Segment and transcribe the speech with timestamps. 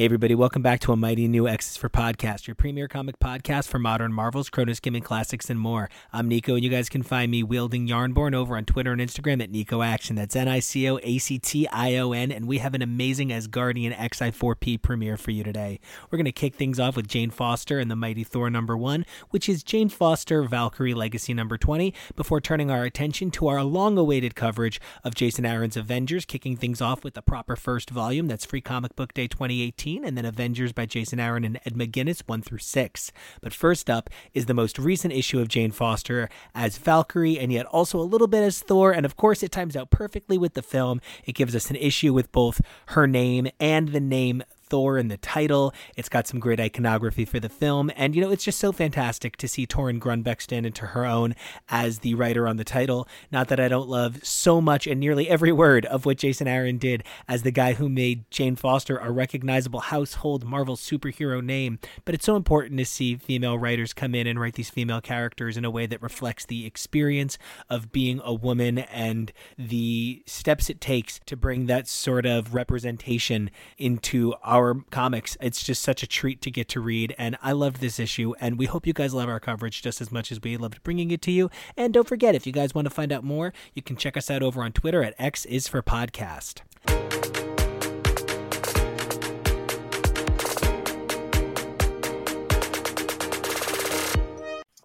[0.00, 3.66] Hey, everybody, welcome back to a mighty new X's for Podcast, your premier comic podcast
[3.66, 5.88] for modern Marvels, Chrono Skimming Classics, and more.
[6.12, 9.42] I'm Nico, and you guys can find me wielding Yarnborn over on Twitter and Instagram
[9.42, 10.14] at Nico Action.
[10.14, 12.82] That's N I C O A C T I O N, and we have an
[12.82, 15.80] amazing Asgardian XI4P premiere for you today.
[16.10, 19.06] We're going to kick things off with Jane Foster and the Mighty Thor number one,
[19.30, 23.96] which is Jane Foster Valkyrie Legacy number 20, before turning our attention to our long
[23.96, 28.28] awaited coverage of Jason Aaron's Avengers, kicking things off with the proper first volume.
[28.28, 32.22] That's Free Comic Book Day 2018 and then Avengers by Jason Aaron and Ed McGuinness
[32.26, 33.12] 1 through 6.
[33.40, 37.66] But first up is the most recent issue of Jane Foster as Valkyrie and yet
[37.66, 38.92] also a little bit as Thor.
[38.92, 41.00] And of course, it times out perfectly with the film.
[41.24, 45.16] It gives us an issue with both her name and the name Thor in the
[45.18, 45.74] title.
[45.96, 47.90] It's got some great iconography for the film.
[47.96, 51.34] And, you know, it's just so fantastic to see Torunn Grønbekk stand into her own
[51.68, 53.06] as the writer on the title.
[53.30, 56.78] Not that I don't love so much and nearly every word of what Jason Aaron
[56.78, 62.14] did as the guy who made Jane Foster a recognizable household Marvel superhero name, but
[62.14, 65.64] it's so important to see female writers come in and write these female characters in
[65.64, 67.38] a way that reflects the experience
[67.68, 73.50] of being a woman and the steps it takes to bring that sort of representation
[73.76, 75.36] into our our comics.
[75.40, 78.34] It's just such a treat to get to read, and I love this issue.
[78.40, 81.10] And we hope you guys love our coverage just as much as we loved bringing
[81.10, 81.50] it to you.
[81.76, 84.30] And don't forget, if you guys want to find out more, you can check us
[84.30, 86.60] out over on Twitter at X is for Podcast.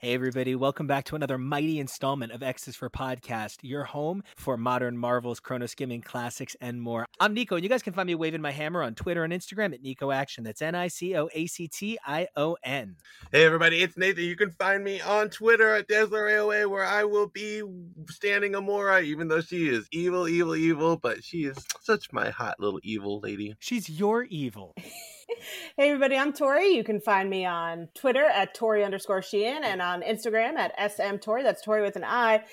[0.05, 4.55] Hey, everybody, welcome back to another mighty installment of X's for Podcast, your home for
[4.55, 7.07] modern Marvels, Chrono Skimming, classics, and more.
[7.19, 9.73] I'm Nico, and you guys can find me waving my hammer on Twitter and Instagram
[9.73, 10.43] at Nico Action.
[10.43, 12.97] That's N I C O A C T I O N.
[13.31, 14.25] Hey, everybody, it's Nathan.
[14.25, 17.63] You can find me on Twitter at Dazzler AOA, where I will be
[18.07, 22.59] standing Amora, even though she is evil, evil, evil, but she is such my hot
[22.59, 23.55] little evil lady.
[23.57, 24.75] She's your evil.
[25.77, 26.67] hey everybody, I'm Tori.
[26.69, 31.17] You can find me on Twitter at Tori underscore Sheehan and on Instagram at SM
[31.17, 31.41] Tori.
[31.41, 32.43] That's Tori with an I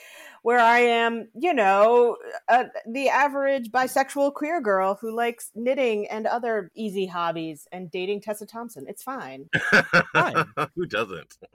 [0.42, 2.16] where I am, you know,
[2.48, 8.20] uh, the average bisexual queer girl who likes knitting and other easy hobbies and dating
[8.20, 8.84] Tessa Thompson.
[8.88, 9.48] It's fine.
[10.12, 10.44] fine.
[10.76, 11.38] who doesn't?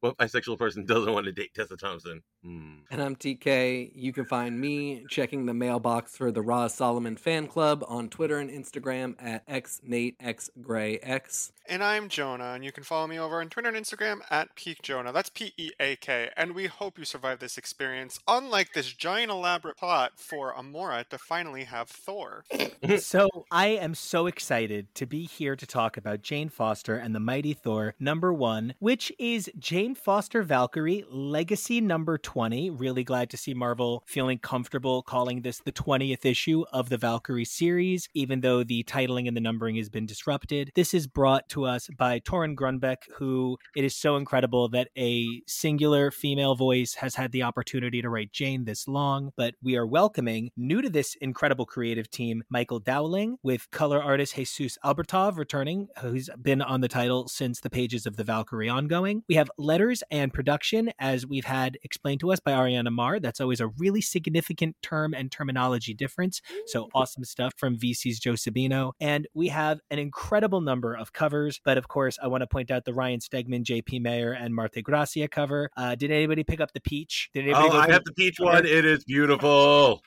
[0.00, 2.22] What bisexual person doesn't want to date Tessa Thompson?
[2.44, 2.76] Hmm.
[2.90, 3.90] And I'm TK.
[3.94, 8.38] You can find me checking the mailbox for the Roz Solomon fan club on Twitter
[8.38, 11.50] and Instagram at xnateXgrayx.
[11.68, 14.82] And I'm Jonah, and you can follow me over on Twitter and Instagram at Peak
[14.82, 15.12] Jonah.
[15.12, 16.30] That's P E A K.
[16.36, 21.16] And we hope you survive this experience unlike this giant elaborate plot for Amora to
[21.16, 22.44] finally have Thor.
[22.98, 27.20] so I am so excited to be here to talk about Jane Foster and the
[27.20, 32.70] Mighty Thor number one, which is Jane Foster Valkyrie Legacy number 20.
[32.70, 37.46] Really glad to see Marvel feeling comfortable calling this the 20th issue of the Valkyrie
[37.46, 40.72] series, even though the titling and the numbering has been disrupted.
[40.74, 45.40] This is brought to us by Torunn Grønbekk, who it is so incredible that a
[45.46, 49.86] singular female voice has had the opportunity to write Jane this long, but we are
[49.86, 55.88] welcoming new to this incredible creative team, Michael Dowling, with color artist Jesus Aburtov returning,
[56.00, 59.22] who's been on the title since the pages of the Valkyrie ongoing.
[59.28, 63.20] We have letters and production, as we've had explained to us by Ariana Maher.
[63.20, 66.40] That's always a really significant term and terminology difference.
[66.66, 68.92] So awesome stuff from VC's Joe Sabino.
[69.00, 72.70] And we have an incredible number of covers, but of course, I want to point
[72.70, 75.70] out the Ryan Stegman, JP Mayer, and Marte Gracia cover.
[75.76, 77.30] Uh, did anybody pick up the peach?
[77.32, 78.66] Did anybody oh, I have the peach one.
[78.66, 80.02] It is beautiful.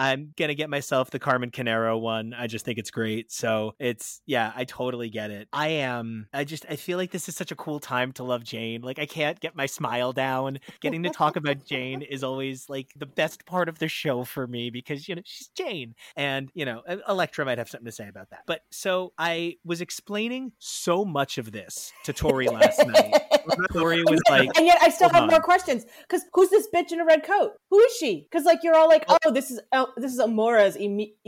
[0.00, 2.32] I'm gonna get myself the Carmen Carnero one.
[2.32, 3.30] I just think it's great.
[3.30, 5.48] So it's yeah, I totally get it.
[5.52, 6.26] I am.
[6.32, 8.80] I just I feel like this is such a cool time to love Jane.
[8.80, 10.58] Like I can't get my smile down.
[10.80, 14.46] Getting to talk about Jane is always like the best part of the show for
[14.46, 18.08] me because you know she's Jane, and you know Elektra might have something to say
[18.08, 18.40] about that.
[18.46, 23.14] But so I was explaining so much of this to Tori last night.
[23.72, 25.28] Tori was like, and yet I still have on.
[25.28, 27.39] more questions because who's this bitch in a red coat?
[27.40, 27.52] Coat?
[27.70, 28.26] Who is she?
[28.30, 29.16] Because like you're all like, oh.
[29.24, 30.76] oh, this is oh, this is Amora's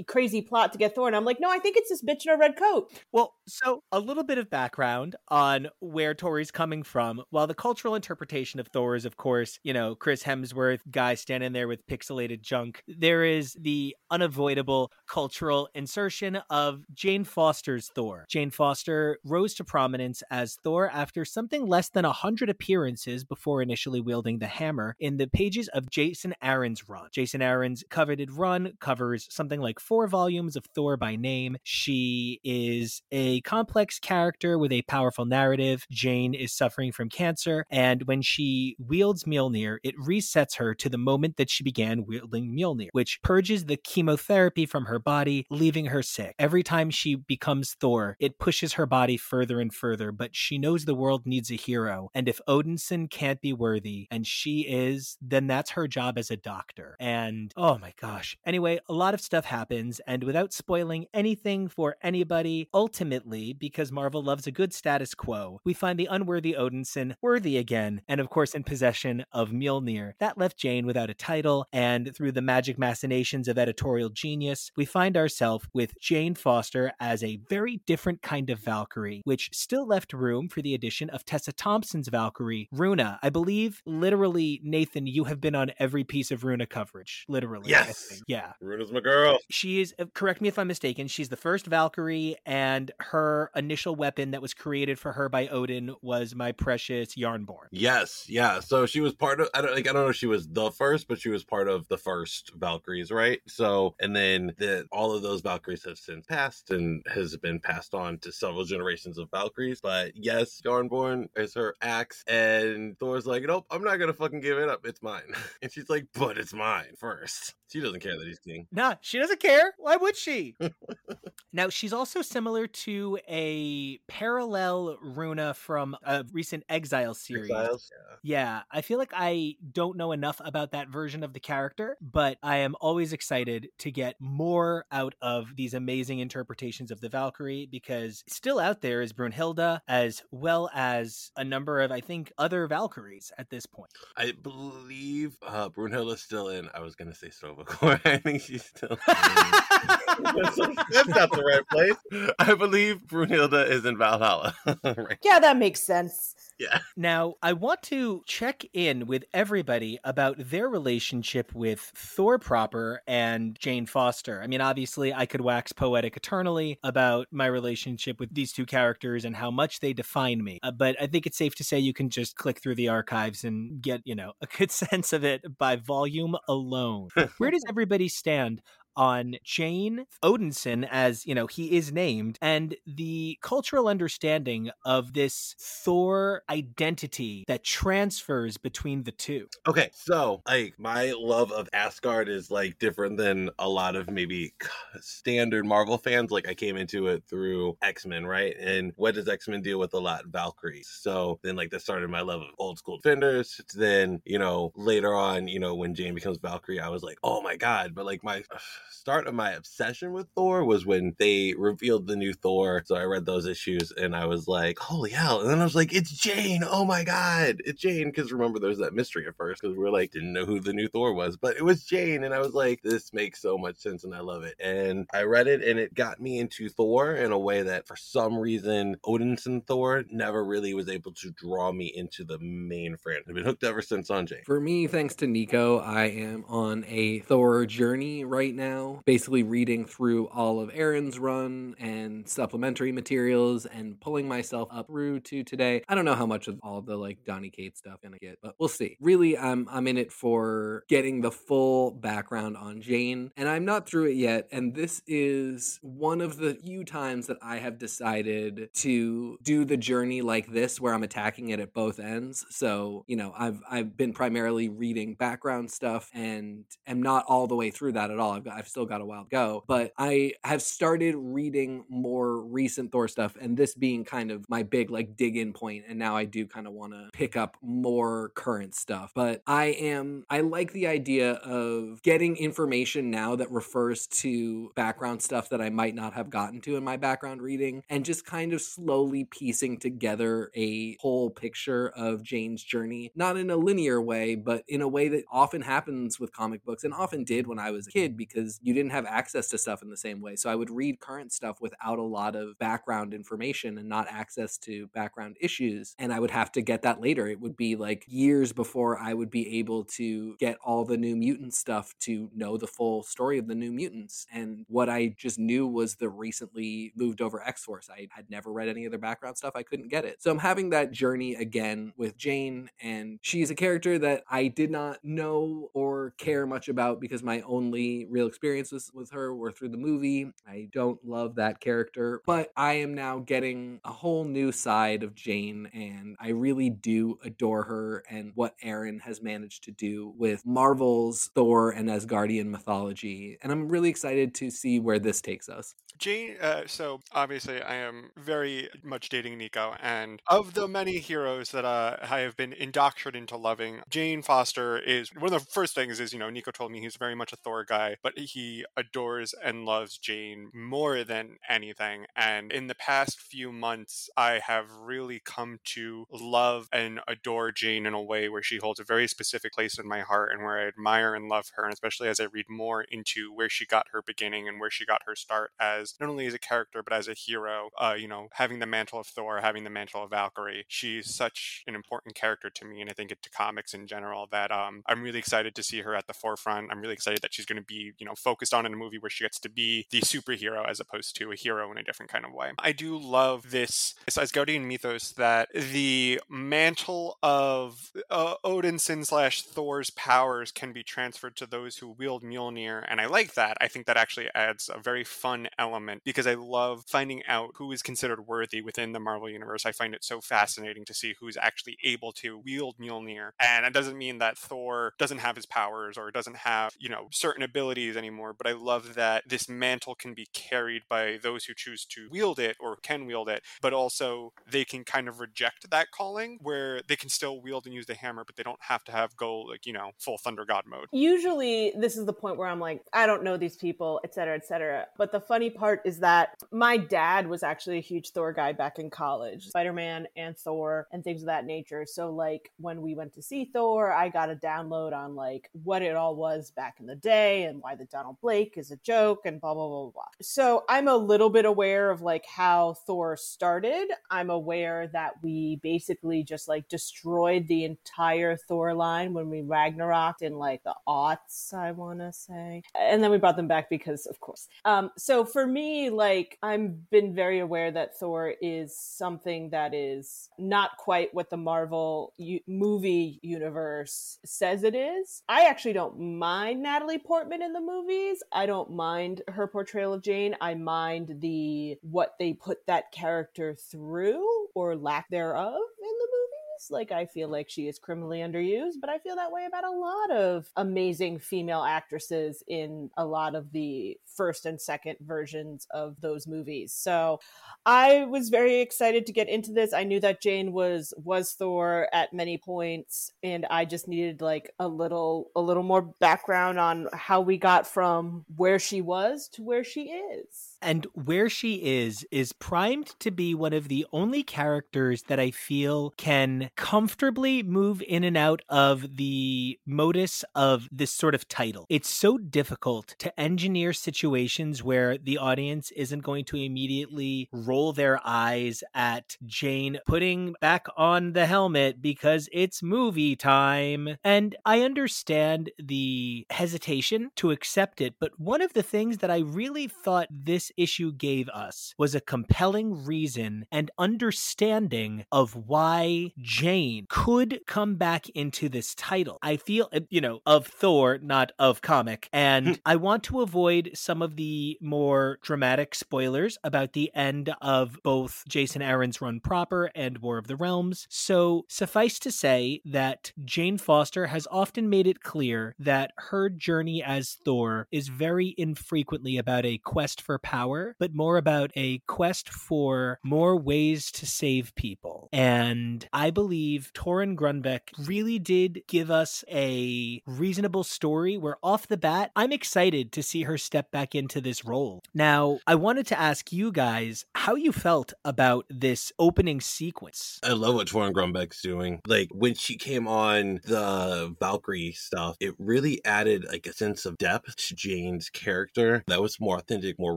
[0.06, 2.32] crazy plot to get Thor, and I'm like, no, I think it's this bitch in
[2.32, 2.92] a red coat.
[3.12, 7.22] Well, so a little bit of background on where Tori's coming from.
[7.30, 11.52] While the cultural interpretation of Thor is, of course, you know, Chris Hemsworth guy standing
[11.52, 18.26] there with pixelated junk, there is the unavoidable cultural insertion of Jane Foster's Thor.
[18.28, 23.62] Jane Foster rose to prominence as Thor after something less than a hundred appearances before
[23.62, 27.08] initially wielding the hammer in the pages of Jason Aaron's run.
[27.12, 31.58] Jason Aaron's coveted run covers something like four volumes of Thor by name.
[31.64, 35.84] She is a complex character with a powerful narrative.
[35.90, 40.96] Jane is suffering from cancer, and when she wields Mjolnir, it resets her to the
[40.96, 46.02] moment that she began wielding Mjolnir, which purges the chemotherapy from her body, leaving her
[46.02, 46.34] sick.
[46.38, 50.86] Every time she becomes Thor, it pushes her body further and further, but she knows
[50.86, 55.46] the world needs a hero, and if Odinson can't be worthy, and she is, then
[55.46, 56.96] that's her job as a doctor.
[56.98, 58.36] And oh my gosh.
[58.44, 64.22] Anyway, a lot of stuff happens, and without spoiling anything for anybody, ultimately, because Marvel
[64.22, 68.54] loves a good status quo, we find the unworthy Odinson worthy again, and of course
[68.54, 70.12] in possession of Mjolnir.
[70.18, 74.84] That left Jane without a title, and through the magic machinations of editorial genius, we
[74.84, 80.12] find ourselves with Jane Foster as a very different kind of Valkyrie, which still left
[80.12, 83.18] room for the addition of Tessa Thompson's Valkyrie, Runa.
[83.22, 87.24] I believe, literally, Nathan, you have been on every piece of Runa coverage.
[87.28, 87.70] Literally.
[87.70, 88.22] Yes.
[88.26, 88.52] Yeah.
[88.60, 89.38] Runa's my girl.
[89.50, 93.94] She is, uh, correct me if I'm mistaken, she's the first Valkyrie, and her initial
[93.94, 97.68] weapon that was created for her by Odin was my precious Yarnborn.
[97.70, 98.60] Yes, yeah.
[98.60, 99.48] So she was part of.
[99.54, 99.88] I don't like.
[99.88, 102.52] I don't know if she was the first, but she was part of the first
[102.56, 103.40] Valkyries, right?
[103.46, 107.94] So, and then the all of those Valkyries have since passed and has been passed
[107.94, 109.80] on to several generations of Valkyries.
[109.80, 114.58] But yes, Yarnborn is her axe, and Thor's like, nope, I'm not gonna fucking give
[114.58, 114.86] it up.
[114.86, 115.22] It's mine.
[115.62, 117.54] And she's like, but it's mine first.
[117.72, 118.66] She doesn't care that he's king.
[118.70, 119.72] Nah, she doesn't care.
[119.78, 120.54] Why would she?
[121.54, 127.50] now, she's also similar to a parallel Runa from a recent Exile series.
[127.50, 127.90] Exiles?
[128.22, 132.36] Yeah, I feel like I don't know enough about that version of the character, but
[132.42, 137.68] I am always excited to get more out of these amazing interpretations of the Valkyrie
[137.70, 142.66] because still out there is Brunhilde, as well as a number of, I think, other
[142.66, 143.92] Valkyries at this point.
[144.16, 146.68] I believe uh, Brunhilde's still in.
[146.74, 147.30] I was gonna say
[147.62, 148.00] Sto-Vo-Kor.
[148.04, 148.98] I think she's still.
[149.06, 150.56] that's,
[150.92, 152.34] that's not the right place.
[152.38, 154.54] I believe Brunhilde is in Valhalla.
[154.84, 155.18] right.
[155.22, 156.34] Yeah, that makes sense.
[156.62, 156.78] Yeah.
[156.94, 163.58] Now, I want to check in with everybody about their relationship with Thor proper and
[163.58, 164.40] Jane Foster.
[164.40, 169.24] I mean, obviously, I could wax poetic eternally about my relationship with these two characters
[169.24, 170.60] and how much they define me.
[170.62, 173.42] Uh, but I think it's safe to say you can just click through the archives
[173.42, 177.08] and get, you know, a good sense of it by volume alone.
[177.38, 178.62] Where does everybody stand
[178.96, 185.54] on Jane Odinson, as you know, he is named, and the cultural understanding of this
[185.58, 189.48] Thor identity that transfers between the two.
[189.66, 194.52] Okay, so like my love of Asgard is like different than a lot of maybe
[195.00, 196.30] standard Marvel fans.
[196.30, 198.54] Like I came into it through X Men, right?
[198.58, 200.26] And what does X Men deal with a lot?
[200.26, 200.88] Valkyries.
[200.88, 203.60] So then like that started my love of old school defenders.
[203.74, 207.42] Then you know later on, you know when Jane becomes Valkyrie, I was like, oh
[207.42, 207.94] my god.
[207.94, 208.42] But like my
[208.90, 212.82] start of my obsession with Thor was when they revealed the new Thor.
[212.86, 215.40] So I read those issues and I was like, holy hell.
[215.40, 216.62] And then I was like, it's Jane.
[216.64, 217.62] Oh my God.
[217.64, 218.10] It's Jane.
[218.10, 220.60] Because remember, there was that mystery at first because we were like, didn't know who
[220.60, 222.24] the new Thor was, but it was Jane.
[222.24, 224.54] And I was like, this makes so much sense and I love it.
[224.60, 227.96] And I read it and it got me into Thor in a way that for
[227.96, 233.24] some reason, Odinson Thor never really was able to draw me into the main franchise.
[233.28, 234.42] I've been hooked ever since on Jane.
[234.46, 238.71] For me, thanks to Nico, I am on a Thor journey right now,
[239.04, 245.20] basically reading through all of Aaron's run and supplementary materials and pulling myself up through
[245.20, 245.82] to today.
[245.88, 248.54] I don't know how much of all the like Donny Cates stuff gonna get, but
[248.58, 248.96] we'll see.
[249.00, 253.88] Really, I'm I'm in it for getting the full background on Jane, and I'm not
[253.88, 254.48] through it yet.
[254.52, 259.76] And this is one of the few times that I have decided to do the
[259.76, 262.44] journey like this, where I'm attacking it at both ends.
[262.50, 267.56] So you know, I've I've been primarily reading background stuff and am not all the
[267.56, 268.32] way through that at all.
[268.32, 269.64] I've got, I've still got a while to go.
[269.66, 274.62] But I have started reading more recent Thor stuff, and this being kind of my
[274.62, 277.56] big like dig in point, and now I do kind of want to pick up
[277.60, 279.10] more current stuff.
[279.16, 285.22] But I am I like the idea of getting information now that refers to background
[285.22, 288.52] stuff that I might not have gotten to in my background reading, and just kind
[288.52, 294.36] of slowly piecing together a whole picture of Jane's journey, not in a linear way,
[294.36, 297.72] but in a way that often happens with comic books and often did when I
[297.72, 300.36] was a kid because you didn't have access to stuff in the same way.
[300.36, 304.58] So I would read current stuff without a lot of background information and not access
[304.58, 305.94] to background issues.
[305.98, 307.28] And I would have to get that later.
[307.28, 311.16] It would be like years before I would be able to get all the new
[311.16, 314.26] mutant stuff to know the full story of the new mutants.
[314.32, 317.88] And what I just knew was the recently moved over X Force.
[317.90, 319.54] I had never read any of their background stuff.
[319.54, 320.22] I couldn't get it.
[320.22, 324.70] So I'm having that journey again with Jane, and she's a character that I did
[324.70, 329.68] not know or care much about because my only real experiences with her were through
[329.68, 330.32] the movie.
[330.48, 335.14] I don't love that character, but I am now getting a whole new side of
[335.14, 340.44] Jane, and I really do adore her and what Aaron has managed to do with
[340.44, 343.38] Marvel's Thor and Asgardian mythology.
[343.44, 345.76] And I'm really excited to see where this takes us.
[345.98, 351.52] Jane, uh, so obviously I am very much dating Nico, and of the many heroes
[351.52, 355.76] that uh, I have been indoctrinated into loving, Jane Foster is one of the first
[355.76, 358.64] things is, you know, Nico told me he's very much a Thor guy, but he
[358.76, 362.06] adores and loves Jane more than anything.
[362.16, 367.86] And in the past few months, I have really come to love and adore Jane
[367.86, 370.58] in a way where she holds a very specific place in my heart and where
[370.58, 373.86] I admire and love her, and especially as I read more into where she got
[373.92, 376.92] her beginning and where she got her start as not only as a character but
[376.92, 377.70] as a hero.
[377.78, 381.62] Uh, you know, having the mantle of Thor, having the mantle of Valkyrie, she's such
[381.66, 384.82] an important character to me, and I think it to comics in general that um,
[384.86, 386.70] I'm really excited to see her at the forefront.
[386.70, 388.98] I'm really excited that she's going to be, you know, focused on in a movie
[388.98, 392.10] where she gets to be the superhero as opposed to a hero in a different
[392.10, 392.50] kind of way.
[392.58, 400.52] I do love this, Asgardian mythos that the mantle of uh, Odinson slash Thor's powers
[400.52, 403.56] can be transferred to those who wield Mjolnir, and I like that.
[403.60, 407.72] I think that actually adds a very fun element because I love finding out who
[407.72, 409.66] is considered worthy within the Marvel universe.
[409.66, 413.72] I find it so fascinating to see who's actually able to wield Mjolnir, and it
[413.72, 417.96] doesn't mean that Thor doesn't have his powers or doesn't have you know certain abilities
[418.02, 418.32] anymore.
[418.32, 422.38] But I love that this mantle can be carried by those who choose to wield
[422.38, 426.82] it or can wield it, but also they can kind of reject that calling where
[426.88, 429.40] they can still wield and use the hammer, but they don't have to have go
[429.40, 430.86] like you know full thunder god mode.
[430.92, 434.34] Usually, this is the point where I'm like, I don't know these people, et cetera,
[434.34, 434.86] et cetera.
[434.96, 438.78] But the funny part is that my dad was actually a huge Thor guy back
[438.78, 441.86] in college, Spider Man and Thor and things of that nature.
[441.86, 445.82] So, like, when we went to see Thor, I got a download on like what
[445.82, 449.20] it all was back in the day and why the Donald Blake is a joke
[449.24, 450.02] and blah, blah, blah, blah.
[450.20, 453.88] So, I'm a little bit aware of like how Thor started.
[454.10, 460.22] I'm aware that we basically just like destroyed the entire Thor line when we Ragnarok
[460.22, 462.62] in like the aughts, I want to say.
[462.78, 464.48] And then we brought them back because, of course.
[464.64, 470.30] Um, so for me, like, I've been very aware that Thor is something that is
[470.38, 475.22] not quite what the Marvel u- movie universe says it is.
[475.28, 478.22] I actually don't mind Natalie Portman in the movies.
[478.32, 480.36] I don't mind her portrayal of Jane.
[480.40, 486.70] I mind the what they put that character through or lack thereof in the movies.
[486.70, 489.70] Like, I feel like she is criminally underused, but I feel that way about a
[489.70, 496.00] lot of amazing female actresses in a lot of the first and second versions of
[496.00, 496.72] those movies.
[496.72, 497.20] So
[497.64, 499.72] I was very excited to get into this.
[499.72, 504.52] I knew that Jane was was Thor at many points and I just needed like
[504.58, 509.42] a little a little more background on how we got from where she was to
[509.42, 510.58] where she is.
[510.60, 515.32] And where she is, is primed to be one of the only characters that I
[515.32, 521.66] feel can comfortably move in and out of the modus of this sort of title.
[521.68, 528.00] It's so difficult to engineer situations where the audience isn't going to immediately roll their
[528.04, 533.96] eyes at Jane putting back on the helmet because it's movie time.
[534.02, 539.18] And I understand the hesitation to accept it, but one of the things that I
[539.18, 546.86] really thought this issue gave us was a compelling reason and understanding of why Jane
[546.88, 549.18] could come back into this title.
[549.22, 552.08] I feel, you know, of Thor, not of comic.
[552.12, 552.52] And hmm.
[552.64, 558.22] I want to avoid some of the more dramatic spoilers about the end of both
[558.28, 560.86] Jason Aaron's run proper and War of the Realms.
[560.88, 566.82] So suffice to say that Jane Foster has often made it clear that her journey
[566.82, 572.28] as Thor is very infrequently about a quest for power, but more about a quest
[572.28, 575.08] for more ways to save people.
[575.12, 581.76] And I believe Torunn Grønbekk really did give us a reasonable story where off the
[581.76, 584.82] bat, I'm excited to see her step back into this role.
[584.94, 590.18] Now, I wanted to ask you guys how you felt about this opening sequence.
[590.22, 591.80] I love what Torunn Grønbekk's doing.
[591.86, 596.96] Like when she came on the Valkyrie stuff, it really added like a sense of
[596.98, 599.96] depth to Jane's character that was more authentic, more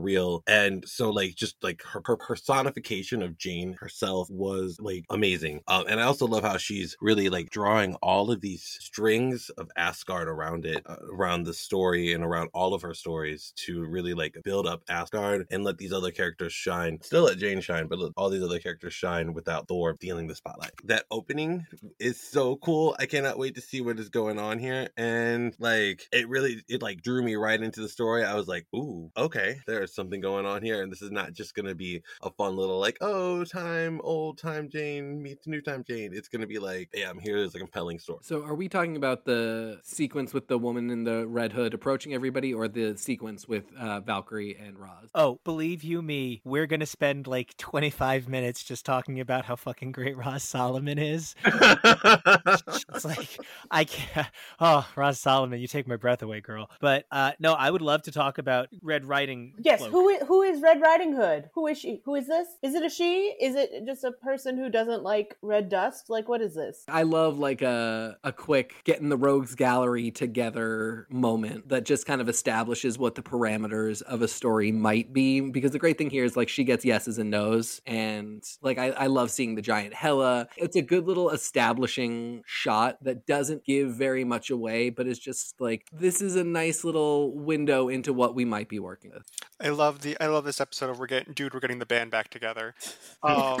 [0.00, 0.42] real.
[0.46, 5.60] And so like just like her, her personification of Jane herself was like amazing.
[5.68, 9.70] Um, and I also love how she's really like drawing all of these strings of
[9.76, 14.14] Asgard around it, uh, around the story and around all of her stories to really
[14.14, 16.98] like build up Asgard and let these other characters shine.
[17.02, 20.34] Still let Jane shine, but let all these other characters shine without Thor stealing the
[20.34, 20.72] spotlight.
[20.84, 21.66] That opening
[21.98, 22.96] is so cool.
[22.98, 24.88] I cannot wait to see what is going on here.
[24.96, 28.24] And like it really it like drew me right into the story.
[28.24, 30.82] I was like, ooh, okay, there's something going on here.
[30.82, 34.68] And this is not just gonna be a fun little like, oh, time, old time
[34.68, 36.12] Jane meets new time Jane.
[36.12, 38.20] It's gonna be like, yeah, I'm here as a compelling story.
[38.22, 42.14] So, are we talking about the sequence with the woman in the red hood approaching
[42.14, 45.10] everybody, or the sequence with uh, Valkyrie and Roz?
[45.14, 49.92] Oh, believe you me, we're gonna spend like 25 minutes just talking about how fucking
[49.92, 51.34] great Roz Solomon is.
[51.44, 53.38] it's like
[53.70, 54.28] I can't.
[54.60, 56.70] Oh, Roz Solomon, you take my breath away, girl.
[56.80, 59.54] But uh, no, I would love to talk about Red Riding.
[59.58, 59.90] Yes, Cloak.
[59.92, 61.50] who is, who is Red Riding Hood?
[61.54, 62.00] Who is she?
[62.04, 62.48] Who is this?
[62.62, 63.34] Is it a she?
[63.40, 66.08] Is it just a person who doesn't like red dust?
[66.08, 66.84] Like what is this?
[66.88, 72.20] I love like a a quick getting the rogues gallery together moment that just kind
[72.20, 75.40] of establishes what the parameters of a story might be.
[75.40, 78.90] Because the great thing here is like she gets yeses and nos, and like I,
[78.90, 80.48] I love seeing the giant Hela.
[80.56, 85.60] It's a good little establishing shot that doesn't give very much away, but is just
[85.60, 89.24] like this is a nice little window into what we might be working with.
[89.60, 92.10] I love the I love this episode of we're getting dude we're getting the band
[92.10, 92.74] back together.
[93.22, 93.60] Um,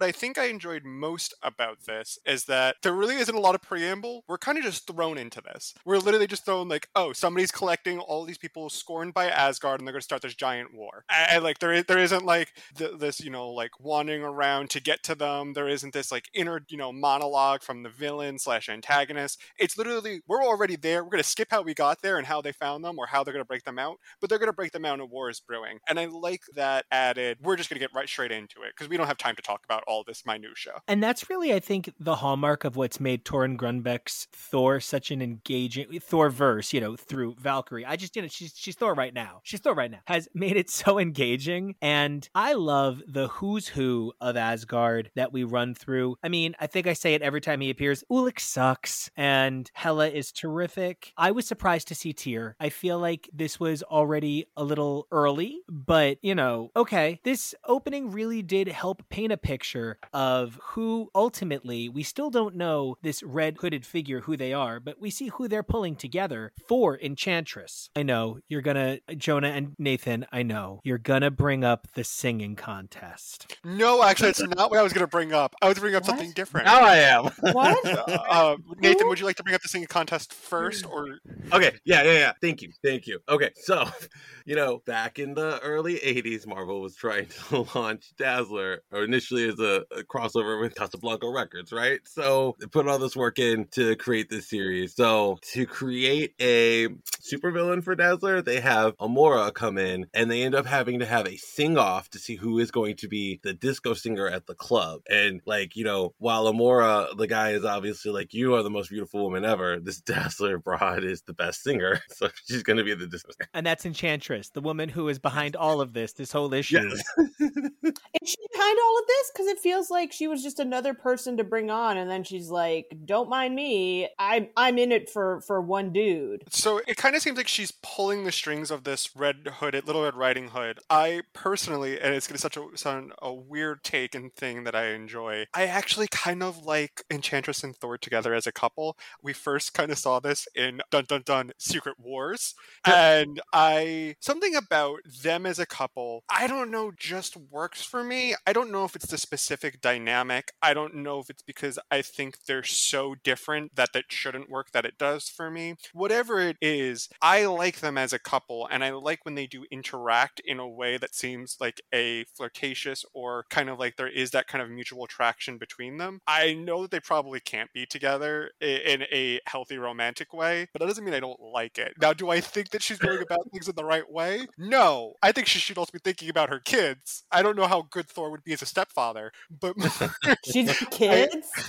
[0.00, 3.54] what I think I enjoyed most about this is that there really isn't a lot
[3.54, 4.24] of preamble.
[4.26, 5.74] We're kind of just thrown into this.
[5.84, 9.86] We're literally just thrown like, oh, somebody's collecting all these people scorned by Asgard, and
[9.86, 11.04] they're going to start this giant war.
[11.10, 14.70] And, and, like there, is, there isn't like th- this, you know, like wandering around
[14.70, 15.52] to get to them.
[15.52, 19.38] There isn't this like inner, you know, monologue from the villain slash antagonist.
[19.58, 21.04] It's literally we're already there.
[21.04, 23.22] We're going to skip how we got there and how they found them or how
[23.22, 25.28] they're going to break them out, but they're going to break them out and war
[25.28, 25.78] is brewing.
[25.88, 27.38] And I like that added.
[27.42, 29.42] We're just going to get right straight into it because we don't have time to
[29.42, 30.80] talk about all this minutia.
[30.86, 35.20] And that's really, I think, the hallmark of what's made Torunn Grønbekk's Thor such an
[35.20, 37.84] engaging Thor verse, you know, through Valkyrie.
[37.84, 39.40] I just, you know, she's she's Thor right now.
[39.42, 39.98] She's Thor right now.
[40.06, 41.74] Has made it so engaging.
[41.82, 46.16] And I love the who's who of Asgard that we run through.
[46.22, 48.04] I mean, I think I say it every time he appears.
[48.10, 51.12] Ulik sucks and Hela is terrific.
[51.16, 52.54] I was surprised to see Tyr.
[52.60, 57.20] I feel like this was already a little early, but you know, okay.
[57.24, 59.79] This opening really did help paint a picture
[60.12, 65.00] of who ultimately we still don't know this red hooded figure who they are, but
[65.00, 67.90] we see who they're pulling together for Enchantress.
[67.96, 72.56] I know you're gonna, Jonah and Nathan, I know you're gonna bring up the singing
[72.56, 73.56] contest.
[73.64, 75.54] No, actually, it's not what I was going to bring up.
[75.62, 76.10] I was bringing up What?
[76.10, 76.66] something different.
[76.66, 77.24] Now I am.
[77.52, 77.78] What?
[78.30, 81.18] Uh, Nathan, would you like to bring up the singing contest first, or
[81.52, 82.32] Okay, yeah, yeah, yeah.
[82.40, 83.18] Thank you, thank you.
[83.28, 83.88] Okay, so,
[84.46, 89.48] you know, back in the early '80s, Marvel was trying to launch Dazzler, or initially
[89.48, 92.00] as a, a crossover with Casablanca Records, right?
[92.04, 94.94] So they put all this work in to create this series.
[94.94, 96.88] So to create a
[97.20, 101.26] supervillain for Dazzler, they have Amora come in, and they end up having to have
[101.26, 105.00] a sing-off to see who is going to be the disco singer at the club.
[105.08, 108.90] And like, you know, while Amora, the guy is obviously like, you are the most
[108.90, 109.78] beautiful woman ever.
[109.80, 113.48] This Dazzler broad is the best singer, so she's going to be the disco singer.
[113.54, 116.80] And that's Enchantress, the woman who is behind all of this, this whole issue.
[116.80, 117.02] Yes.
[118.22, 119.30] Is she behind all of this?
[119.32, 122.48] Because it feels like she was just another person to bring on, and then she's
[122.48, 124.08] like, "Don't mind me.
[124.18, 127.48] I'm I'm in it for for one dude." so it kind kind of seems like
[127.48, 130.78] she's pulling the strings of this Red Hood, Little Red Riding Hood.
[130.88, 134.76] I personally, and it's going to such a sound a weird take and thing that
[134.76, 135.46] I enjoy.
[135.52, 138.96] I actually kind of like Enchantress and Thor together as a couple.
[139.20, 144.54] We first kind of saw this in Dun Dun Dun Secret Wars, and I something
[144.54, 146.22] about them as a couple.
[146.30, 148.36] I don't know, just works for me.
[148.46, 149.39] I don't know if it's the specific
[149.80, 150.52] dynamic.
[150.62, 154.72] I don't know if it's because I think they're so different that that shouldn't work
[154.72, 155.76] that it does for me.
[155.92, 159.64] Whatever it is, I like them as a couple, and I like when they do
[159.70, 164.30] interact in a way that seems like a flirtatious or kind of like there is
[164.32, 166.20] that kind of mutual attraction between them.
[166.26, 170.86] I know that they probably can't be together in a healthy romantic way, but that
[170.86, 171.94] doesn't mean I don't like it.
[172.00, 174.46] Now, do I think that she's going about things in the right way?
[174.58, 175.14] No.
[175.22, 177.24] I think she should also be thinking about her kids.
[177.30, 179.74] I don't know how good Thor would be as a stepfather, but
[180.44, 181.48] she's kids.
[181.56, 181.62] I,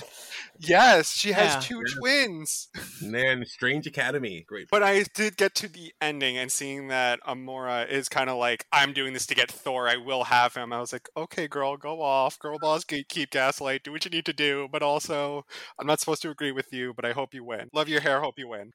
[0.58, 1.60] yes, she has yeah.
[1.60, 1.94] two yeah.
[1.98, 2.68] twins.
[3.02, 4.68] Man, Strange Academy, great.
[4.70, 8.66] But I did get to the ending and seeing that Amora is kind of like,
[8.72, 9.88] "I'm doing this to get Thor.
[9.88, 12.38] I will have him." I was like, "Okay, girl, go off.
[12.38, 13.84] Girl boss, keep gaslight.
[13.84, 15.44] Do what you need to do." But also,
[15.78, 17.68] I'm not supposed to agree with you, but I hope you win.
[17.72, 18.20] Love your hair.
[18.20, 18.72] Hope you win.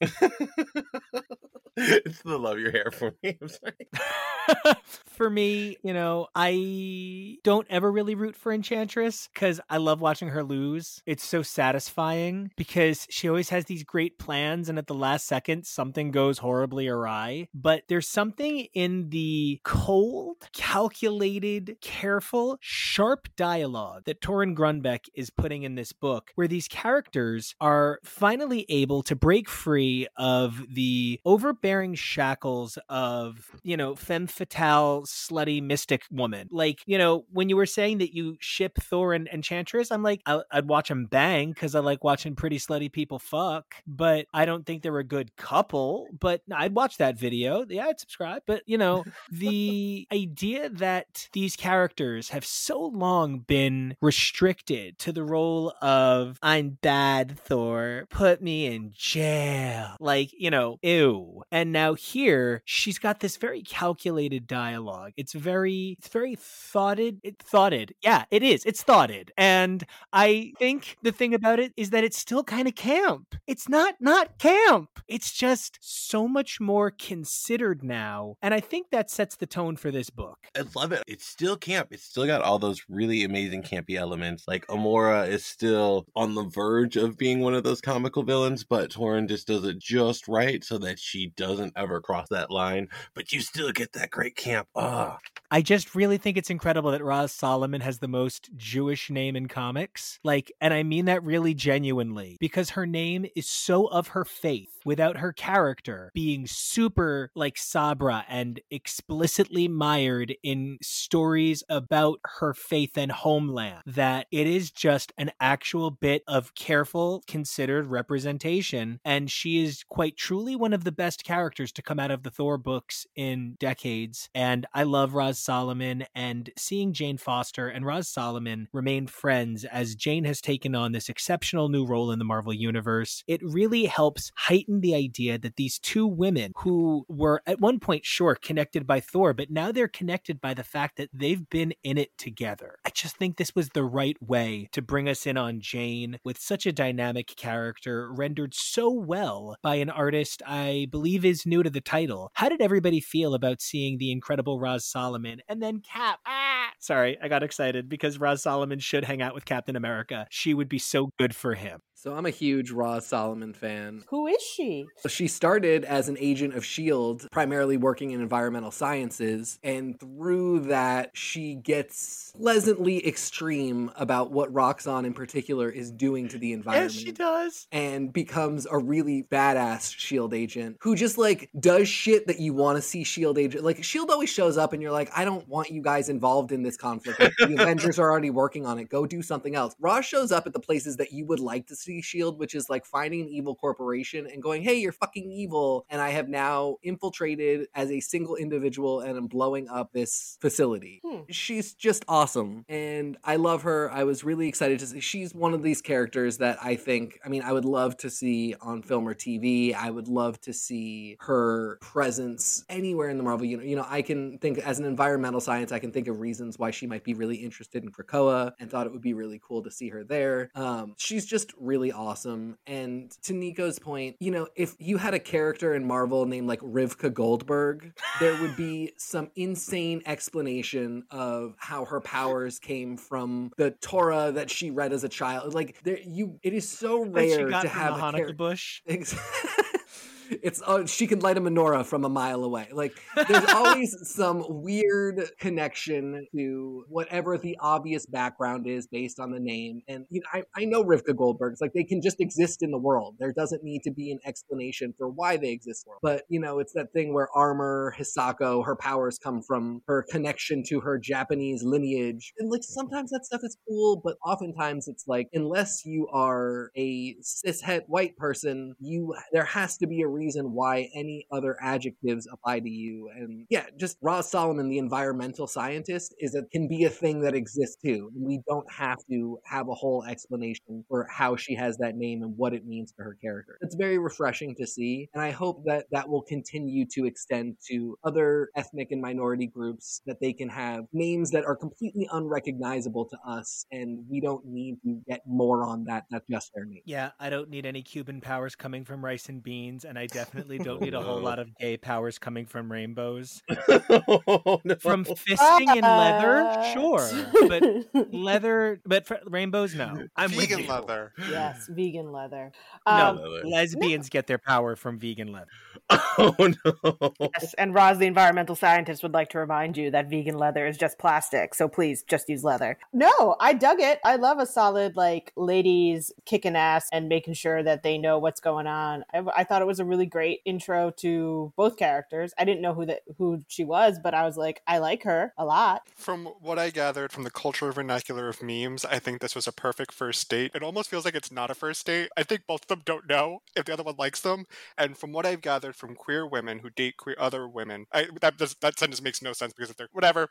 [1.77, 3.37] it's the love your hair for me.
[3.41, 4.75] I'm sorry.
[5.05, 10.29] for me, you know, I don't ever really root for Enchantress because I love watching
[10.29, 11.01] her lose.
[11.05, 15.65] It's so satisfying because she always has these great plans, and at the last second,
[15.65, 17.47] something goes horribly awry.
[17.53, 25.63] But there's something in the cold, calculated, careful, sharp dialogue that Torunn Grønbekk is putting
[25.63, 31.95] in this book, where these characters are finally able to break free of the overbearing
[31.95, 36.47] shackles of, you know, femme fatale, slutty mystic woman.
[36.51, 40.21] Like, you know, when you were saying that you ship Thor and Enchantress, I'm like,
[40.25, 44.45] I- would watch them bang because I like watching pretty slutty people fuck, but I
[44.45, 46.07] don't think they're a good couple.
[46.19, 47.65] But I'd watch that video.
[47.67, 48.43] Yeah, I'd subscribe.
[48.45, 55.23] But, you know, the idea that these characters have so long been restricted to the
[55.23, 59.95] role of I'm bad Thor, put me in jail.
[59.99, 61.43] Like, you know, ew.
[61.51, 65.13] And now here, she's got this very calculated dialogue.
[65.17, 67.19] It's very, it's very thoughted.
[67.23, 67.93] It thoughted.
[68.01, 68.56] Yeah, it is.
[68.65, 69.31] It's thoughted.
[69.37, 73.35] And I think the thing about it is that it's still kind of camp.
[73.47, 74.89] It's not not camp.
[75.07, 78.35] It's just so much more considered now.
[78.41, 80.37] And I think that sets the tone for this book.
[80.55, 81.03] I love it.
[81.07, 81.89] It's still camp.
[81.91, 84.45] It's still got all those really amazing campy elements.
[84.47, 88.91] Like Amora is still on the verge of being one of those comical villains, but
[88.91, 92.87] Torunn just does it just right so that she doesn't ever cross that line.
[93.13, 94.67] But you still get that great camp.
[94.75, 95.17] Ah.
[95.49, 99.47] I just really think it's incredible that Roz Solomon has the most Jewish name in
[99.47, 100.19] comics.
[100.23, 104.76] Like, and I mean that really genuinely because her name is so of her faith
[104.87, 112.97] without her character being super like Sabra and explicitly mired in stories about her faith
[112.97, 119.01] and homeland that it is just an actual bit of careful, considered representation.
[119.03, 122.31] And she is quite truly one of the best characters to come out of the
[122.31, 124.29] Thor books in decades.
[124.33, 129.95] And I love Roz Solomon and seeing Jane Foster and Roz Solomon remain friends as
[129.95, 133.25] Jane has taken on this exceptional new role in the Marvel Universe.
[133.27, 138.05] It really helps heighten the idea that these two women who were at one point,
[138.05, 141.97] sure, connected by Thor, but now they're connected by the fact that they've been in
[141.97, 142.77] it together.
[142.85, 146.39] I just think this was the right way to bring us in on Jane with
[146.39, 151.69] such a dynamic character rendered so well by an artist I believe is new to
[151.69, 152.31] the title.
[152.33, 156.19] How did everybody feel about seeing the incredible Roz Solomon and then Cap?
[156.25, 156.71] Ah!
[156.79, 160.27] Sorry, I got excited because Roz Solomon should hang out with Captain America.
[160.29, 161.79] She would be so good for him.
[161.95, 164.03] So I'm a huge Roz Solomon fan.
[164.09, 164.66] Who is she?
[165.07, 169.59] She started as an agent of S.H.I.E.L.D., primarily working in environmental sciences.
[169.63, 176.37] And through that, she gets pleasantly extreme about what Roxxon in particular is doing to
[176.37, 176.93] the environment.
[176.93, 177.67] Yes, she does.
[177.71, 180.37] And becomes a really badass S.H.I.E.L.D.
[180.37, 183.41] agent who just like does shit that you want to see S.H.I.E.L.D.
[183.41, 183.63] agent.
[183.63, 184.11] Like, S.H.I.E.L.D.
[184.11, 187.19] always shows up and you're like, I don't want you guys involved in this conflict.
[187.19, 188.89] Like, the Avengers are already working on it.
[188.89, 189.75] Go do something else.
[189.79, 192.69] Roz shows up at the places that you would like to see Shield, which is
[192.69, 196.77] like finding an evil corporation and going, "Hey, you're fucking evil," and I have now
[196.83, 201.01] infiltrated as a single individual and I'm blowing up this facility.
[201.05, 201.21] Hmm.
[201.29, 203.91] She's just awesome, and I love her.
[203.91, 204.99] I was really excited to see.
[204.99, 207.19] She's one of these characters that I think.
[207.25, 209.73] I mean, I would love to see on film or TV.
[209.73, 213.67] I would love to see see her presence anywhere in the Marvel universe.
[213.67, 216.71] You know, I can think as an environmental science, I can think of reasons why
[216.71, 219.71] she might be really interested in Krakoa and thought it would be really cool to
[219.71, 220.49] see her there.
[220.55, 222.57] Um, she's just really awesome.
[222.67, 226.59] And to Nico's point, you know, if you had a character in Marvel named like
[226.61, 233.71] Rivka Goldberg, there would be some insane explanation of how her powers came from the
[233.71, 235.53] Torah that she read as a child.
[235.53, 238.35] Like there, you, it is so rare got to have a Hanukkah character.
[238.35, 238.81] bush.
[238.87, 239.15] Ex-
[240.29, 242.67] it's uh, she can light a menorah from a mile away.
[242.71, 249.39] Like there's always some weird connection to whatever the obvious background is based on the
[249.39, 249.81] name.
[249.87, 252.77] And you know, I, I know Rivka Goldberg's like they can just exist in the
[252.77, 253.15] world.
[253.19, 255.85] There doesn't need to be an explanation for why they exist.
[255.85, 255.91] the.
[256.01, 260.63] But you know, it's that thing where Armor Hisako, her powers come from her connection
[260.67, 262.33] to her Japanese lineage.
[262.39, 267.15] And like sometimes that stuff is cool, but oftentimes it's like unless you are a
[267.21, 272.59] cishet white person, you there has to be a reason why any other adjectives apply
[272.59, 273.09] to you.
[273.15, 277.35] And yeah, just Roz Solomon, the environmental scientist, is a can be a thing that
[277.35, 278.11] exists too.
[278.15, 282.35] We don't have to have a whole explanation for how she has that name and
[282.37, 283.57] what it means to her character.
[283.61, 287.97] It's very refreshing to see, and I hope that that will continue to extend to
[288.03, 293.17] other ethnic and minority groups that they can have names that are completely unrecognizable to
[293.27, 296.05] us, and we don't need to get more on that.
[296.09, 296.81] That's just their name.
[296.85, 300.57] Yeah, I don't need any Cuban powers coming from rice and beans, and I definitely
[300.67, 303.41] don't need a whole lot of gay powers coming from rainbows.
[303.69, 304.75] oh, no.
[304.75, 307.09] From fisting in leather, sure,
[307.47, 310.07] but leather, but for rainbows, no.
[310.15, 311.13] I'm Vegan leather.
[311.29, 312.51] yes, vegan leather.
[312.85, 313.45] No, Um, Leather.
[313.47, 315.47] lesbians get their power from vegan leather.
[315.89, 317.13] oh no.
[317.19, 320.77] yes, and Roz, the environmental scientist, would like to remind you that vegan leather is
[320.77, 321.53] just plastic.
[321.55, 322.77] So please, just use leather.
[322.93, 323.99] No, I dug it.
[324.03, 328.39] I love a solid like ladies kicking ass and making sure that they know what's
[328.41, 329.03] going on.
[329.13, 332.33] I, I thought it was a really great intro to both characters.
[332.37, 335.33] I didn't know who that who she was, but I was like, I like her
[335.37, 335.81] a lot.
[335.95, 339.51] From what I gathered from the cultural vernacular of memes, I think this was a
[339.51, 340.51] perfect first date.
[340.53, 342.09] It almost feels like it's not a first date.
[342.17, 344.45] I think both of them don't know if the other one likes them.
[344.77, 348.37] And from what I've gathered from queer women who date queer other women, I, that
[348.37, 350.29] does, that sentence makes no sense because if they're whatever.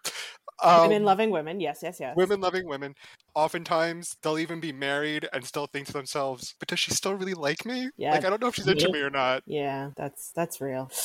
[0.63, 1.61] Um, women loving women.
[1.61, 2.17] Yes, yes, yes.
[2.17, 2.95] women loving women.
[3.35, 7.35] Oftentimes, they'll even be married and still think to themselves, "But does she still really
[7.35, 7.91] like me?
[7.97, 8.13] Yeah.
[8.13, 9.56] Like I don't know if she's into me or not." Yeah,
[9.97, 10.91] that's that's real.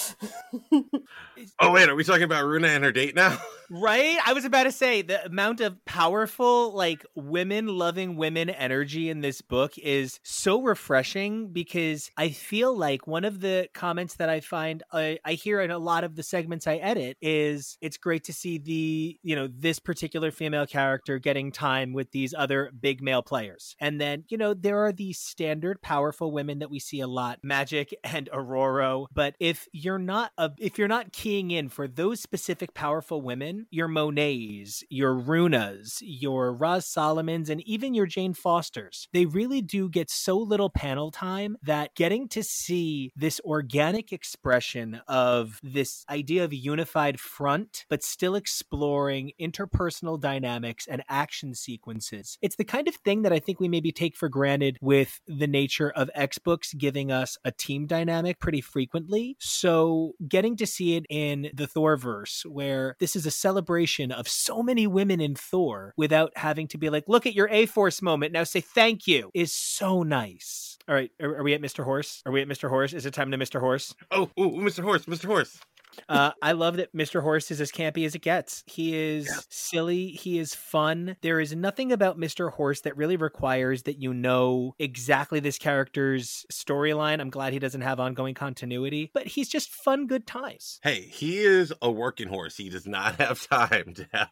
[1.59, 3.37] Oh wait, are we talking about Runa and her date now?
[3.73, 4.17] Right?
[4.27, 9.21] I was about to say the amount of powerful, like women loving women energy in
[9.21, 14.41] this book is so refreshing because I feel like one of the comments that I
[14.41, 18.25] find I, I hear in a lot of the segments I edit is it's great
[18.25, 23.01] to see the, you know, this particular female character getting time with these other big
[23.01, 23.77] male players.
[23.79, 27.39] And then, you know, there are these standard powerful women that we see a lot,
[27.41, 29.05] Magik and Aurora.
[29.13, 33.67] But if you're not a, if you're not keying in for those specific powerful women,
[33.69, 39.89] your Monets, your Runas, your Roz Solomons, and even your Jane Fosters, they really do
[39.89, 46.43] get so little panel time that getting to see this organic expression of this idea
[46.43, 52.37] of a unified front, but still exploring interpersonal dynamics and action sequences.
[52.41, 55.47] It's the kind of thing that I think we maybe take for granted with the
[55.47, 59.35] nature of X books giving us a team dynamic pretty frequently.
[59.39, 64.63] So getting to see it in the Thorverse, where this is a celebration of so
[64.63, 68.33] many women in Thor without having to be like, look at your A Force moment,
[68.33, 70.77] now say thank you, is so nice.
[70.87, 71.83] All right, are, are we at Mr.
[71.83, 72.21] Horse?
[72.25, 72.69] Are we at Mr.
[72.69, 72.93] Horse?
[72.93, 73.59] Is it time to Mr.
[73.59, 73.93] Horse?
[74.09, 74.83] Oh, ooh, Mr.
[74.83, 75.25] Horse, Mr.
[75.25, 75.59] Horse.
[76.09, 77.21] Uh, I love that Mr.
[77.21, 78.63] Horse is as campy as it gets.
[78.67, 79.39] He is Yeah.
[79.49, 80.07] silly.
[80.07, 81.17] He is fun.
[81.21, 82.51] There is nothing about Mr.
[82.51, 87.19] Horse that really requires that you know exactly this character's storyline.
[87.19, 90.79] I'm glad he doesn't have ongoing continuity, but he's just fun, good times.
[90.83, 92.55] Hey, he is a working horse.
[92.57, 94.31] He does not have time to have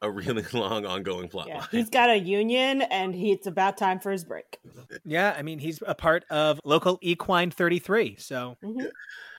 [0.00, 1.68] a really long ongoing plot Yeah, line.
[1.70, 4.58] he's got a union, and he, it's about time for his break.
[5.04, 8.16] Yeah, I mean, he's a part of local Equine 33.
[8.18, 8.90] So Mhm.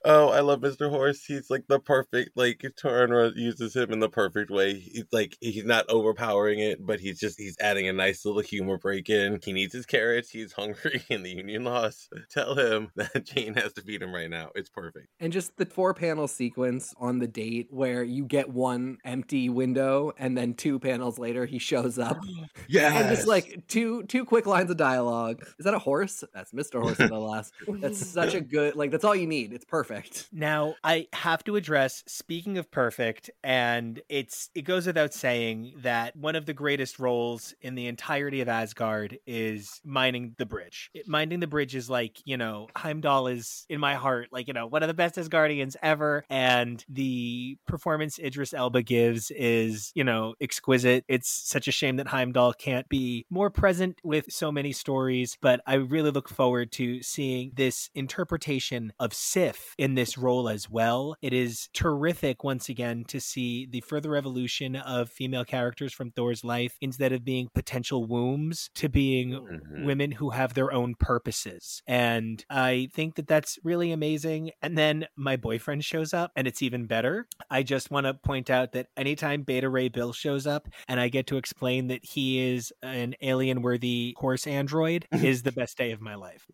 [0.06, 0.90] Oh, I love Mr.
[0.90, 1.24] Horse.
[1.24, 4.78] He's like the perfect, like Torunra uses him in the perfect way.
[4.78, 8.76] He's like he's not overpowering it, but he's just he's adding a nice little humor
[8.76, 9.40] break in.
[9.42, 10.28] He needs his carrots.
[10.28, 12.12] He's hungry, and the Union lost.
[12.30, 14.50] Tell him that Jane has to feed him right now.
[14.54, 15.08] It's perfect.
[15.20, 20.12] And just the four panel sequence on the date where you get one empty window
[20.18, 22.18] and then two panels later he shows up
[22.68, 25.42] Yeah, and just like two two quick lines of dialogue.
[25.58, 26.24] Is that a horse?
[26.34, 26.80] That's Mr.
[26.82, 27.54] Horse in the last.
[27.68, 29.52] That's such a good like that's all you need.
[29.52, 29.93] It's perfect.
[29.94, 30.28] Perfect.
[30.44, 36.14] Now, I have to address speaking of perfect and it's it goes without saying that
[36.16, 40.90] one of the greatest roles in the entirety of Asgard is mining the bridge.
[40.92, 44.54] It, mining the bridge is like, you know, Heimdall is in my heart like, you
[44.54, 50.04] know, one of the best Asgardians ever and the performance Idris Elba gives is, you
[50.04, 51.04] know, exquisite.
[51.08, 55.60] It's such a shame that Heimdall can't be more present with so many stories, but
[55.66, 61.14] I really look forward to seeing this interpretation of Sif in this role as well.
[61.20, 66.42] It is terrific once again to see the further evolution of female characters from Thor's
[66.42, 69.84] life instead of being potential wombs to being Mhm.
[69.84, 71.82] women who have their own purposes.
[71.86, 74.52] And I think that that's really amazing.
[74.62, 77.26] And then my boyfriend shows up and it's even better.
[77.50, 81.08] I just want to point out that anytime Beta Ray Bill shows up and I
[81.10, 85.90] get to explain that he is an alien worthy horse android is the best day
[85.90, 86.46] of my life.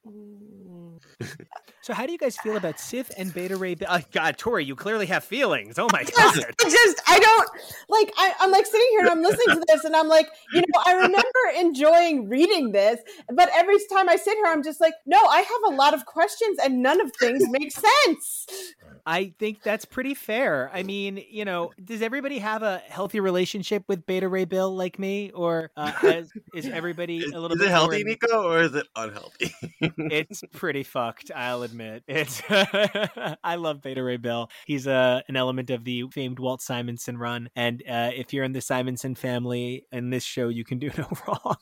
[1.83, 3.89] So how do you guys feel about Sif and Beta Ray Bill?
[3.91, 5.79] Oh, God, Tori, you clearly have feelings.
[5.79, 6.55] Oh my Yes, God.
[6.61, 7.51] I just I don't
[7.89, 10.61] like I, I'm like sitting here and I'm listening to this and I'm like, you
[10.61, 13.01] know, I remember enjoying reading this,
[13.35, 16.05] but every time I sit here, I'm just like, no, I have a lot of
[16.07, 18.47] questions and none of things make sense.
[19.07, 20.71] I think that's pretty fair.
[20.75, 24.99] I mean, you know, does everybody have a healthy relationship with Beta Ray Bill like
[24.99, 28.61] me, or uh, has, is everybody a little is bit it healthy, in- Nico, or
[28.61, 29.55] is it unhealthy?
[29.81, 31.31] it's pretty fucked.
[31.35, 32.03] I'll admit.
[32.09, 32.42] it.
[33.44, 34.50] I love Beta Ray Bill.
[34.66, 38.53] He's a an element of the famed Walt Simonson run, and uh, if you're in
[38.53, 41.57] the Simonson family in this show, you can do no wrong.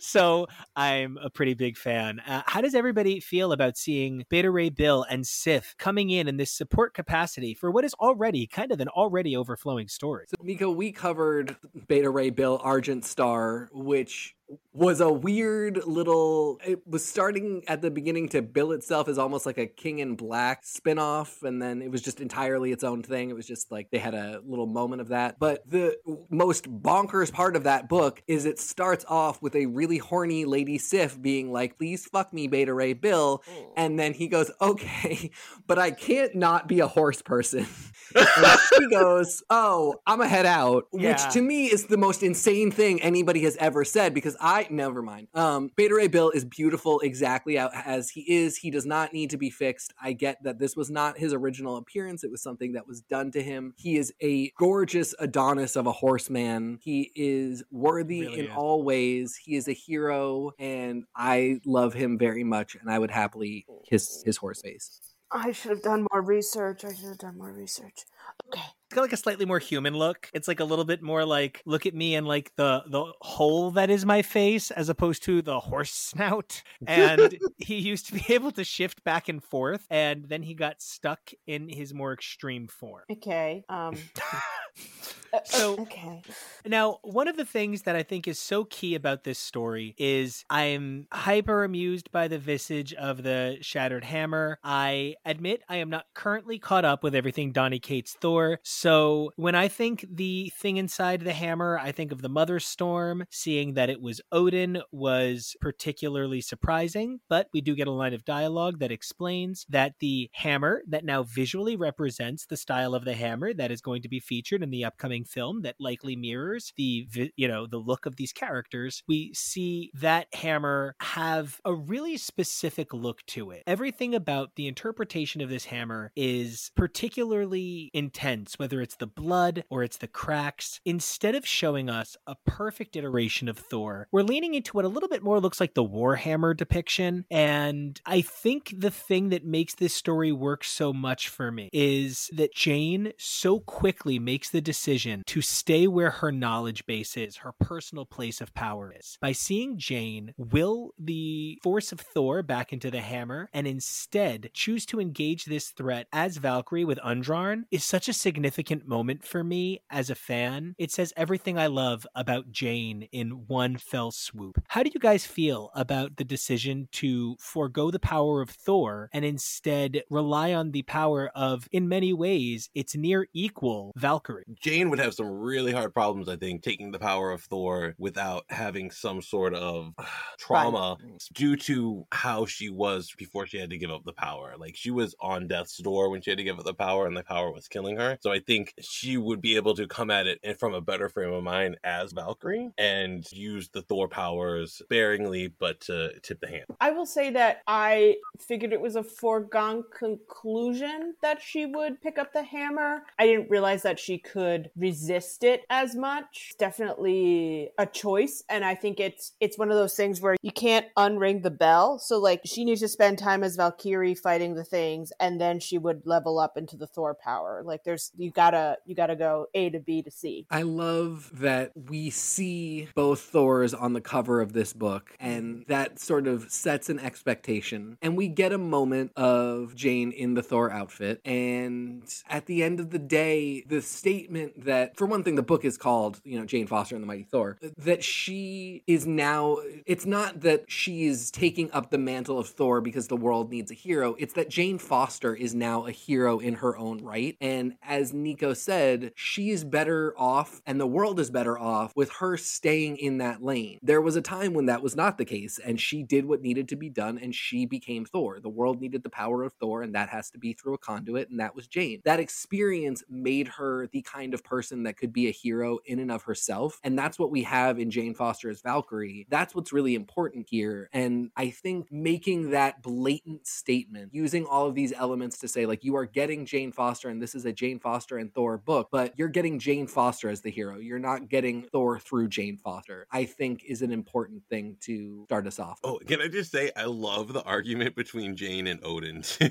[0.00, 2.20] so I'm a pretty big fan.
[2.20, 6.36] Uh, how does everybody feel about seeing Beta Ray Bill and Sif coming in in
[6.36, 10.24] this support capacity for what is already kind of an already overflowing story?
[10.28, 11.56] So, Nico, we covered
[11.88, 14.34] Beta Ray Bill Argent Star, which
[14.72, 16.60] was a weird little.
[16.66, 20.16] It was starting at the beginning to bill itself as almost like a King in
[20.16, 23.30] Black spinoff, and then it was just entirely its own thing.
[23.30, 25.38] It was just like they had a little moment of that.
[25.38, 25.96] But the
[26.30, 30.78] most bonkers part of that book is it starts off with a really horny Lady
[30.78, 33.72] Sif being like, "Please fuck me, Beta Ray Bill," oh.
[33.76, 35.30] and then he goes, "Okay,
[35.66, 37.66] but I can't not be a horse person."
[38.14, 41.12] and she goes, "Oh, I'm gonna head out," Yeah.
[41.12, 45.02] which to me is the most insane thing anybody has ever said because I never
[45.02, 45.28] mind.
[45.34, 48.56] Um, Beta Ray Bill is beautiful exactly out as he is.
[48.56, 49.92] He does not need to be fixed.
[50.02, 53.30] I get that this was not his original appearance; it was something that was done
[53.32, 53.74] to him.
[53.76, 56.78] He is a gorgeous Adonis of a horseman.
[56.82, 58.52] He is worthy Really in is.
[58.56, 59.36] all ways.
[59.36, 62.76] He is a hero, and I love him very much.
[62.80, 65.00] And I would happily kiss his horse face.
[65.32, 66.84] I should have done more research.
[66.84, 68.04] I should have done more research.
[68.52, 68.62] Okay.
[68.86, 70.28] It's got like a slightly more human look.
[70.34, 73.70] It's like a little bit more like look at me and like the the hole
[73.72, 76.62] that is my face as opposed to the horse snout.
[76.88, 80.82] And he used to be able to shift back and forth and then he got
[80.82, 83.04] stuck in his more extreme form.
[83.08, 83.62] Okay.
[83.68, 83.94] Um
[84.32, 86.22] uh, uh, So- okay.
[86.66, 90.44] Now, one of the things that I think is so key about this story is
[90.50, 94.58] I'm hyper amused by the visage of the Shattered Hammer.
[94.64, 98.60] I admit I am not currently caught up with everything Donny Cates Thor.
[98.62, 103.24] So when I think the thing inside the hammer, I think of the Mother Storm.
[103.30, 108.24] Seeing that it was Odin was particularly surprising, but we do get a line of
[108.24, 113.52] dialogue that explains that the hammer that now visually represents the style of the hammer
[113.54, 117.06] that is going to be featured in the upcoming film that likely mirrors the
[117.36, 122.92] you know the look of these characters we see that hammer have a really specific
[122.92, 128.96] look to it everything about the interpretation of this hammer is particularly intense whether it's
[128.96, 134.08] the blood or it's the cracks instead of showing us a perfect iteration of thor
[134.10, 137.26] we're leaning into what a little bit more looks like the warhammer depiction.
[137.30, 142.30] And i think the thing that makes this story work so much for me is
[142.32, 147.52] that jane so quickly makes the decision to stay where her knowledge base is her
[147.52, 152.90] personal place of power is by seeing jane will the force of thor back into
[152.90, 158.08] the hammer and instead choose to engage this threat as valkyrie with Undrjarn is such
[158.08, 160.76] a significant moment for me as a fan.
[160.78, 164.62] It says everything i love about jane in one fell swoop.
[164.68, 169.24] How do you guys feel about the decision to forego the power of thor and
[169.24, 174.44] instead rely on the power of in many ways its near equal valkyrie?
[174.62, 178.44] Jane would have some really hard problems, I think, taking the power of Thor without
[178.50, 179.94] having some sort of
[180.38, 180.96] trauma
[181.34, 184.54] due to how she was before she had to give up the power.
[184.56, 187.16] Like she was on death's door when she had to give up the power, and
[187.16, 188.18] the power was killing killing her.
[188.20, 191.32] So I think she would be able to come at it from a better frame
[191.32, 196.64] of mind as Valkyrie and use the Thor powers sparingly, but to tip the hand.
[196.80, 202.18] I will say that I figured it was a foregone conclusion that she would pick
[202.18, 203.02] up the hammer.
[203.18, 206.48] I didn't realize that she could resist it as much.
[206.50, 210.52] It's definitely a choice, and I think it's it's one of those things where you
[210.52, 211.98] can't unring the bell.
[211.98, 215.78] So like she needs to spend time as Valkyrie fighting the things, and then she
[215.78, 217.62] would level up into the Thor power.
[217.70, 220.46] Like there's you gotta you gotta go A to B to C.
[220.50, 225.72] I love that we see both Thors on the cover of this book, and mm-hmm.
[225.72, 227.96] that sort of sets an expectation.
[228.02, 231.20] And we get a moment of Jane in the Thor outfit.
[231.24, 235.64] And at the end of the day, the statement that, for one thing, the book
[235.64, 240.06] is called, you know, Jane Foster and the Mighty Thor, that she is now, it's
[240.06, 243.74] not that she is taking up the mantle of Thor because the world needs a
[243.74, 244.16] hero.
[244.18, 247.36] It's that Jane Foster is now a hero in her own right.
[247.40, 252.10] And as Nico said, she is better off and the world is better off with
[252.20, 253.78] her staying in that lane.
[253.82, 256.68] There was a time when that was not the case, and she did what needed
[256.68, 258.40] to be done and she became Thor.
[258.40, 261.30] The world needed the power of Thor, and that has to be through a conduit,
[261.30, 262.00] and that was Jane.
[262.04, 266.10] That experience made her the kind of person that could be a hero in and
[266.10, 266.78] of herself.
[266.82, 269.26] And that's what we have in Jane Foster as Valkyrie.
[269.30, 270.88] That's what's really important here.
[270.92, 275.84] And I think making that blatant statement, using all of these elements to say, like,
[275.84, 279.12] you are getting Jane Foster, and this is a Jane Foster and Thor book, but
[279.16, 280.78] you're getting Jane Foster as the hero.
[280.78, 285.46] You're not getting Thor through Jane Foster, I think is an important thing to start
[285.46, 285.80] us off.
[285.84, 289.50] Oh, can I just say I love the argument between Jane and Odin too.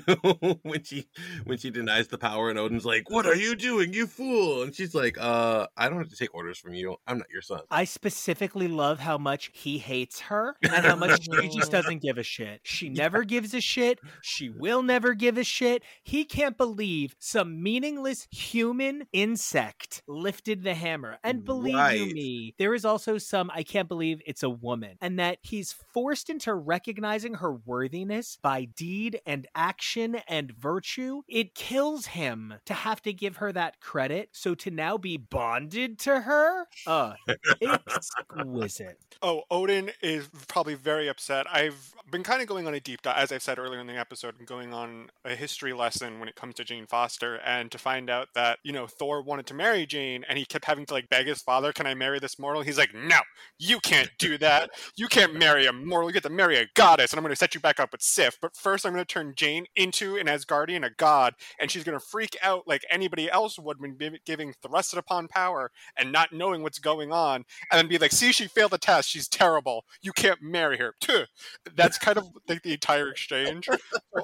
[0.62, 1.06] when she
[1.44, 4.74] when she denies the power and Odin's like, "What are you doing, you fool?" And
[4.74, 6.96] she's like, "Uh, I don't have to take orders from you.
[7.06, 11.22] I'm not your son." I specifically love how much he hates her and how much
[11.22, 12.60] she just doesn't give a shit.
[12.64, 14.00] She never gives a shit.
[14.22, 15.82] She will never give a shit.
[16.02, 21.18] He can't believe some meaningless human insect lifted the hammer.
[21.24, 25.18] And believe you me, there is also some I can't believe it's a woman and
[25.18, 31.22] that he's forced into recognizing her worthiness by deed and action and virtue.
[31.28, 34.28] It kills him to have to give her that credit.
[34.32, 37.14] So to now be bonded to her, uh,
[37.60, 38.98] exquisite.
[39.22, 41.46] Oh, Odin is probably very upset.
[41.52, 43.98] I've been kind of going on a deep dive, as I've said earlier in the
[43.98, 47.76] episode, and going on a history lesson when it comes to Jane Foster, and to
[47.80, 50.94] find out that, you know, Thor wanted to marry Jane, and he kept having to,
[50.94, 52.62] like, beg his father, Can I marry this mortal?
[52.62, 53.18] He's like, No,
[53.58, 54.70] you can't do that.
[54.96, 56.08] You can't marry a mortal.
[56.08, 58.02] You get to marry a goddess, and I'm going to set you back up with
[58.02, 58.38] Sif.
[58.40, 61.98] But first, I'm going to turn Jane into an Asgardian, a god, and she's going
[61.98, 66.62] to freak out like anybody else would when giving thrusted upon power and not knowing
[66.62, 69.08] what's going on, and then be like, See, she failed the test.
[69.08, 69.84] She's terrible.
[70.02, 70.94] You can't marry her.
[71.74, 73.68] That's kind of like the entire exchange.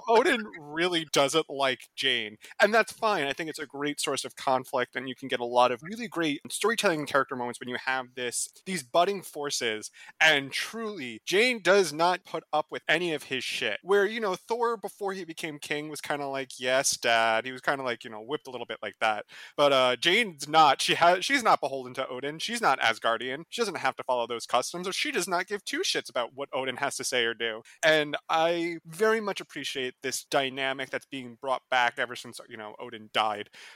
[0.09, 3.27] Odin really doesn't like Jane, and that's fine.
[3.27, 5.83] I think it's a great source of conflict, and you can get a lot of
[5.83, 9.91] really great storytelling and character moments when you have this these budding forces.
[10.21, 13.79] And truly, Jane does not put up with any of his shit.
[13.83, 17.53] Where you know Thor before he became king was kind of like, "Yes, Dad." He
[17.53, 19.27] was kind of like you know whipped a little bit like that.
[19.57, 20.81] But uh, Jane's not.
[20.81, 21.25] She has.
[21.25, 22.39] She's not beholden to Odin.
[22.39, 23.45] She's not Asgardian.
[23.49, 26.31] She doesn't have to follow those customs, or she does not give two shits about
[26.35, 27.63] what Odin has to say or do.
[27.83, 32.75] And I very much appreciate this dynamic that's being brought back ever since you know
[32.79, 33.26] Odin died.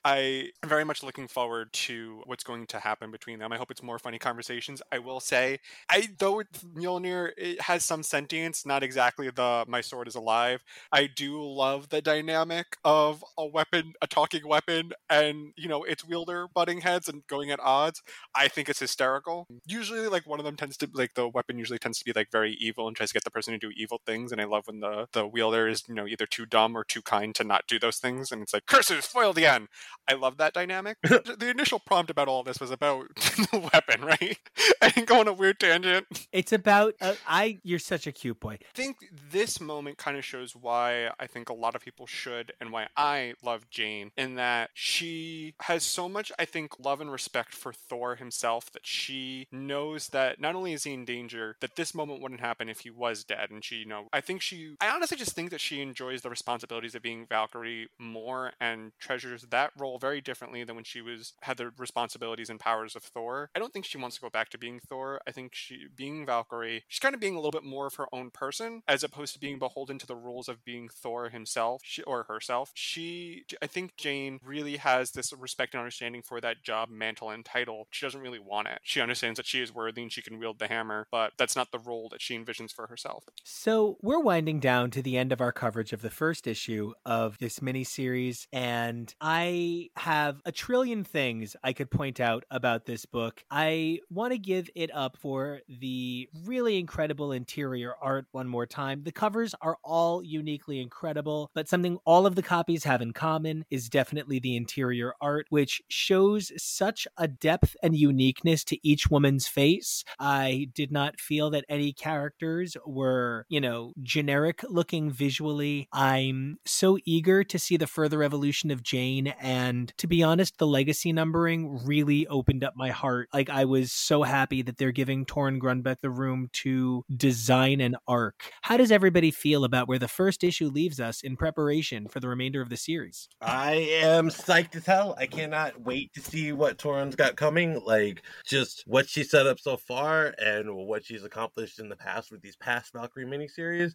[0.05, 3.53] I am very much looking forward to what's going to happen between them.
[3.53, 4.83] I hope it's more funny conversations.
[4.93, 5.59] I will say,
[5.91, 6.43] I though
[6.75, 10.63] Mjolnir it has some sentience, not exactly the my sword is alive.
[10.93, 16.05] I do love the dynamic of a weapon, a talking weapon, and you know its
[16.05, 18.03] wielder butting heads and going at odds.
[18.35, 19.47] I think it's hysterical.
[19.67, 22.31] Usually, like one of them tends to like the weapon usually tends to be like
[22.31, 24.33] very evil and tries to get the person to do evil things.
[24.33, 27.03] And I love when the the wielder is you know either too dumb or too
[27.03, 29.69] kind to not do those things, and it's like curses foiled again.
[30.09, 30.99] I love that dynamic.
[31.03, 34.39] the initial prompt about all this was about the weapon, right?
[34.83, 36.07] I didn't go on a weird tangent.
[36.33, 37.61] It's about uh, I.
[37.63, 38.59] You're such a cute boy.
[38.61, 38.97] I think
[39.31, 42.89] this moment kind of shows why I think a lot of people should and why
[42.97, 47.73] I love Jane in that she has so much, I think, love and respect for
[47.73, 52.21] Thor himself that she knows that not only is he in danger, that this moment
[52.21, 53.51] wouldn't happen if he was dead.
[53.51, 56.31] And she, you know, I think she, I honestly just think that she enjoys the
[56.31, 61.35] responsibilities of being Valkyrie more and treasures that role very differently than when she was,
[61.43, 63.51] had the responsibilities and powers of Thor.
[63.55, 65.21] I don't think she wants to go back to being Thor.
[65.27, 68.07] I think she, being Valkyrie, she's kind of being a little bit more of her
[68.13, 72.03] own person as opposed to being beholden to the rules of being Thor himself she,
[72.03, 72.73] or herself.
[72.75, 77.45] She, I think Jane really has this respect and understanding for that job, mantle, and
[77.45, 77.87] title.
[77.91, 78.81] She doesn't really want it.
[78.83, 81.73] She understands that she is worthy and she can wield the hammer, but that's not
[81.73, 83.25] the role that she envisions for herself.
[83.45, 87.39] So, we're winding down to the end of our coverage of the first issue of
[87.39, 93.45] this miniseries, and I have a trillion things I could point out about this book.
[93.51, 99.03] I want to give it up for the really incredible interior art one more time.
[99.05, 103.65] The covers are all uniquely incredible, but something all of the copies have in common
[103.71, 109.47] is definitely the interior art, which shows such a depth and uniqueness to each woman's
[109.47, 110.05] face.
[110.19, 115.89] I did not feel that any characters were you know, generic looking visually.
[115.93, 119.10] I'm so eager to see the further evolution of Jane.
[119.41, 123.29] And to be honest, the legacy numbering really opened up my heart.
[123.33, 127.97] Like, I was so happy that they're giving Torunn Grønbekk the room to design an
[128.07, 128.53] arc.
[128.63, 132.29] How does everybody feel about where the first issue leaves us in preparation for the
[132.29, 133.29] remainder of the series?
[133.41, 135.15] I am psyched as hell.
[135.19, 137.81] I cannot wait to see what Torunn's got coming.
[137.85, 142.31] Like, just what she set up so far and what she's accomplished in the past
[142.31, 143.95] with these past Valkyrie miniseries.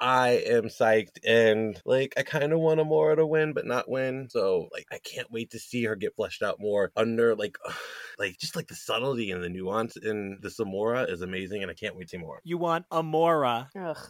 [0.00, 3.88] I am psyched and like I kind of want a Amora to win, but not
[3.88, 4.28] win.
[4.30, 7.56] So like I can't wait to see her get fleshed out more under like
[8.18, 11.74] like just like the subtlety and the nuance in the Samora is amazing, and I
[11.74, 12.40] can't wait to see more.
[12.44, 13.68] You want Amora?
[13.74, 14.00] That's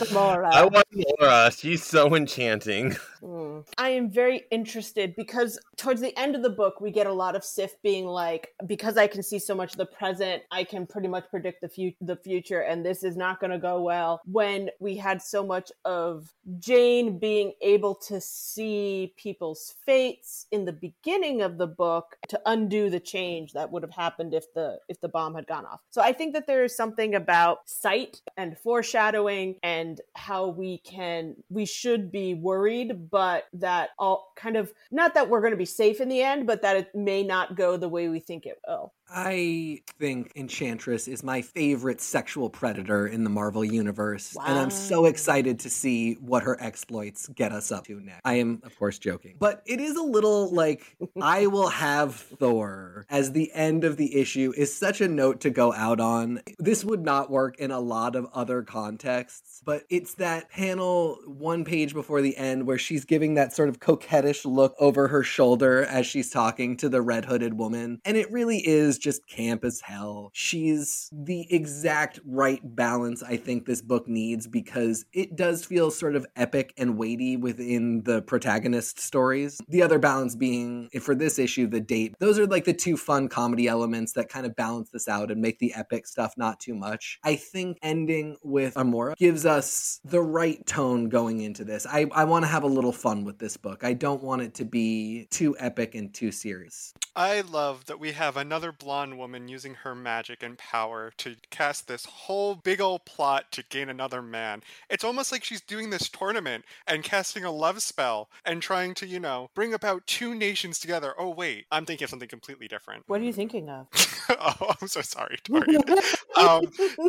[0.00, 0.52] Amora.
[0.52, 1.58] I want Amora.
[1.58, 2.96] She's so enchanting.
[3.22, 3.66] Mm.
[3.76, 7.36] I am very interested because towards the end of the book, we get a lot
[7.36, 10.86] of Sif being like, because I can see so much of the present, I can
[10.86, 14.22] pretty much predict the, fu- the future, and this is not going to go well.
[14.24, 20.72] When we had so much of Jane being able to see people's fates in the
[20.72, 25.00] beginning of the book to undo the change that would have happened if the if
[25.00, 25.80] the bomb had gone off.
[25.90, 31.36] So I think that there is something about sight and foreshadowing and how we can
[31.48, 35.64] we should be worried but that all kind of not that we're going to be
[35.64, 38.58] safe in the end, but that it may not go the way we think it
[38.66, 38.92] will.
[39.12, 44.44] I think Enchantress is my favorite sexual predator in the Marvel universe, wow.
[44.46, 48.20] and I'm so excited to see what her exploits get us up to next.
[48.24, 53.06] I am, of course, joking, but it is a little like I will have Thor
[53.08, 56.40] as the end of the issue is such a note to go out on.
[56.58, 61.64] This would not work in a lot of other contexts, but it's that panel one
[61.64, 65.84] page before the end where she's giving that sort of coquettish look over her shoulder
[65.84, 69.80] as she's talking to the red hooded woman, and it really is just camp as
[69.80, 70.30] hell.
[70.32, 76.16] She's the exact right balance I think this book needs because it does feel sort
[76.16, 79.60] of epic and weighty within the protagonist stories.
[79.68, 82.14] The other balance being, for this issue, the date.
[82.18, 85.40] Those are like the two fun comedy elements that kind of balance this out and
[85.40, 87.18] make the epic stuff not too much.
[87.24, 91.86] I think ending with Amora gives us the right tone going into this.
[91.86, 93.84] I, I want to have a little fun with this book.
[93.84, 96.92] I don't want it to be too epic and too serious.
[97.16, 101.88] I love that we have another blonde woman using her magic and power to cast
[101.88, 104.62] this whole big old plot to gain another man.
[104.88, 109.06] It's almost like she's doing this tournament and casting a love spell and trying to,
[109.06, 111.14] you know, bring about two nations together.
[111.18, 113.04] Oh, wait, I'm thinking of something completely different.
[113.06, 113.86] What are you thinking of?
[114.30, 115.76] oh, I'm so sorry, Tori.
[115.76, 116.62] um,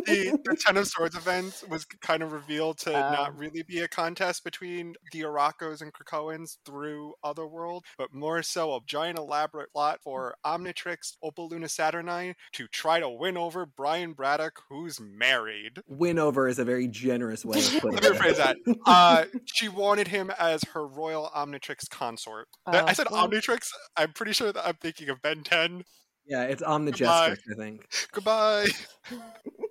[0.06, 3.80] the, the Ten of Swords event was kind of revealed to um, not really be
[3.80, 9.72] a contest between the Arakos and Krakoans through Otherworld, but more so a giant elaborate
[9.72, 15.80] plot for Omnitrix Opal Luna Saturnyne to try to win over Brian Braddock, who's married.
[15.86, 18.02] Win over is a very generous way of putting it.
[18.02, 18.56] Let me rephrase that.
[18.86, 19.24] Uh,
[19.62, 22.48] she wanted him as her royal Omnitrix consort.
[22.66, 23.68] Uh, I said well, Omnitrix.
[23.96, 25.84] I'm pretty sure that I'm thinking of Ben 10.
[26.26, 27.86] Yeah, it's Omnijestrix, I think.
[28.12, 28.68] Goodbye.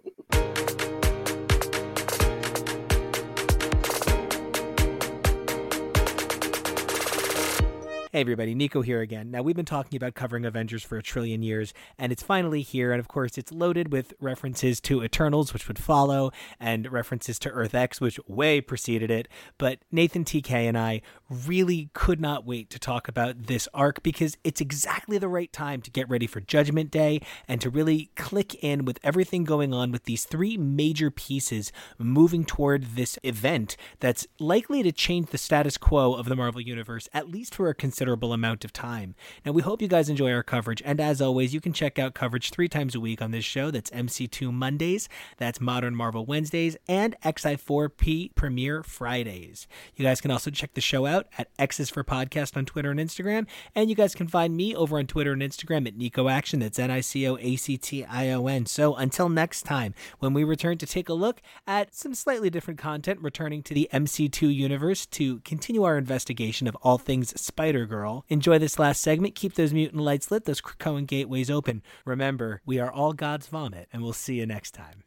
[8.13, 9.31] Hey everybody, Nico here again.
[9.31, 12.91] Now we've been talking about covering Avengers for a trillion years, and it's finally here.
[12.91, 17.49] And of course, it's loaded with references to Eternals, which would follow, and references to
[17.51, 19.29] Earth X, which way preceded it.
[19.57, 24.35] But Nathan TK and I really could not wait to talk about this arc because
[24.43, 28.61] it's exactly the right time to get ready for Judgment Day and to really click
[28.61, 34.27] in with everything going on with these three major pieces moving toward this event that's
[34.37, 38.33] likely to change the status quo of the Marvel Universe, at least for a considerable
[38.33, 39.13] amount of time.
[39.45, 42.15] Now, we hope you guys enjoy our coverage, and as always, you can check out
[42.15, 43.69] coverage three times a week on this show.
[43.69, 49.67] That's MC2 Mondays, that's Modern Marvel Wednesdays, and XI4P Premiere Fridays.
[49.95, 52.99] You guys can also check the show out at X's for Podcast on Twitter and
[52.99, 53.45] Instagram,
[53.75, 56.61] and you guys can find me over on Twitter and Instagram at Nico Action.
[56.61, 58.65] That's N I C O A C T I O N.
[58.65, 62.79] So until next time, when we return to take a look at some slightly different
[62.79, 68.23] content returning to the MC2 universe to continue our investigation of all things Spider Girl.
[68.29, 69.35] Enjoy this last segment.
[69.35, 71.83] Keep those mutant lights lit, those Krakoan gateways open.
[72.05, 75.03] Remember, we are all God's vomit, and we'll see you next time.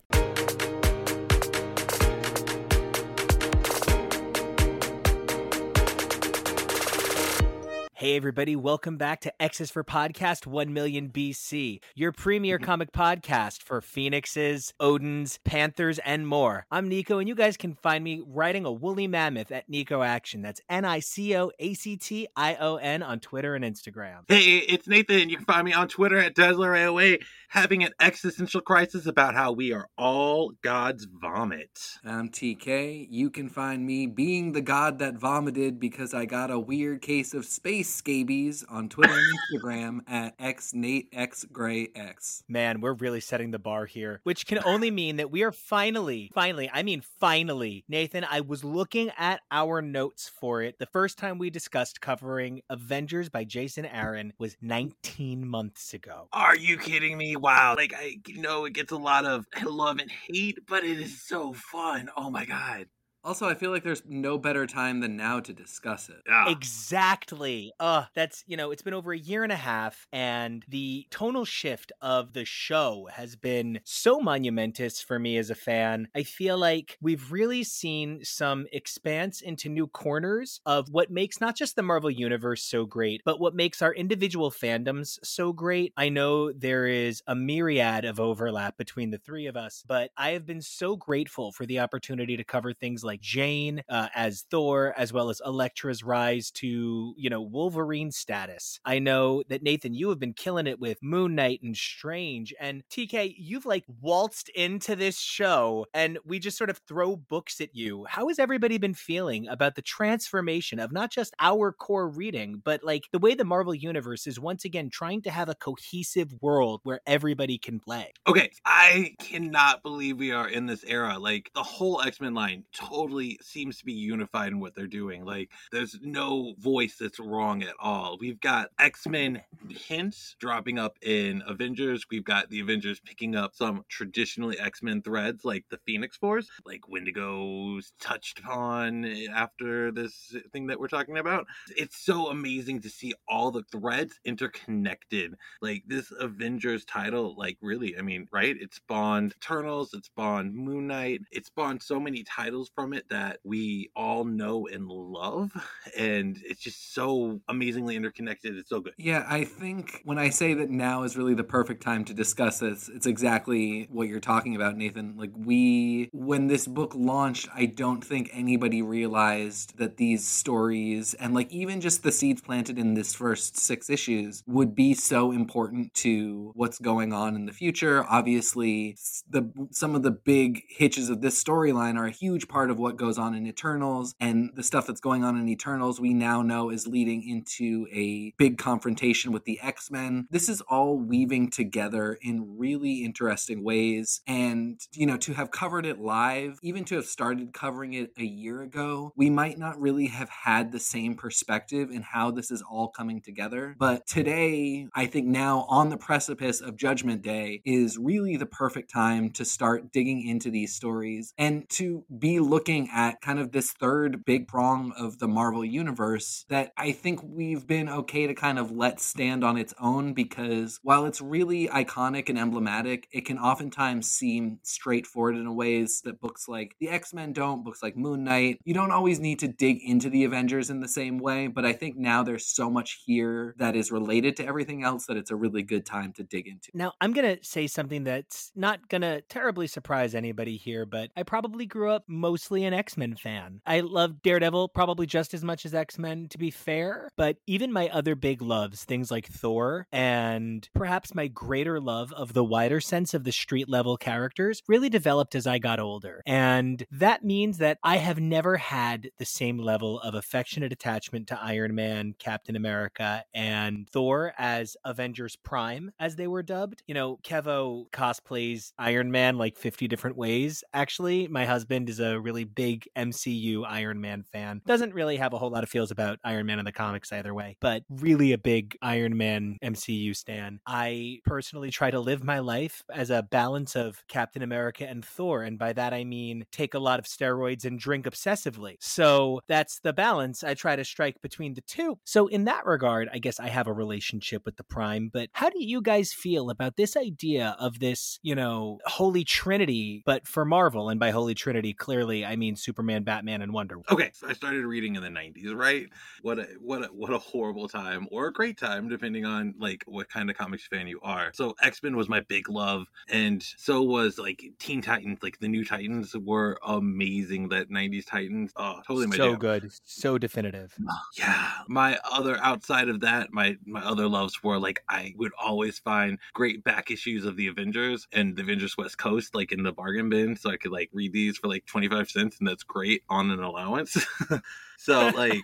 [8.05, 12.67] Hey, everybody, welcome back to X's for Podcast 1 Million BC, your premier mm-hmm.
[12.67, 16.67] comic podcast for Phoenixes, Odins, Panthers, and more.
[16.71, 20.43] I'm Nico, and you guys can find me riding a woolly mammoth at Nico Action.
[20.43, 24.25] That's N I C O A C T I O N on Twitter and Instagram.
[24.29, 25.31] Hey, it's Nathan.
[25.31, 29.53] You can find me on Twitter at Dazzler AOA, having an existential crisis about how
[29.53, 31.81] we are all God's vomit.
[32.05, 33.07] I'm TK.
[33.09, 37.33] You can find me being the god that vomited because I got a weird case
[37.33, 42.43] of space scabies on Twitter and Instagram at xnateXgrayX.
[42.49, 46.31] Man, we're really setting the bar here, which can only mean that we are finally,
[46.35, 50.79] finally, I mean finally, Nathan, I was looking at our notes for it.
[50.79, 56.29] The first time we discussed covering Avengers by Jason Aaron was 19 months ago.
[56.33, 57.37] Are you kidding me?
[57.37, 57.75] Wow.
[57.77, 61.53] Like, I know it gets a lot of love and hate, but it is so
[61.53, 62.11] fun.
[62.17, 62.87] Oh my God.
[63.25, 66.23] Also, I feel like there's no better time than now to discuss it.
[66.27, 66.51] Yeah.
[66.51, 67.73] Exactly.
[67.81, 71.47] Uh, that's, you know, it's been over a year and a half, and the tonal
[71.47, 76.09] shift of the show has been so monumentous for me as a fan.
[76.15, 81.57] I feel like we've really seen some expanse into new corners of what makes not
[81.57, 85.95] just the Marvel Universe so great, but what makes our individual fandoms so great.
[85.97, 90.33] I know there is a myriad of overlap between the three of us, but I
[90.33, 94.95] have been so grateful for the opportunity to cover things like Jane uh, as Thor,
[94.97, 98.81] as well as Elektra's rise to, you know, Wolverine status.
[98.85, 102.55] I know that Nathan, you have been killing it with Moon Knight and Strange.
[102.61, 107.61] And TK, you've like waltzed into this show and we just sort of throw books
[107.61, 108.05] at you.
[108.09, 112.83] How has everybody been feeling about the transformation of not just our core reading, but
[112.83, 116.81] like the way the Marvel Universe is once again trying to have a cohesive world
[116.85, 118.13] where everybody can play?
[118.27, 121.19] Okay, I cannot believe we are in this era.
[121.19, 123.04] Like the whole X Men line totally
[123.43, 125.25] seems to be unified in what they're doing.
[125.25, 128.17] Like there's no voice that's wrong at all.
[128.21, 132.05] We've got X Men hints dropping up in Avengers.
[132.11, 136.49] We've got the Avengers picking up some traditionally X Men threads like the Phoenix Force,
[136.65, 141.47] like Wendigo's touched upon eh, after this thing that we're talking about.
[141.77, 145.35] It's so amazing to see all the threads interconnected.
[145.61, 148.57] Like this Avengers title, like really, I mean, right?
[148.59, 153.91] It spawned Eternals, it spawned Moon Knight, it spawned so many titles from that we
[153.95, 155.53] all know and love.
[155.97, 158.57] And it's just so amazingly interconnected.
[158.57, 158.95] It's so good.
[158.97, 162.59] Yeah, I think when I say that now is really the perfect time to discuss
[162.59, 165.15] this, it's exactly what you're talking about, Nathan.
[165.17, 171.35] Like, we, when this book launched, I don't think anybody realized that these stories and,
[171.35, 175.95] like, even just the seeds planted in this first six issues would be so important
[175.95, 178.05] to what's going on in the future.
[178.09, 178.97] Obviously,
[179.29, 182.97] the some of the big hitches of this storyline are a huge part of what
[182.99, 186.69] goes on in Eternals, and the stuff that's going on in Eternals we now know
[186.69, 190.29] is leading into a big confrontation with the X Men.
[190.31, 195.87] This is all weaving together in really interesting ways, and you know, to have covered
[195.87, 200.09] it live, even to have started covering it a year ago, we might not really
[200.09, 203.75] have had the same perspective in how this is all coming together.
[203.79, 208.93] But today, I think now on the precipice of Judgment Day is really the perfect
[208.93, 213.73] time to start digging into these stories and to be looking at kind of this
[213.73, 218.59] third big prong of the Marvel universe that I think we've been okay to kind
[218.59, 223.39] of let stand on its own because while it's really iconic and emblematic, it can
[223.39, 228.25] oftentimes seem straightforward in ways that books like the X Men don't, books like Moon
[228.25, 228.61] Knight.
[228.65, 231.73] You don't always need to dig into the Avengers in the same way, but I
[231.73, 235.37] think now there's so much here that is related to everything else that it's a
[235.37, 236.71] really good time to dig into.
[236.73, 241.11] Now, I'm going to say something that's not going to terribly surprise anybody here, but
[241.17, 243.61] I probably grew up mostly an X Men fan.
[243.67, 247.73] I love Daredevil probably just as much as X Men, to be fair, but even
[247.73, 252.81] my other big loves, things like Thor and perhaps my greater love of the wider
[252.81, 256.23] sense of the street level characters, really developed as I got older.
[256.27, 261.43] And that means that I have never had the same level of affectionate attachment to
[261.43, 266.83] Iron Man, Captain America, and Thor as Avengers Prime, as they were dubbed.
[266.87, 270.63] You know, Kevo cosplays Iron Man like 50 different ways.
[270.73, 274.63] Actually, my husband is a really big MCU Iron Man fan.
[274.67, 277.35] Doesn't really have a whole lot of feels about Iron Man in the comics either
[277.35, 280.61] way, but really a big Iron Man MCU stan.
[280.67, 285.43] I personally try to live my life as a balance of Captain America and Thor,
[285.43, 288.77] and by that I mean take a lot of steroids and drink obsessively.
[288.81, 291.99] So that's the balance I try to strike between the two.
[292.05, 295.51] So in that regard, I guess I have a relationship with the Prime, but how
[295.51, 300.45] do you guys feel about this idea of this, you know, holy trinity, but for
[300.45, 303.87] Marvel and by holy trinity clearly I mean Superman, Batman and Wonder Woman.
[303.91, 305.89] Okay, so I started reading in the 90s, right?
[306.23, 309.85] What a what a what a horrible time or a great time depending on like
[309.87, 311.31] what kind of comics fan you are.
[311.35, 315.65] So X-Men was my big love and so was like Teen Titans, like the new
[315.65, 318.53] Titans were amazing that 90s Titans.
[318.57, 319.39] Oh, totally my so jam.
[319.39, 320.75] good, so definitive.
[320.89, 321.51] Uh, yeah.
[321.69, 326.19] My other outside of that, my my other loves were like I would always find
[326.33, 330.09] great back issues of the Avengers and the Avengers West Coast like in the bargain
[330.09, 333.31] bin so I could like read these for like 25 cents and that's great on
[333.31, 333.97] an allowance.
[334.79, 335.43] so like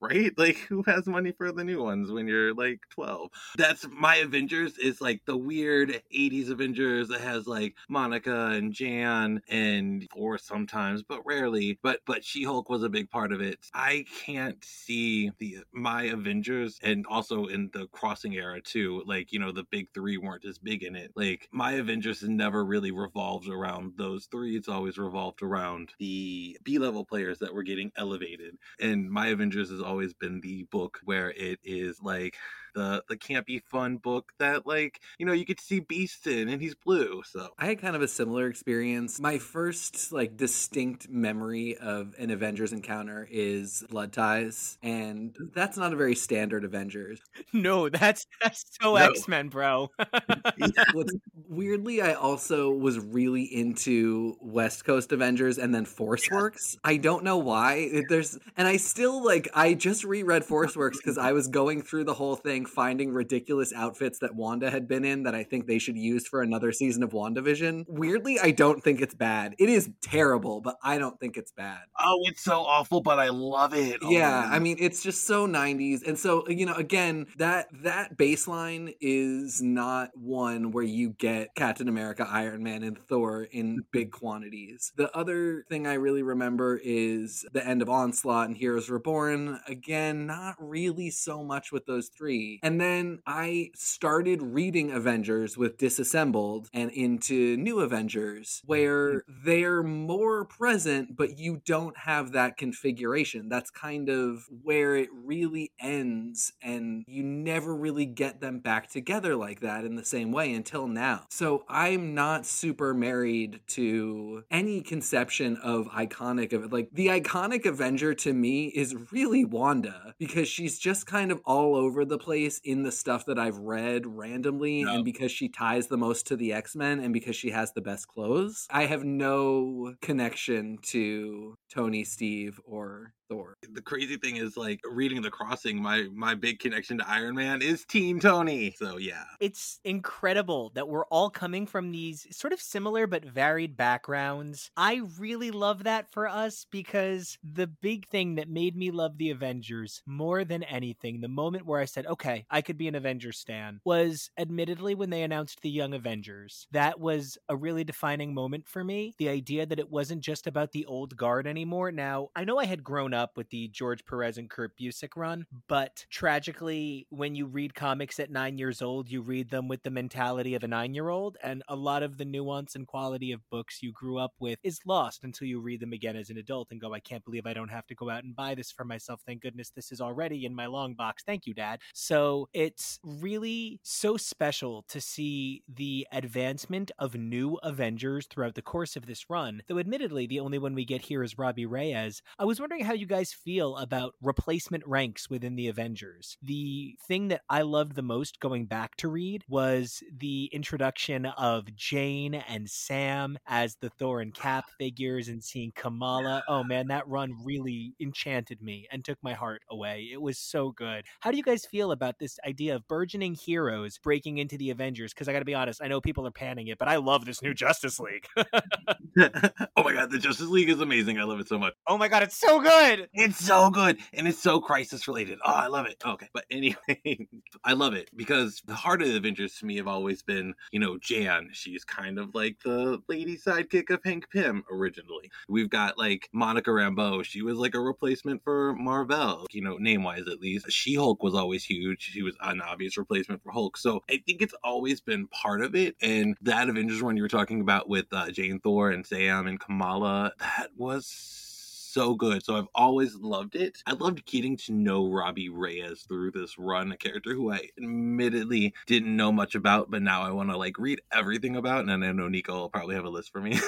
[0.00, 0.36] right?
[0.36, 3.30] Like who has money for the new ones when you're like 12?
[3.56, 9.42] That's my Avengers is like the weird 80s Avengers that has like Monica and Jan
[9.48, 11.78] and or sometimes, but rarely.
[11.82, 13.58] But but She-Hulk was a big part of it.
[13.74, 19.02] I can't see the my Avengers and also in the crossing era too.
[19.06, 21.12] Like, you know, the big three weren't as big in it.
[21.14, 24.56] Like my Avengers never really revolved around those three.
[24.56, 28.56] It's always revolved around the B level players that were getting elevated.
[28.78, 32.36] And my Avengers has always been the book where it is like
[32.74, 36.48] the the campy fun book that like you know you get to see Beast in
[36.48, 37.22] and he's blue.
[37.24, 39.20] So I had kind of a similar experience.
[39.20, 45.92] My first like distinct memory of an Avengers encounter is Blood Ties, and that's not
[45.92, 47.20] a very standard Avengers.
[47.52, 49.10] No, that's that's so No.
[49.10, 49.90] X Men, bro.
[50.92, 51.14] What's,
[51.48, 56.76] weirdly, I also was really into West Coast Avengers and then Force Works.
[56.84, 58.02] I don't know why.
[58.08, 62.04] There's and I still like I just reread Force Works because I was going through
[62.04, 65.78] the whole thing, finding ridiculous outfits that Wanda had been in that I think they
[65.78, 67.84] should use for another season of WandaVision.
[67.88, 69.54] Weirdly, I don't think it's bad.
[69.58, 71.80] It is terrible, but I don't think it's bad.
[71.98, 73.98] oh, it's so awful, but I love it.
[74.02, 76.06] Oh, Yeah, I mean it's just so 90s.
[76.06, 81.88] And so, you know, again, that that baseline is not one where you get Captain
[81.88, 84.92] America, Iron Man and Thor in big quantities.
[84.96, 89.60] The other thing I really remember is the end of Onslaught and Heroes Reborn.
[89.66, 92.49] Again, not really so much with those three.
[92.62, 99.32] And then I started reading Avengers with Disassembled and into New Avengers where mm-hmm.
[99.44, 103.48] they're more present but you don't have that configuration.
[103.48, 109.36] That's kind of where it really ends, and you never really get them back together
[109.36, 111.26] like that in the same way until now.
[111.30, 118.14] So I'm not super married to any conception of iconic of like the iconic Avenger
[118.14, 122.82] to me is really Wanda because she's just kind of all over the place in
[122.82, 126.74] the stuff that I've read randomly, and because she ties the most to the X
[126.76, 128.66] Men and because she has the best clothes.
[128.70, 133.56] I have no connection to Tony, Steve, or Thor.
[133.72, 137.62] the crazy thing is like reading the crossing my my big connection to iron man
[137.62, 142.60] is teen tony so yeah it's incredible that we're all coming from these sort of
[142.60, 144.70] similar but varied backgrounds.
[144.76, 149.30] I really love that for us because the big thing that made me love the
[149.30, 153.38] Avengers more than anything, the moment where I said, okay, I could be an Avengers
[153.38, 156.66] stan, was admittedly when they announced the Young Avengers.
[156.72, 159.14] That was a really defining moment for me.
[159.18, 161.92] The idea that it wasn't just about the old guard anymore.
[161.92, 165.46] Now, I know I had grown up with the George Perez and Kurt Busiek run,
[165.68, 169.90] but tragically, when you read comics at nine years old, you read them with the
[169.90, 173.48] mentality of a nine year old, and a lot of the nuance and quality of
[173.50, 176.68] books you grew up with is lost until you read them again as an adult
[176.70, 178.84] and go, I can't believe I don't have to go out and buy this for
[178.84, 179.20] myself.
[179.26, 181.22] Thank goodness this is already in my long box.
[181.24, 181.80] Thank you, Dad.
[181.92, 188.96] So it's really so special to see the advancement of new Avengers throughout the course
[188.96, 189.62] of this run.
[189.68, 192.22] Though, admittedly, the only one we get here is Robbie Reyes.
[192.38, 196.38] I was wondering how you guys feel about replacement ranks within the Avengers.
[196.42, 201.76] The thing that I loved the most going back to read was the introduction of
[201.76, 206.42] Jane and Sam as the Thor and Cap figures and seeing Kamala.
[206.48, 210.08] Oh man, that run really enchanted me and took my heart away.
[210.10, 211.04] It was so good.
[211.20, 215.12] How do you guys feel about this idea of burgeoning heroes breaking into the Avengers?
[215.12, 217.26] Because I got to be honest, I know people are panning it, but I love
[217.26, 218.26] this new Justice League.
[219.76, 222.08] oh my god the justice league is amazing i love it so much oh my
[222.08, 222.89] god, it's so good.
[222.96, 223.08] Good.
[223.12, 225.38] It's so good and it's so crisis related.
[225.44, 226.02] Oh, I love it.
[226.04, 226.28] Okay.
[226.32, 227.26] But anyway,
[227.64, 230.80] I love it because the heart of the Avengers to me have always been, you
[230.80, 231.50] know, Jan.
[231.52, 235.30] She's kind of like the lady sidekick of Hank Pym originally.
[235.48, 237.24] We've got like Monica Rambeau.
[237.24, 240.70] She was like a replacement for Mar-Vell, you know, name wise at least.
[240.70, 242.02] She Hulk was always huge.
[242.02, 243.76] She was an obvious replacement for Hulk.
[243.76, 245.96] So I think it's always been part of it.
[246.02, 249.60] And that Avengers one you were talking about with uh, Jane Thor and Sam and
[249.60, 251.49] Kamala, that was
[251.92, 252.44] so good.
[252.44, 253.78] So I've always loved it.
[253.86, 258.74] I loved getting to know Robbie Reyes through this run, a character who I admittedly
[258.86, 261.80] didn't know much about, but now I want to like read everything about.
[261.88, 263.58] And I know Nico will probably have a list for me.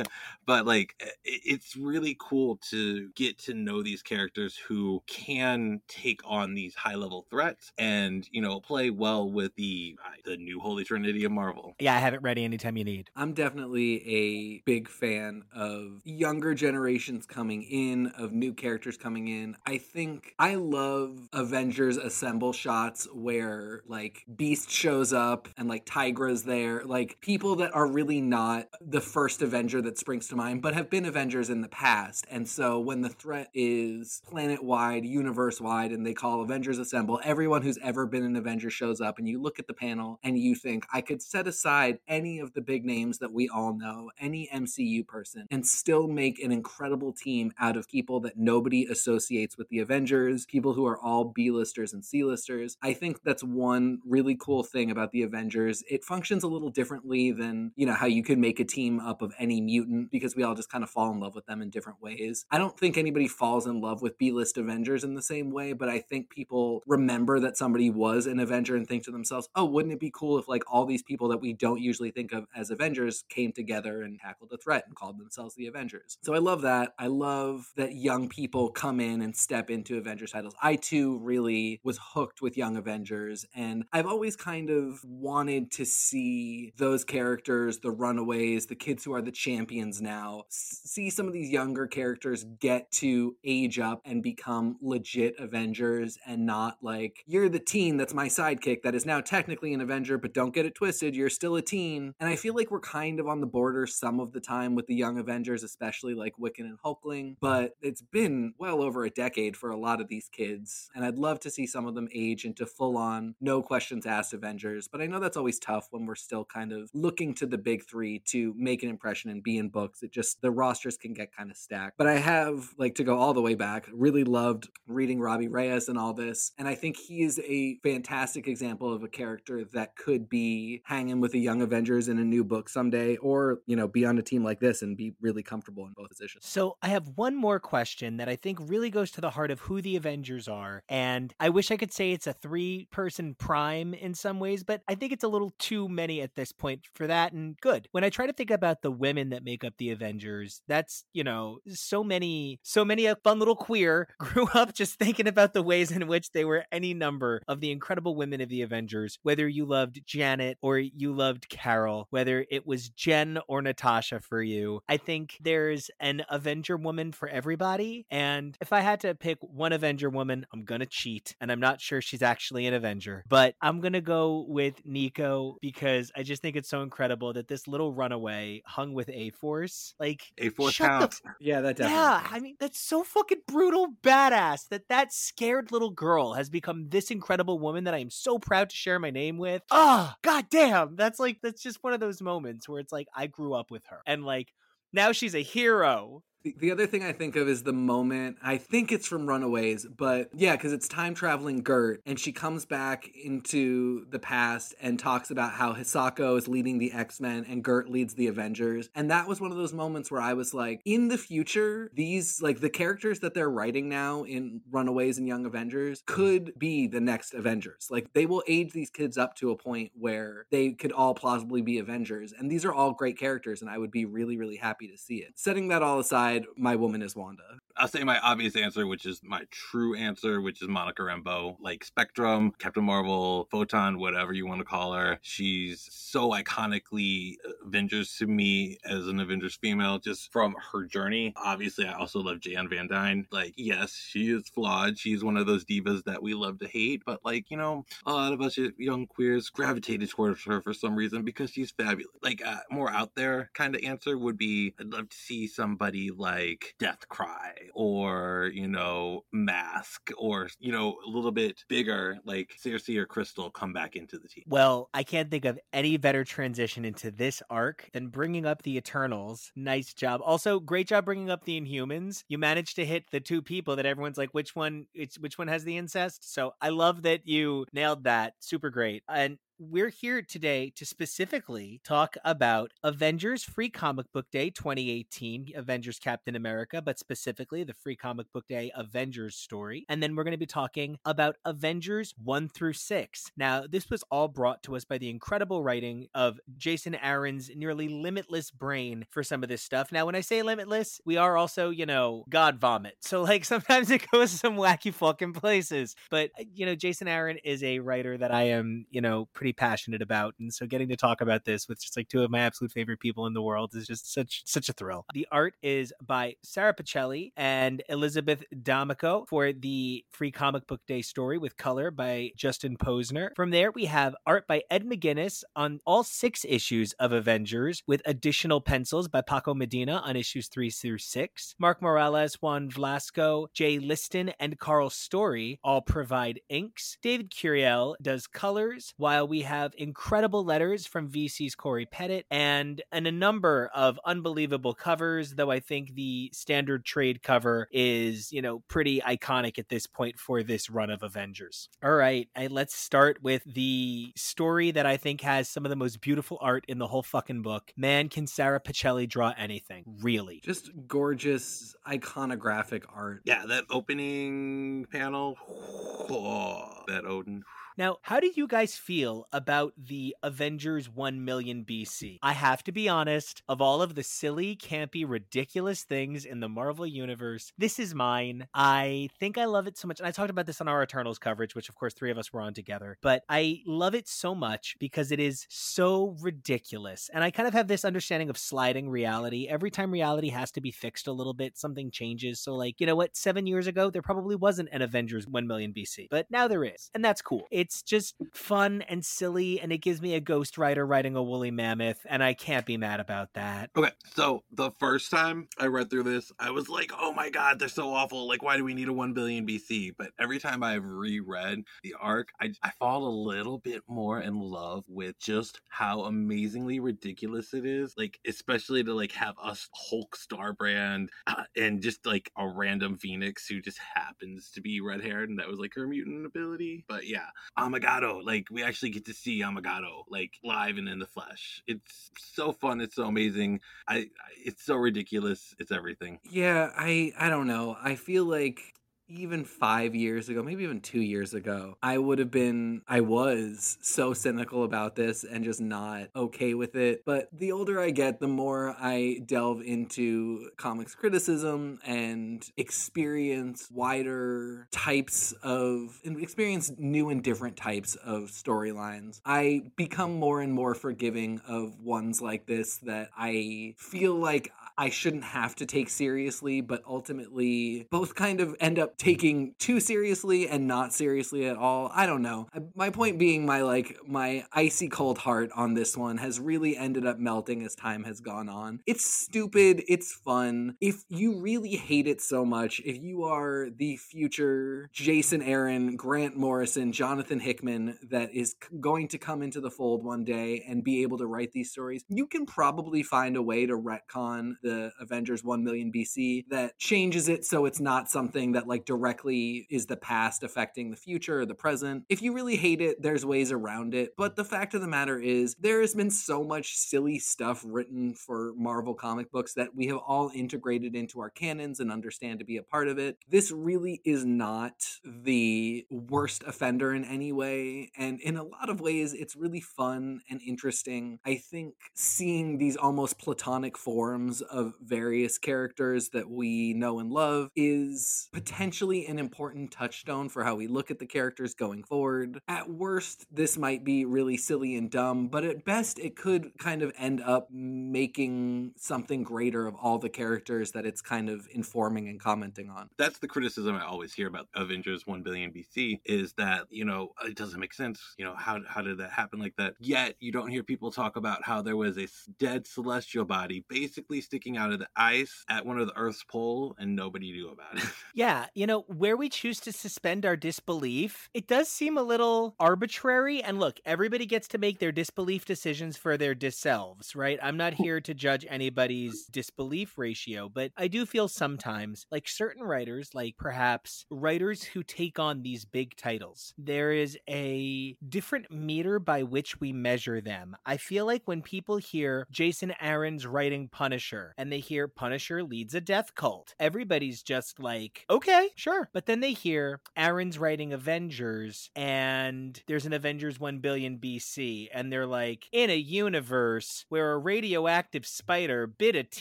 [0.46, 6.54] but like, it's really cool to get to know these characters who can take on
[6.54, 10.84] these high level threats and, you know, play well with the uh, the new Holy
[10.84, 11.74] Trinity of Marvel.
[11.78, 13.10] Yeah, I have it ready anytime you need.
[13.16, 19.56] I'm definitely a big fan of younger generations coming in, of new characters coming in.
[19.66, 26.44] I think I love Avengers Assemble shots where like Beast shows up and like Tigra's
[26.44, 30.74] there, like people that are really not the first Avenger that springs to mind, but
[30.74, 32.26] have been Avengers in the past.
[32.30, 37.20] And so when the threat is planet wide, universe wide, and they call Avengers Assemble,
[37.24, 40.38] everyone who's ever been an Avenger shows up, and you look at the panel and
[40.38, 44.10] you think, I could set aside any of the big names that we all know,
[44.20, 49.56] any MCU person, and still make an incredible team out of people that nobody associates
[49.56, 52.76] with the Avengers, people who are all B-listers and C-listers.
[52.82, 55.84] I think that's one really cool thing about the Avengers.
[55.88, 59.22] It functions a little differently than, you know, how you could make a team up
[59.22, 61.70] of any mutant because we all just kind of fall in love with them in
[61.70, 62.44] different ways.
[62.50, 65.88] I don't think anybody falls in love with B-list Avengers in the same way, but
[65.88, 69.94] I think people remember that somebody was an Avenger and think to themselves, "Oh, wouldn't
[69.94, 72.70] it be cool if like all these people that we don't usually think of as
[72.70, 76.62] Avengers came together and tackled a threat and called themselves the Avengers?" So I love
[76.62, 76.94] that.
[76.98, 80.54] I love that young people come in and step into Avengers titles.
[80.62, 85.84] I too really was hooked with Young Avengers, and I've always kind of wanted to
[85.84, 91.32] see those characters, the runaways, the kids who are the champions now, see some of
[91.32, 97.48] these younger characters get to age up and become legit Avengers and not like, you're
[97.48, 100.74] the teen that's my sidekick that is now technically an Avenger, but don't get it
[100.74, 102.14] twisted, you're still a teen.
[102.20, 104.86] And I feel like we're kind of on the border some of the time with
[104.86, 109.56] the Young Avengers, especially like Wiccan and Hulkling, but it's been well over a decade
[109.56, 112.44] for a lot of these kids, and I'd love to see some of them age
[112.44, 114.88] into full on, no questions asked Avengers.
[114.88, 117.84] But I know that's always tough when we're still kind of looking to the big
[117.84, 120.02] three to make an impression and be in books.
[120.02, 121.98] It just, the rosters can get kind of stacked.
[121.98, 125.88] But I have, like, to go all the way back, really loved reading Robbie Reyes
[125.88, 126.52] and all this.
[126.58, 131.20] And I think he is a fantastic example of a character that could be hanging
[131.20, 134.22] with the Young Avengers in a new book someday, or, you know, be on a
[134.22, 136.46] team like this and be really comfortable in both positions.
[136.46, 139.60] So I have one more question that I think really goes to the heart of
[139.60, 140.82] who the Avengers are.
[140.88, 144.82] And I wish I could say it's a three person prime in some ways, but
[144.88, 147.32] I think it's a little too many at this point for that.
[147.32, 147.88] And good.
[147.92, 151.24] When I try to think about the women that make up the Avengers, that's, you
[151.24, 155.62] know, so many, so many a fun little queer grew up just thinking about the
[155.62, 159.48] ways in which they were any number of the incredible women of the Avengers, whether
[159.48, 164.80] you loved Janet or you loved Carol, whether it was Jen or Natasha for you.
[164.88, 168.04] I think there's an Avenger woman for everybody.
[168.10, 171.36] And if I had to pick one Avenger woman, I'm going to cheat.
[171.40, 175.56] And I'm not sure she's actually an Avenger, but I'm going to go with Nico
[175.60, 179.94] because I just think it's so incredible that this little runaway hung with A Force.
[180.00, 181.30] Like, A Force shut the.
[181.38, 181.96] Yeah, that definitely.
[181.96, 186.88] yeah, I mean that's so fucking brutal, badass that that scared little girl has become
[186.88, 189.62] this incredible woman that I am so proud to share my name with.
[189.70, 193.28] Ah, god damn, that's like that's just one of those moments where it's like I
[193.28, 194.48] grew up with her and like
[194.92, 196.24] now she's a hero.
[196.42, 199.86] The, the other thing I think of is the moment, I think it's from Runaways,
[199.86, 204.98] but yeah, because it's time traveling Gert, and she comes back into the past and
[204.98, 208.88] talks about how Hisako is leading the X Men and Gert leads the Avengers.
[208.94, 212.42] And that was one of those moments where I was like, in the future, these,
[212.42, 217.00] like the characters that they're writing now in Runaways and Young Avengers could be the
[217.00, 217.88] next Avengers.
[217.90, 221.62] Like they will age these kids up to a point where they could all plausibly
[221.62, 222.32] be Avengers.
[222.36, 225.16] And these are all great characters, and I would be really, really happy to see
[225.16, 225.38] it.
[225.38, 227.58] Setting that all aside, my woman is Wanda.
[227.76, 231.56] I'll say my obvious answer, which is my true answer, which is Monica Rambeau.
[231.60, 235.18] Like Spectrum, Captain Marvel, Photon, whatever you want to call her.
[235.22, 241.32] She's so iconically Avengers to me as an Avengers female, just from her journey.
[241.36, 243.26] Obviously, I also love Jan Van Dyne.
[243.30, 244.98] Like, yes, she is flawed.
[244.98, 248.12] She's one of those divas that we love to hate, but like, you know, a
[248.12, 252.14] lot of us young queers gravitated towards her for some reason because she's fabulous.
[252.22, 256.74] Like, more out there kind of answer would be I'd love to see somebody like
[256.78, 262.96] Death Cry or, you know, Mask or, you know, a little bit bigger like Sersi
[262.96, 264.44] or Crystal come back into the team.
[264.46, 268.76] Well, I can't think of any better transition into this arc than bringing up the
[268.76, 269.52] Eternals.
[269.56, 270.20] Nice job.
[270.24, 272.24] Also, great job bringing up the Inhumans.
[272.28, 274.86] You managed to hit the two people that everyone's like, which one?
[274.94, 276.32] It's which one has the incest?
[276.32, 278.34] So I love that you nailed that.
[278.40, 279.02] Super great.
[279.08, 279.38] And
[279.70, 286.34] we're here today to specifically talk about Avengers Free Comic Book Day 2018, Avengers Captain
[286.34, 289.84] America, but specifically the Free Comic Book Day Avengers story.
[289.88, 293.30] And then we're going to be talking about Avengers 1 through 6.
[293.36, 297.88] Now, this was all brought to us by the incredible writing of Jason Aaron's nearly
[297.88, 299.92] limitless brain for some of this stuff.
[299.92, 302.96] Now, when I say limitless, we are also, you know, God vomit.
[303.00, 305.94] So, like, sometimes it goes some wacky fucking places.
[306.10, 309.51] But, uh, you know, Jason Aaron is a writer that I am, you know, pretty
[309.52, 310.34] passionate about.
[310.38, 313.00] And so getting to talk about this with just like two of my absolute favorite
[313.00, 315.04] people in the world is just such such a thrill.
[315.14, 321.02] The art is by Sara Pichelli and Elizabeth D'Amico for the Free Comic Book Day
[321.02, 323.32] story with color by Justin Ponsor.
[323.36, 328.02] From there, we have art by Ed McGuinness on all six issues of Avengers with
[328.04, 331.54] additional pencils by Paco Medina on issues three through six.
[331.58, 336.96] Mark Morales, Juan Vlasco, Jay Leisten, and Karl Story all provide inks.
[337.02, 343.06] David Curiel does colors, while we have incredible letters from VC's Cory Petit and, and
[343.06, 348.60] a number of unbelievable covers, though I think the standard trade cover is, you know,
[348.68, 351.68] pretty iconic at this point for this run of Avengers.
[351.82, 355.76] All right, I, let's start with the story that I think has some of the
[355.76, 357.72] most beautiful art in the whole fucking book.
[357.76, 359.84] Man, can Sara Pichelli draw anything?
[360.00, 360.40] Really?
[360.42, 363.22] Just gorgeous, iconographic art.
[363.24, 367.44] Yeah, that opening panel, oh, that Odin.
[367.78, 372.18] Now, how do you guys feel about the Avengers 1 million BC?
[372.22, 376.50] I have to be honest, of all of the silly, campy, ridiculous things in the
[376.50, 378.46] Marvel Universe, this is mine.
[378.52, 380.00] I think I love it so much.
[380.00, 382.30] And I talked about this on our Eternals coverage, which of course three of us
[382.32, 382.98] were on together.
[383.00, 387.08] But I love it so much because it is so ridiculous.
[387.12, 389.48] And I kind of have this understanding of sliding reality.
[389.48, 392.38] Every time reality has to be fixed a little bit, something changes.
[392.40, 393.16] So, like, you know what?
[393.16, 396.90] Seven years ago, there probably wasn't an Avengers 1 million BC, but now there is.
[396.94, 397.46] And that's cool.
[397.62, 401.52] It's just fun and silly, and it gives me a Ghost Rider riding a woolly
[401.52, 403.70] mammoth, and I can't be mad about that.
[403.76, 407.60] Okay, so the first time I read through this, I was like, oh my god,
[407.60, 408.26] they're so awful.
[408.26, 409.92] Like, why do we need a 1 billion BC?
[409.96, 414.40] But every time I've reread the arc, I, I fall a little bit more in
[414.40, 417.94] love with just how amazingly ridiculous it is.
[417.96, 423.46] Like, especially to like have us Hulk Starbrand uh, and just like a random Phoenix
[423.46, 426.84] who just happens to be red haired and that was like her mutant ability.
[426.88, 427.26] But yeah,
[427.58, 431.62] Amagado, like we actually get to see Amagado like live and in the flesh.
[431.66, 432.80] It's so fun.
[432.80, 433.60] It's so amazing.
[433.86, 434.06] I, I
[434.44, 435.54] it's so ridiculous.
[435.58, 436.18] It's everything.
[436.30, 437.76] Yeah, I I don't know.
[437.82, 438.74] I feel like
[439.12, 443.78] even five years ago, maybe even two years ago, I would have been, I was
[443.82, 447.04] so cynical about this and just not okay with it.
[447.04, 454.68] But the older I get, the more I delve into comics criticism and experience wider
[454.70, 459.20] types of, experience new and different types of storylines.
[459.24, 464.52] I become more and more forgiving of ones like this that I feel like
[464.82, 469.78] I shouldn't have to take seriously, but ultimately both kind of end up taking too
[469.78, 471.92] seriously and not seriously at all.
[471.94, 472.48] I don't know.
[472.52, 476.76] Uh, my point being, my like, my icy cold heart on this one has really
[476.76, 478.80] ended up melting as time has gone on.
[478.84, 480.74] It's stupid, it's fun.
[480.80, 486.36] If you really hate it so much, if you are the future Jason Aaron, Grant
[486.36, 491.02] Morrison, Jonathan Hickman that is going to come into the fold one day and be
[491.02, 495.44] able to write these stories, you can probably find a way to retcon the Avengers
[495.44, 499.96] 1 million BC that changes it so it's not something that like directly is the
[499.96, 502.04] past affecting the future or the present.
[502.08, 504.14] If you really hate it, there's ways around it.
[504.16, 508.14] But the fact of the matter is, there has been so much silly stuff written
[508.14, 512.44] for Marvel comic books that we have all integrated into our canons and understand to
[512.44, 513.18] be a part of it.
[513.28, 517.90] This really is not the worst offender in any way.
[517.96, 521.18] And in a lot of ways, it's really fun and interesting.
[521.24, 527.48] I think seeing these almost platonic forms of various characters that we know and love
[527.56, 532.38] is potentially an important touchstone for how we look at the characters going forward.
[532.46, 536.82] At worst, this might be really silly and dumb, but at best, it could kind
[536.82, 542.08] of end up making something greater of all the characters that it's kind of informing
[542.08, 542.90] and commenting on.
[542.98, 547.12] That's the criticism I always hear about Avengers 1 billion BC is that, you know,
[547.24, 548.14] it doesn't make sense.
[548.18, 549.74] You know, how, how did that happen like that?
[549.80, 552.06] Yet, you don't hear people talk about how there was a
[552.38, 556.24] dead celestial body basically sticking sticking out of the ice at one of the Earth's
[556.24, 557.88] pole, and nobody knew about it.
[558.14, 562.54] Yeah, you know, where we choose to suspend our disbelief, it does seem a little
[562.60, 563.42] arbitrary.
[563.42, 567.38] And look, everybody gets to make their disbelief decisions for their disselves, right?
[567.42, 572.62] I'm not here to judge anybody's disbelief ratio, but I do feel sometimes like certain
[572.62, 578.98] writers, like perhaps writers who take on these big titles, there is a different meter
[578.98, 580.54] by which we measure them.
[580.66, 585.74] I feel like when people hear Jason Aaron's writing Punisher and they hear Punisher leads
[585.74, 588.88] a death cult, everybody's just like, okay, sure.
[588.92, 594.92] But then they hear Aaron's writing Avengers and there's an Avengers 1 billion BC and
[594.92, 599.02] they're like, in a universe where a radioactive spider bit a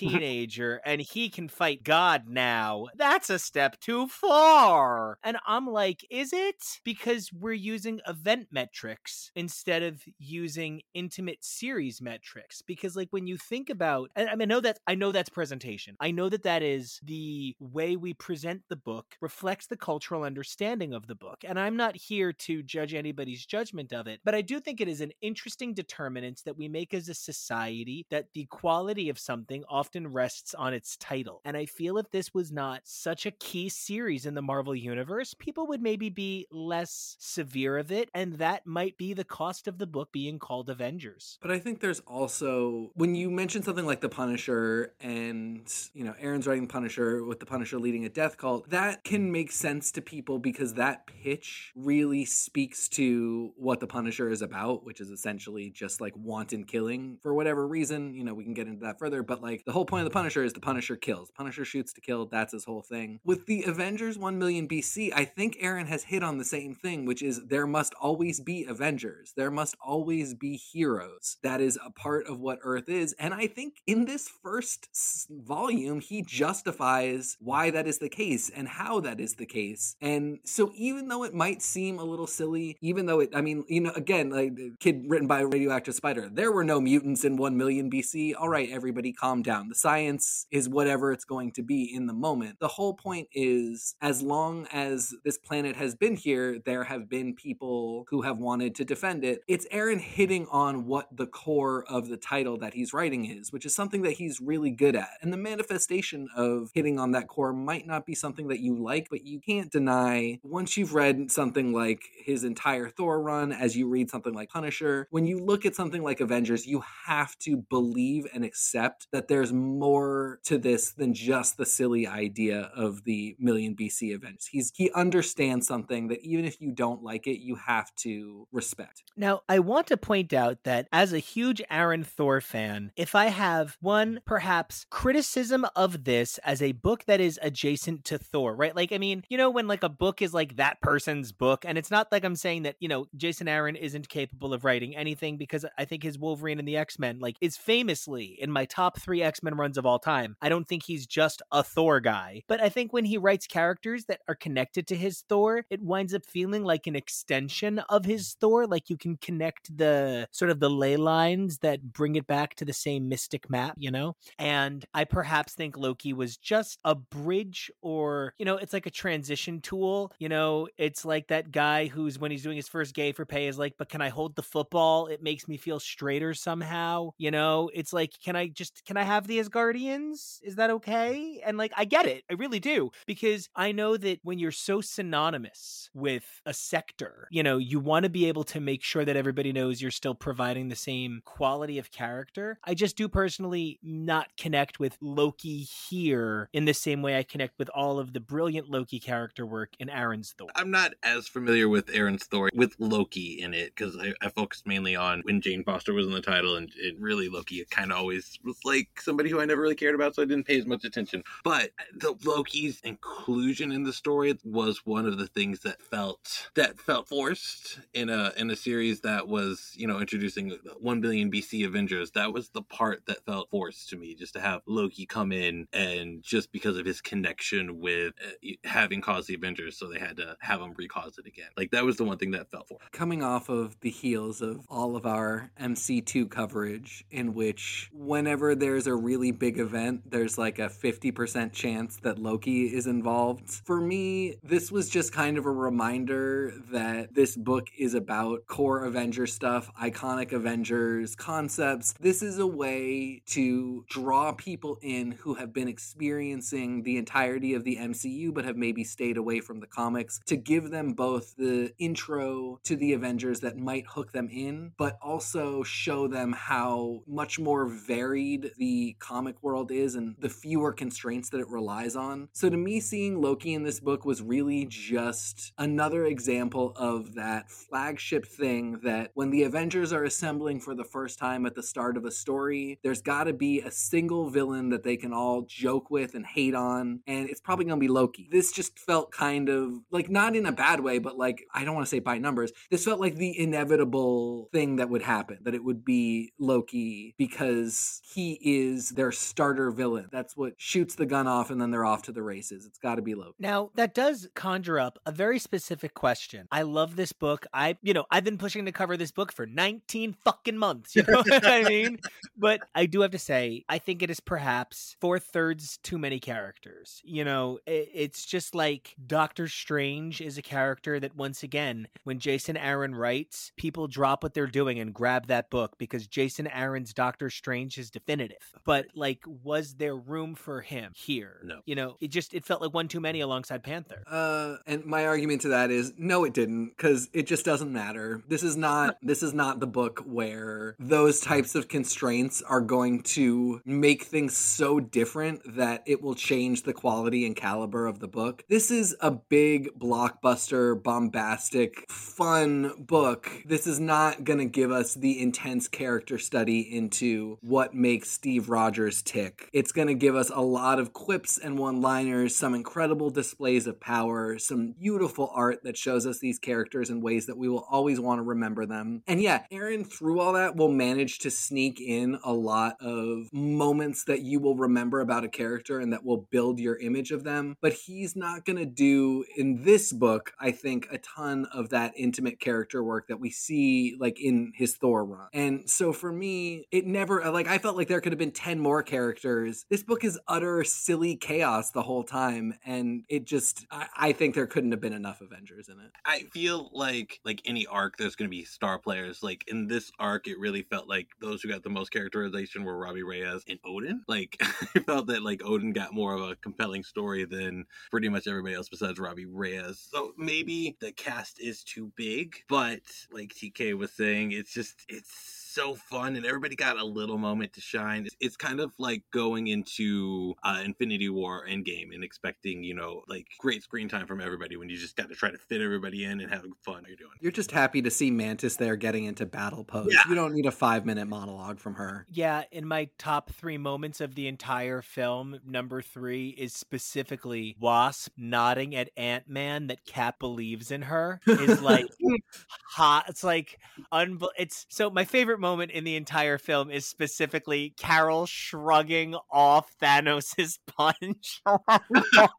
[0.01, 5.17] teenager and he can fight God now, that's a step too far.
[5.23, 6.79] And I'm like, is it?
[6.83, 12.61] Because we're using event metrics instead of using intimate series metrics.
[12.61, 15.29] Because like when you think about, and I, mean, I know that I know that's
[15.29, 15.97] presentation.
[15.99, 20.93] I know that that is the way we present the book reflects the cultural understanding
[20.93, 21.39] of the book.
[21.43, 24.87] And I'm not here to judge anybody's judgment of it, but I do think it
[24.87, 29.63] is an interesting determinant that we make as a society that the quality of something
[29.67, 31.41] often rests on its title.
[31.43, 35.33] And I feel if this was not such a key series in the Marvel universe,
[35.33, 39.79] people would maybe be less severe of it, and that might be the cost of
[39.79, 41.39] the book being called Avengers.
[41.41, 45.61] But I think there's also when you mention something like the Punisher and
[45.93, 49.51] you know Aaron's writing Punisher with the Punisher leading a death cult, that can make
[49.51, 55.01] sense to people because that pitch really speaks to what the Punisher is about, which
[55.01, 58.13] is essentially just like wanton killing for whatever reason.
[58.13, 60.13] You know, we can get into that further, but like the whole point of the
[60.13, 61.31] Punisher is the Punisher kills.
[61.31, 62.25] Punisher shoots to kill.
[62.25, 63.19] That's his whole thing.
[63.23, 67.05] With the Avengers 1 million BC, I think Aaron has hit on the same thing,
[67.05, 69.33] which is there must always be Avengers.
[69.35, 71.37] There must always be heroes.
[71.43, 73.13] That is a part of what Earth is.
[73.13, 74.80] And I think in this first
[75.29, 79.95] volume, he justifies why that is the case and how that is the case.
[80.01, 83.63] And so even though it might seem a little silly, even though it, I mean,
[83.67, 87.23] you know, again, like the kid written by a radioactive spider, there were no mutants
[87.23, 88.33] in 1 million BC.
[88.37, 89.69] All right, everybody calm down.
[89.69, 92.59] The science is whatever it's going to be in the moment.
[92.59, 97.35] The whole point is as long as this planet has been here, there have been
[97.35, 99.41] people who have wanted to defend it.
[99.47, 103.65] It's Aaron hitting on what the core of the title that he's writing is, which
[103.65, 105.09] is something that he's really good at.
[105.21, 109.07] And the manifestation of hitting on that core might not be something that you like,
[109.09, 113.87] but you can't deny once you've read something like his entire Thor run, as you
[113.87, 118.27] read something like Punisher, when you look at something like Avengers, you have to believe
[118.33, 123.75] and accept that there's more to this than just the silly idea of the million
[123.75, 124.47] BC Avengers.
[124.51, 129.03] He's he understands something that even if you don't like it, you have to respect.
[129.15, 133.25] Now, I want to point out that as a huge Aaron Thor fan, if I
[133.27, 138.75] have one perhaps criticism of this as a book that is adjacent to Thor, right?
[138.75, 141.77] Like, I mean, you know, when like a book is like that person's book, and
[141.77, 145.37] it's not like I'm saying that, you know, Jason Aaron isn't capable of writing anything
[145.37, 148.99] because I think his Wolverine and the X Men, like, is famously in my top
[148.99, 150.35] three X Men runs of all time.
[150.41, 154.05] I don't think he's just a Thor guy, but I think when he writes characters
[154.05, 158.35] that are connected to his Thor, it winds up feeling like an extension of his
[158.39, 158.67] Thor.
[158.67, 162.65] Like you can connect the sort of the ley lines that bring it back to
[162.65, 164.15] the same mystic map, you know?
[164.41, 168.91] And I perhaps think Loki was just a bridge or, you know, it's like a
[168.91, 170.11] transition tool.
[170.17, 173.45] You know, it's like that guy who's when he's doing his first gay for pay
[173.45, 175.05] is like, but can I hold the football?
[175.05, 177.11] It makes me feel straighter somehow.
[177.19, 180.39] You know, it's like, can I just, can I have the Asgardians?
[180.41, 181.39] Is that okay?
[181.45, 182.23] And like, I get it.
[182.27, 182.89] I really do.
[183.05, 188.05] Because I know that when you're so synonymous with a sector, you know, you want
[188.05, 191.77] to be able to make sure that everybody knows you're still providing the same quality
[191.77, 192.57] of character.
[192.63, 197.57] I just do personally not connect with Loki here in the same way I connect
[197.57, 200.49] with all of the brilliant Loki character work in Aaron's Thor.
[200.55, 204.67] I'm not as familiar with Aaron's Thor with Loki in it because I, I focused
[204.67, 208.37] mainly on when Jane Foster was in the title, and really Loki kind of always
[208.43, 210.83] was like somebody who I never really cared about, so I didn't pay as much
[210.83, 211.23] attention.
[211.43, 216.79] But the Loki's inclusion in the story was one of the things that felt that
[216.79, 221.65] felt forced in a in a series that was you know introducing 1 billion BC
[221.65, 222.11] Avengers.
[222.11, 225.67] That was the part that felt forced to me, just to have Loki come in
[225.73, 230.17] and just because of his connection with uh, having caused the Avengers, so they had
[230.17, 231.47] to have him recause it again.
[231.57, 232.77] Like that was the one thing that felt for.
[232.91, 238.85] Coming off of the heels of all of our MC2 coverage, in which whenever there's
[238.85, 243.49] a really big event, there's like a 50% chance that Loki is involved.
[243.49, 248.85] For me, this was just kind of a reminder that this book is about core
[248.85, 251.95] Avenger stuff, iconic Avengers concepts.
[251.99, 257.53] This is a way to draw draw people in who have been experiencing the entirety
[257.53, 261.33] of the MCU but have maybe stayed away from the comics to give them both
[261.37, 266.99] the intro to the Avengers that might hook them in, but also show them how
[267.07, 272.27] much more varied the comic world is and the fewer constraints that it relies on.
[272.33, 277.49] So to me, seeing Loki in this book was really just another example of that
[277.49, 281.95] flagship thing that when the Avengers are assembling for the first time at the start
[281.95, 285.89] of a story, there's got to be a single villain that they can all joke
[285.89, 288.27] with and hate on, and it's probably going to be Loki.
[288.31, 291.75] This just felt kind of like not in a bad way, but like I don't
[291.75, 292.51] want to say by numbers.
[292.69, 298.01] This felt like the inevitable thing that would happen, that it would be Loki because
[298.03, 300.07] he is their starter villain.
[300.11, 302.65] That's what shoots the gun off and then they're off to the races.
[302.65, 303.35] It's got to be Loki.
[303.39, 306.47] Now, that does conjure up a very specific question.
[306.51, 307.45] I love this book.
[307.53, 310.95] I, you know, I've been pushing to cover this book for 19 fucking months.
[310.95, 311.99] You know what I mean?
[312.37, 316.19] But I do have to say, I think it is perhaps four thirds too many
[316.19, 317.01] characters.
[317.03, 322.19] You know, it, it's just like Doctor Strange is a character that, once again, when
[322.19, 326.93] Jason Aaron writes, people drop what they're doing and grab that book because Jason Aaron's
[326.93, 328.37] Doctor Strange is definitive.
[328.63, 331.41] But, like, was there room for him here?
[331.43, 331.61] No.
[331.65, 334.03] You know, it just, it felt like one too many alongside Panther.
[334.07, 338.21] Uh, and my argument to that is no, it didn't, because it just doesn't matter.
[338.27, 343.01] This is not this is not the book where those types of constraints are going
[343.01, 348.07] to make things so different that it will change the quality and caliber of the
[348.07, 348.43] book.
[348.47, 353.29] This is a big blockbuster, bombastic, fun book.
[353.43, 358.49] This is not going to give us the intense character study into what makes Steve
[358.49, 359.49] Rogers tick.
[359.51, 363.79] It's going to give us a lot of quips and one-liners, some incredible displays of
[363.79, 367.99] power, some beautiful art that shows us these characters in ways that we will always
[367.99, 369.01] want to remember them.
[369.07, 373.70] And yeah, Aaron through all that will manage to sneak in a lot of moments
[373.79, 377.55] that you will remember about a character and that will build your image of them,
[377.61, 381.93] but he's not going to do in this book, I think a ton of that
[381.95, 385.27] intimate character work that we see like in his Thor run.
[385.33, 388.59] And so for me, it never like I felt like there could have been 10
[388.59, 389.65] more characters.
[389.69, 394.35] This book is utter silly chaos the whole time and it just I, I think
[394.35, 395.91] there couldn't have been enough Avengers in it.
[396.05, 399.23] I feel like like any arc, there's going to be star players.
[399.23, 402.77] Like in this arc, it really felt like those who got the most characterization were
[402.77, 404.03] Robbie Reyes and Odin.
[404.07, 404.37] Like
[404.75, 408.55] I felt that like Odin got more of a compelling story than pretty much everybody
[408.55, 409.87] else besides Robbie Reyes.
[409.91, 412.81] So maybe the cast is too big, but
[413.11, 417.53] like TK was saying, it's just it's so fun and everybody got a little moment
[417.53, 418.05] to shine.
[418.05, 423.03] It's, it's kind of like going into uh, Infinity War Endgame and expecting, you know,
[423.07, 426.05] like great screen time from everybody when you just got to try to fit everybody
[426.05, 426.85] in and have fun.
[426.87, 427.11] You're doing.
[427.19, 429.89] You're just happy to see Mantis there getting into battle pose.
[429.91, 430.01] Yeah.
[430.07, 432.05] You don't need a five minute monologue from her.
[432.09, 438.13] Yeah, in my top three moments of the entire film, number three is specifically Wasp
[438.17, 441.19] nodding at Ant Man that Cap believes in her.
[441.27, 441.85] Is like
[442.69, 443.05] hot.
[443.09, 443.59] It's like
[443.91, 449.73] unbel- It's so my favorite moment in the entire film is specifically Carol shrugging off
[449.81, 451.41] Thanos' punch.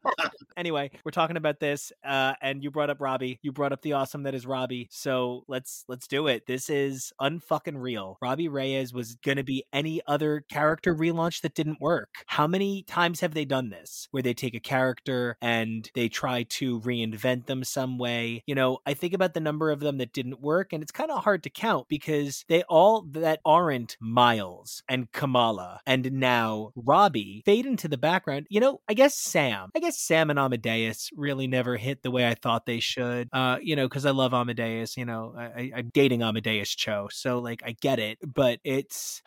[0.57, 3.39] anyway, we're talking about this, uh, and you brought up Robbie.
[3.43, 4.87] You brought up the awesome that is Robbie.
[4.89, 6.47] So let's let's do it.
[6.47, 8.17] This is unfucking real.
[8.21, 12.09] Robbie Reyes was gonna be any other character relaunch that didn't work.
[12.27, 14.07] How many times have they done this?
[14.11, 18.43] Where they take a character and they try to reinvent them some way.
[18.47, 21.11] You know, I think about the number of them that didn't work, and it's kind
[21.11, 27.41] of hard to count because they all that aren't Miles and Kamala and now Robbie
[27.45, 28.47] fade into the background.
[28.49, 29.69] You know, I guess Sam.
[29.75, 33.29] I guess Sam and Amadeus really never hit the way I thought they should.
[33.31, 34.97] Uh, you know, because I love Amadeus.
[34.97, 39.21] You know, I, I'm dating Amadeus Cho, so like I get it, but it's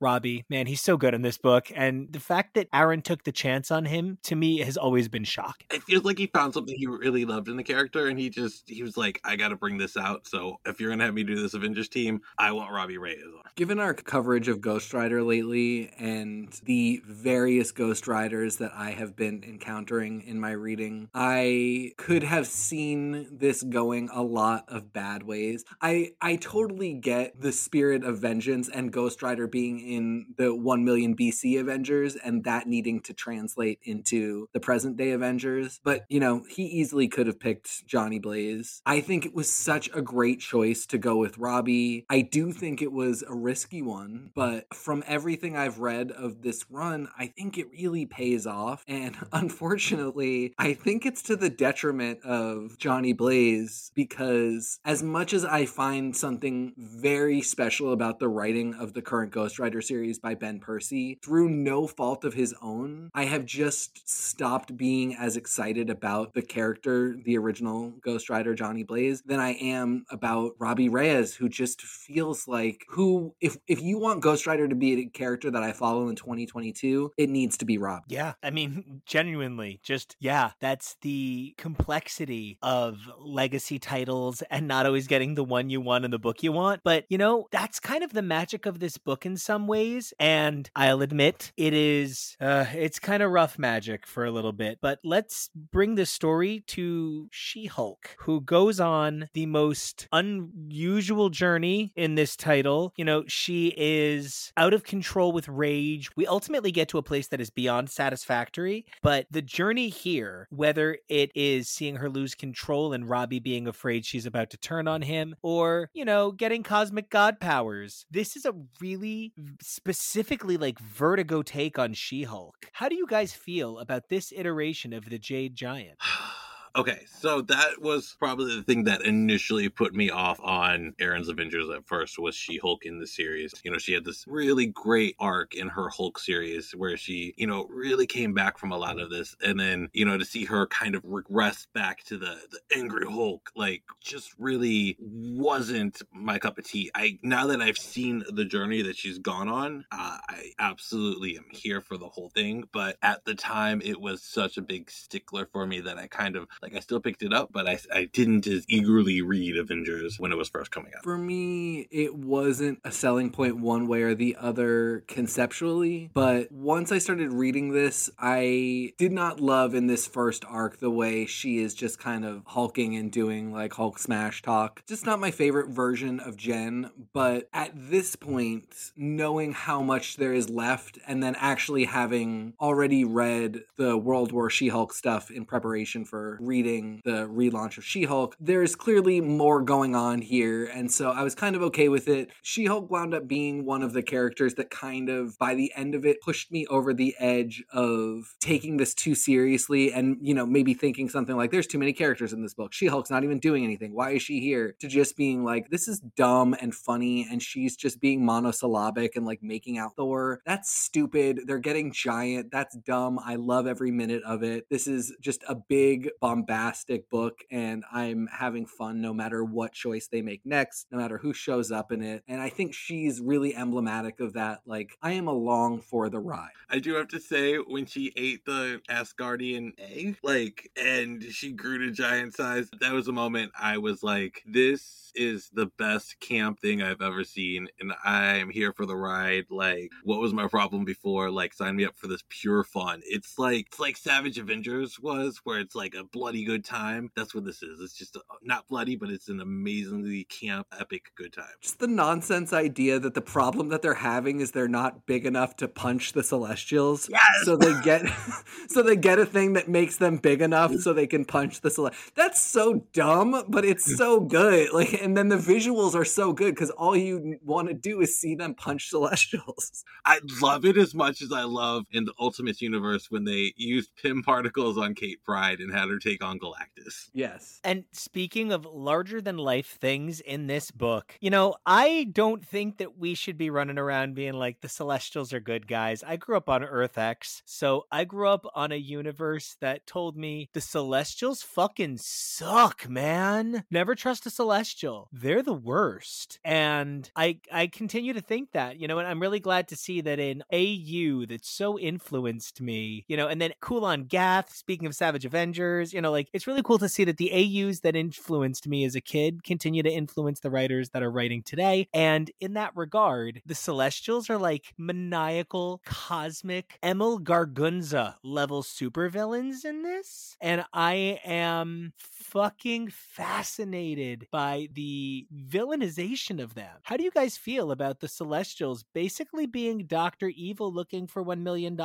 [0.00, 3.32] Robbie, man, he's so good in this book, and the fact that Aaron took the
[3.32, 5.66] chance on him to me has always been shocking.
[5.70, 8.68] It feels like he found something he really loved in the character, and he just
[8.68, 10.26] he was like, I got to bring this out.
[10.26, 13.42] So if you're gonna have me do this Avengers team, I want Robbie Reyes on.
[13.56, 19.16] Given our coverage of Ghost Rider lately and the various Ghost Riders that I have
[19.16, 25.22] been encountering in my reading, I could have seen this going a lot of bad
[25.22, 25.64] ways.
[25.82, 30.84] I I totally get the spirit of vengeance and Ghost Rider being in the 1
[30.84, 36.20] million BC Avengers and that needing to translate into the present day Avengers, but you
[36.20, 38.80] know, he easily could have picked Johnny Blaze.
[38.86, 42.06] I think it was such a great choice to go with Robbie.
[42.08, 46.64] I do think it was a risky one, but from everything I've read of this
[46.70, 48.84] run, I think it really pays off.
[48.86, 55.44] And unfortunately, I think it's to the detriment of Johnny Blaze because as much as
[55.44, 60.34] I find something very special about the writing of the current Ghost Rider Series by
[60.34, 65.90] Ben Percy, through no fault of his own, I have just stopped being as excited
[65.90, 71.34] about the character, the original Ghost Rider Johnny Blaze, than I am about Robbie Reyes,
[71.34, 75.50] who just feels like who if if you want Ghost Rider to be a character
[75.50, 78.04] that I follow in 2022, it needs to be Rob.
[78.08, 78.34] Yeah.
[78.42, 85.34] I mean, genuinely, just, yeah, that's the complexity of legacy titles and not always getting
[85.34, 86.82] the one you want in the book you want.
[86.84, 90.12] But, you know, that's kind of the magic of this book in some ways.
[90.18, 94.78] And I'll admit it is, uh, it's kind of rough magic for a little bit.
[94.82, 101.92] But let's bring the story to She Hulk, who goes on the most unusual journey
[101.96, 102.92] in this title.
[102.96, 106.10] You know, she is out of control with rage.
[106.16, 110.98] We ultimately get to a place that is beyond satisfactory, but the journey here, whether
[111.08, 115.02] it is seeing her lose control and Robbie being afraid she's about to turn on
[115.02, 121.42] him, or, you know, getting cosmic god powers, this is a really specifically like vertigo
[121.42, 122.70] take on She Hulk.
[122.72, 125.98] How do you guys feel about this iteration of the Jade Giant?
[126.76, 131.68] Okay, so that was probably the thing that initially put me off on Aaron's Avengers
[131.68, 133.52] at first was She Hulk in the series.
[133.64, 137.48] You know, she had this really great arc in her Hulk series where she, you
[137.48, 139.34] know, really came back from a lot of this.
[139.42, 143.06] And then, you know, to see her kind of regress back to the, the angry
[143.10, 146.92] Hulk, like just really wasn't my cup of tea.
[146.94, 151.46] I now that I've seen the journey that she's gone on, uh, I absolutely am
[151.50, 152.68] here for the whole thing.
[152.72, 156.36] But at the time, it was such a big stickler for me that I kind
[156.36, 160.18] of like I still picked it up, but I, I didn't as eagerly read Avengers
[160.18, 161.04] when it was first coming out.
[161.04, 166.92] For me, it wasn't a selling point one way or the other conceptually, but once
[166.92, 171.58] I started reading this, I did not love in this first arc the way she
[171.58, 174.82] is just kind of hulking and doing like Hulk smash talk.
[174.86, 180.32] Just not my favorite version of Jen, but at this point, knowing how much there
[180.32, 185.44] is left and then actually having already read the World War She Hulk stuff in
[185.44, 190.64] preparation for reading the relaunch of She Hulk, there's clearly more going on here.
[190.64, 192.32] And so I was kind of okay with it.
[192.42, 195.94] She Hulk wound up being one of the characters that kind of, by the end
[195.94, 200.44] of it, pushed me over the edge of taking this too seriously and, you know,
[200.44, 202.72] maybe thinking something like, there's too many characters in this book.
[202.72, 203.94] She Hulk's not even doing anything.
[203.94, 204.74] Why is she here?
[204.80, 207.28] To just being like, this is dumb and funny.
[207.30, 210.40] And she's just being monosyllabic and like making out Thor.
[210.44, 211.42] That's stupid.
[211.46, 212.50] They're getting giant.
[212.50, 213.20] That's dumb.
[213.24, 214.66] I love every minute of it.
[214.68, 219.72] This is just a big bomb bombastic book and I'm having fun no matter what
[219.72, 222.22] choice they make next, no matter who shows up in it.
[222.28, 224.60] And I think she's really emblematic of that.
[224.66, 226.50] Like, I am along for the ride.
[226.68, 231.78] I do have to say, when she ate the Asgardian egg, like, and she grew
[231.78, 236.60] to giant size, that was a moment I was like, this is the best camp
[236.60, 239.46] thing I've ever seen, and I'm here for the ride.
[239.50, 241.30] Like, what was my problem before?
[241.30, 243.02] Like, sign me up for this pure fun.
[243.04, 247.10] It's like it's like Savage Avengers was, where it's like a bloody good time.
[247.16, 247.80] That's what this is.
[247.80, 251.46] It's just a, not bloody, but it's an amazingly camp, epic good time.
[251.60, 255.56] Just the nonsense idea that the problem that they're having is they're not big enough
[255.56, 257.08] to punch the Celestials.
[257.10, 257.20] Yes!
[257.42, 258.02] So they get,
[258.68, 261.70] so they get a thing that makes them big enough so they can punch the
[261.70, 262.12] Celestials.
[262.14, 264.50] That's so dumb, but it's so good.
[264.80, 268.18] Like, and then the visuals are so good because all you want to do is
[268.18, 269.84] see them punch Celestials.
[270.04, 273.90] I love it as much as I love in the Ultimate Universe when they used
[274.00, 277.08] Pym particles on Kate Pryde and had her take on Galactus.
[277.12, 277.60] Yes.
[277.64, 282.78] And speaking of larger than life things in this book, you know, I don't think
[282.78, 286.02] that we should be running around being like the Celestials are good guys.
[286.06, 290.16] I grew up on Earth X, so I grew up on a universe that told
[290.16, 293.64] me the Celestials fucking suck, man.
[293.70, 295.08] Never trust a Celestial.
[295.12, 296.38] They're the worst.
[296.44, 300.00] And I I continue to think that, you know, and I'm really glad to see
[300.02, 304.94] that in AU that so influenced me, you know, and then Kulan Gath, speaking of
[304.94, 308.66] Savage Avengers, you know, like it's really cool to see that the AUs that influenced
[308.66, 311.88] me as a kid continue to influence the writers that are writing today.
[311.92, 319.82] And in that regard, the Celestials are like maniacal, cosmic, Emil Gargunza level supervillains in
[319.82, 320.36] this.
[320.40, 326.78] And I am fucking fascinated by the villainization of them.
[326.82, 330.28] How do you guys feel about the Celestials basically being Dr.
[330.28, 331.76] Evil looking for $1 million?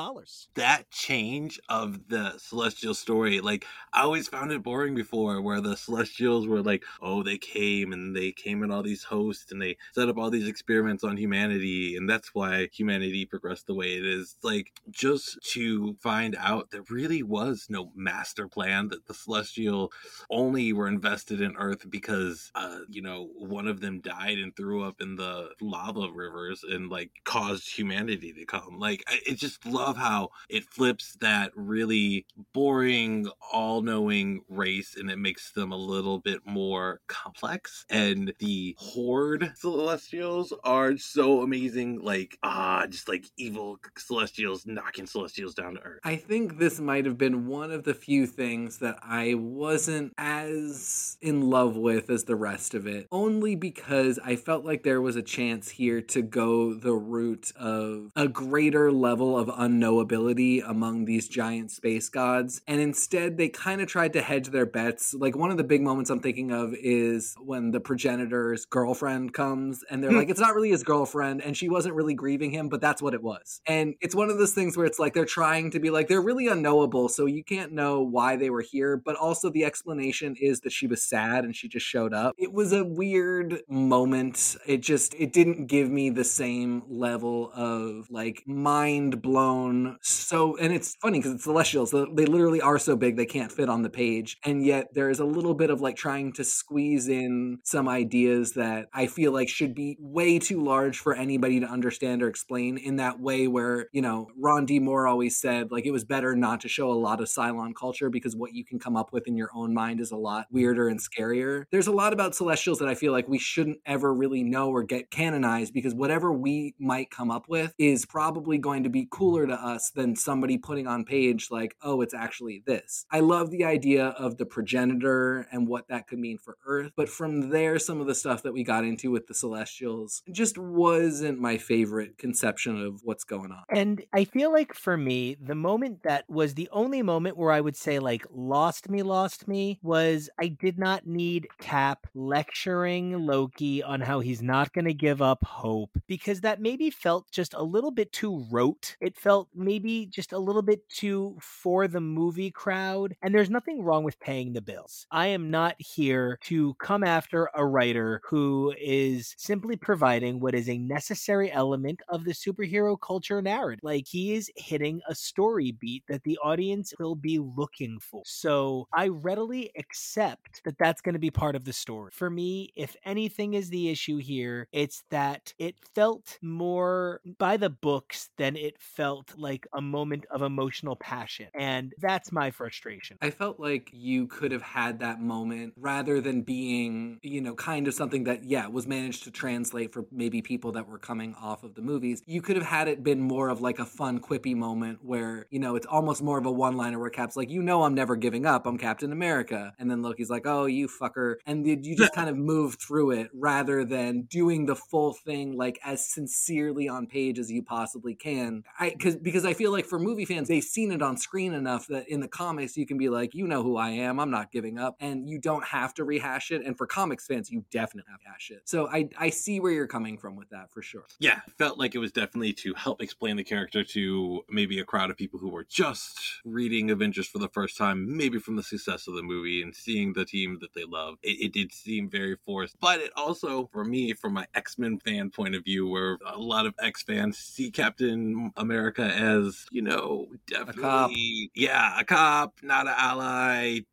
[0.56, 5.60] That change of the Celestial story, like, I was always found it boring before, where
[5.60, 9.62] the Celestials were like, oh, they came and they came in all these hosts and
[9.62, 13.88] they set up all these experiments on humanity, and that's why humanity progressed the way
[13.88, 14.38] it is.
[14.42, 19.92] Like, just to find out there really was no master plan, that the Celestial
[20.30, 24.82] only were invested in Earth because, uh, you know, one of them died and threw
[24.82, 28.80] up in the lava rivers and like caused humanity to come.
[28.80, 34.05] Like, I, I just love how it flips that really boring, all knowing
[34.50, 37.86] race and it makes them a little bit more complex.
[37.90, 42.00] And the Horde Celestials are so amazing.
[42.02, 46.00] Like, ah, just like evil Celestials knocking Celestials down to Earth.
[46.04, 51.18] I think this might have been one of the few things that I wasn't as
[51.22, 55.16] in love with as the rest of it, only because I felt like there was
[55.16, 61.28] a chance here to go the route of a greater level of unknowability among these
[61.28, 62.62] giant space gods.
[62.68, 65.14] And instead, they kind of tried to hedge their bets.
[65.14, 69.84] Like, one of the big moments I'm thinking of is when the progenitor's girlfriend comes
[69.90, 70.18] and they're hmm.
[70.18, 73.14] like, it's not really his girlfriend, and she wasn't really grieving him, but that's what
[73.14, 73.62] it was.
[73.66, 76.22] And it's one of those things where it's like they're trying to be like, they're
[76.22, 80.62] really unknowable, so you can't know why they were here, but also the explanation is
[80.62, 82.36] that she was sad and she just showed up.
[82.38, 84.58] It was a weird moment.
[84.66, 89.98] It just it didn't give me the same level of like mind blown.
[90.02, 91.92] So and it's funny because it's celestials.
[91.92, 95.20] They literally are so big they can't fit on the page, and yet there is
[95.20, 99.50] a little bit of like trying to squeeze in some ideas that I feel like
[99.50, 103.88] should be way too large for anybody to understand or explain in that way where
[103.92, 106.94] you know Ron D Moore always said like it was better not to show a
[106.94, 110.00] lot of Cylon culture because what you can come up with in your own mind
[110.00, 111.66] is a lot weirder and scarier.
[111.72, 114.84] There's a lot about celestials that I feel like we shouldn't ever really know or
[114.84, 119.46] get canonized because whatever we might come up with is probably going to be cooler
[119.48, 123.06] to us than somebody putting on page like, oh, it's actually this.
[123.12, 127.10] I love the idea of the progenitor and what that could mean for Earth, but
[127.10, 131.40] from there, some of the stuff that we got into with the celestials just wasn't
[131.40, 133.64] my favorite conception of what's going on.
[133.70, 137.62] And I feel like for me, the moment that was the only moment where I
[137.62, 143.84] would say, like, lost me, lost me was I did not need Cap lecturing Loki
[143.84, 147.64] on how he's not going to give up hope because that maybe felt just a
[147.64, 148.96] little bit too rote.
[149.02, 153.16] It felt maybe just a little bit too for the movie crowd.
[153.22, 155.08] And there's nothing wrong with paying the bills.
[155.12, 160.68] I am not here to come after a writer who is simply providing what is
[160.68, 163.80] a necessary element of the superhero culture narrative.
[163.82, 168.24] Like he is hitting a story beat that the audience will be looking for.
[168.26, 172.12] So I readily accept that that's going to be part of the story.
[172.14, 177.70] For me, if anything is the issue here, it's that it felt more by the
[177.70, 181.48] books than it felt like a moment of emotional passion.
[181.58, 183.18] And that's my frustration.
[183.22, 187.88] I felt like you could have had that moment rather than being, you know, kind
[187.88, 191.64] of something that, yeah, was managed to translate for maybe people that were coming off
[191.64, 192.22] of the movies.
[192.26, 195.60] You could have had it been more of like a fun, quippy moment where, you
[195.60, 198.16] know, it's almost more of a one liner where Cap's like, you know, I'm never
[198.16, 198.66] giving up.
[198.66, 199.74] I'm Captain America.
[199.78, 201.36] And then Loki's like, oh, you fucker.
[201.46, 205.80] And you just kind of move through it rather than doing the full thing like
[205.84, 208.64] as sincerely on page as you possibly can.
[208.80, 211.88] I cause, because I feel like for movie fans, they've seen it on screen enough
[211.88, 214.52] that in the comics you can be like, you know who I am, I'm not
[214.52, 216.66] giving up, and you don't have to rehash it.
[216.66, 218.62] And for comics fans, you definitely have to hash it.
[218.66, 221.06] So I I see where you're coming from with that for sure.
[221.20, 225.10] Yeah, felt like it was definitely to help explain the character to maybe a crowd
[225.10, 229.08] of people who were just reading Avengers for the first time, maybe from the success
[229.08, 231.16] of the movie and seeing the team that they love.
[231.22, 235.00] It, it did seem very forced, but it also, for me, from my X Men
[235.00, 239.82] fan point of view, where a lot of X fans see Captain America as, you
[239.82, 243.25] know, definitely, a yeah, a cop, not an ally,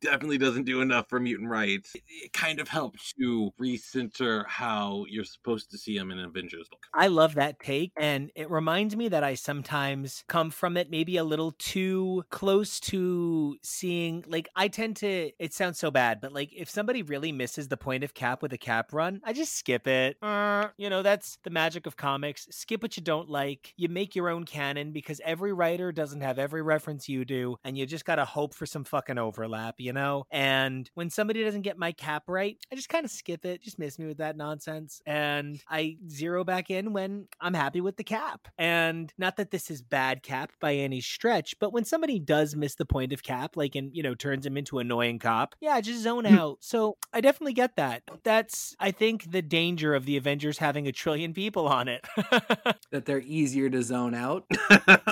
[0.01, 1.93] definitely doesn't do enough for mutant rights.
[1.95, 6.83] It, kind of helps to recenter how you're supposed to see him in Avengers book.
[6.93, 11.17] I love that take, and it reminds me that I sometimes come from it maybe
[11.17, 14.25] a little too close to seeing.
[14.27, 15.31] Like, I tend to.
[15.39, 18.51] It sounds so bad, but like if somebody really misses the point of Cap with
[18.51, 20.17] a Cap run, I just skip it.
[20.21, 22.47] Uh, you know, that's the magic of comics.
[22.51, 23.73] Skip what you don't like.
[23.77, 27.77] You make your own canon because every writer doesn't have every reference you do, and
[27.77, 30.25] you just gotta hope for some fucking overlap, you know.
[30.31, 33.61] And when somebody doesn't get my Cap right, I just kind of skip it.
[33.61, 37.97] Just miss me with that nonsense, and I zero back in when I'm happy with
[37.97, 38.47] the Cap.
[38.57, 42.75] And not that this is bad Cap by any stretch, but when somebody does miss
[42.75, 46.01] the point of Cap, like and you know turns him into annoying cop, yeah, just
[46.01, 46.37] zone mm.
[46.37, 46.57] out.
[46.61, 48.03] So I definitely get that.
[48.23, 52.05] That's I think the danger of the Avengers having a trillion people on it.
[52.91, 54.45] that they're easier to zone out.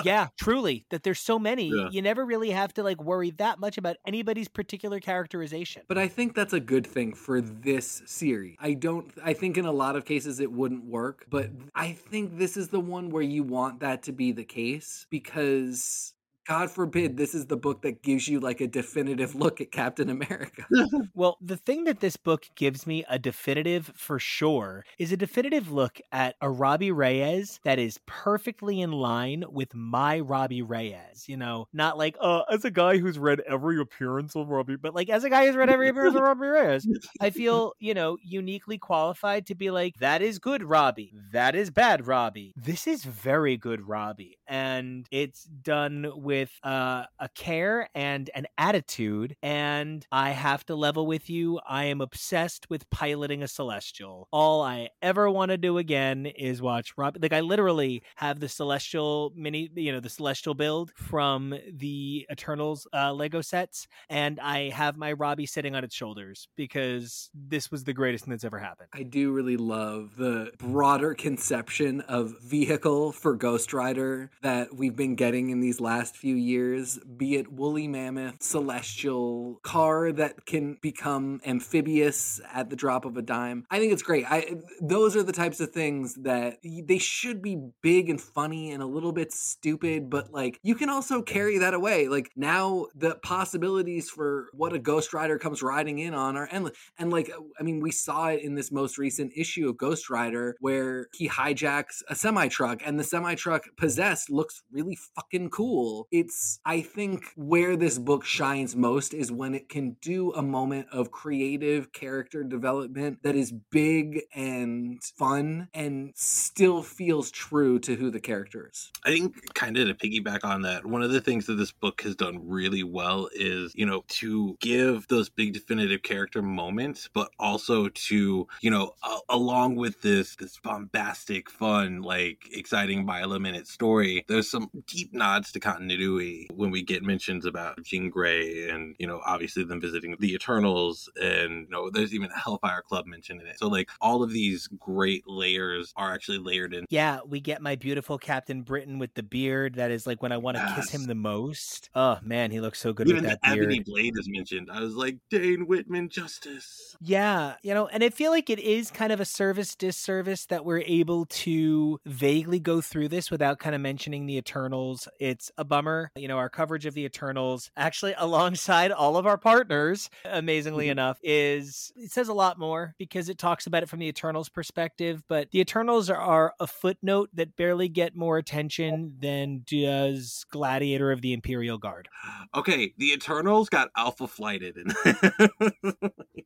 [0.04, 0.86] yeah, truly.
[0.90, 1.88] That there's so many, Yeah.
[1.90, 5.82] you never really have to like worry that much about but anybody's particular characterization.
[5.86, 8.56] But I think that's a good thing for this series.
[8.58, 12.38] I don't I think in a lot of cases it wouldn't work, but I think
[12.38, 16.14] this is the one where you want that to be the case because
[16.48, 20.10] God forbid this is the book that gives you like a definitive look at Captain
[20.10, 20.66] America.
[21.14, 25.70] well, the thing that this book gives me a definitive for sure is a definitive
[25.70, 31.28] look at a Robbie Reyes that is perfectly in line with my Robbie Reyes.
[31.28, 34.94] You know, not like, uh, as a guy who's read every appearance of Robbie, but
[34.94, 36.88] like as a guy who's read every appearance of Robbie Reyes,
[37.20, 41.14] I feel, you know, uniquely qualified to be like, that is good Robbie.
[41.32, 42.52] That is bad Robbie.
[42.56, 44.38] This is very good Robbie.
[44.48, 49.36] And it's done with with uh, a care and an attitude.
[49.42, 51.60] And I have to level with you.
[51.68, 54.28] I am obsessed with piloting a celestial.
[54.32, 57.18] All I ever want to do again is watch Rob.
[57.20, 62.86] Like I literally have the celestial mini, you know, the celestial build from the Eternals
[62.94, 67.84] uh, Lego sets, and I have my Robbie sitting on its shoulders because this was
[67.84, 68.88] the greatest thing that's ever happened.
[68.94, 75.14] I do really love the broader conception of vehicle for Ghost Rider that we've been
[75.14, 81.40] getting in these last few years, be it woolly mammoth, celestial, car that can become
[81.44, 83.66] amphibious at the drop of a dime.
[83.72, 84.24] I think it's great.
[84.30, 88.80] I those are the types of things that they should be big and funny and
[88.80, 92.06] a little bit stupid, but like you can also carry that away.
[92.06, 96.76] Like now the possibilities for what a Ghost Rider comes riding in on are endless.
[96.98, 100.54] And like I mean, we saw it in this most recent issue of Ghost Rider
[100.60, 106.06] where he hijacks a semi truck and the semi truck possessed looks really fucking cool
[106.12, 110.88] it's I think where this book shines most is when it can do a moment
[110.92, 118.10] of creative character development that is big and fun and still feels true to who
[118.10, 118.90] the character is.
[119.04, 122.02] I think kind of to piggyback on that, one of the things that this book
[122.02, 127.30] has done really well is, you know, to give those big definitive character moments, but
[127.38, 133.38] also to, you know, uh, along with this this bombastic, fun, like exciting by a
[133.38, 138.68] minute story, there's some deep nods to continuity when we get mentions about Jean Grey
[138.68, 142.82] and, you know, obviously them visiting the Eternals and, you know, there's even a Hellfire
[142.82, 143.58] Club mentioned in it.
[143.58, 146.86] So, like, all of these great layers are actually layered in.
[146.90, 149.74] Yeah, we get my beautiful Captain Britain with the beard.
[149.76, 150.76] That is like when I want to yes.
[150.76, 151.90] kiss him the most.
[151.94, 153.64] Oh, man, he looks so good even with that the beard.
[153.64, 154.70] Ebony Blade is mentioned.
[154.72, 156.96] I was like, Dane Whitman justice.
[157.00, 160.64] Yeah, you know, and I feel like it is kind of a service disservice that
[160.64, 165.08] we're able to vaguely go through this without kind of mentioning the Eternals.
[165.18, 169.38] It's a bummer you know, our coverage of the Eternals, actually alongside all of our
[169.38, 170.92] partners, amazingly mm-hmm.
[170.92, 174.48] enough, is it says a lot more because it talks about it from the Eternals
[174.48, 175.22] perspective.
[175.28, 181.12] But the Eternals are, are a footnote that barely get more attention than does Gladiator
[181.12, 182.08] of the Imperial Guard.
[182.54, 184.94] Okay, the Eternals got alpha flighted and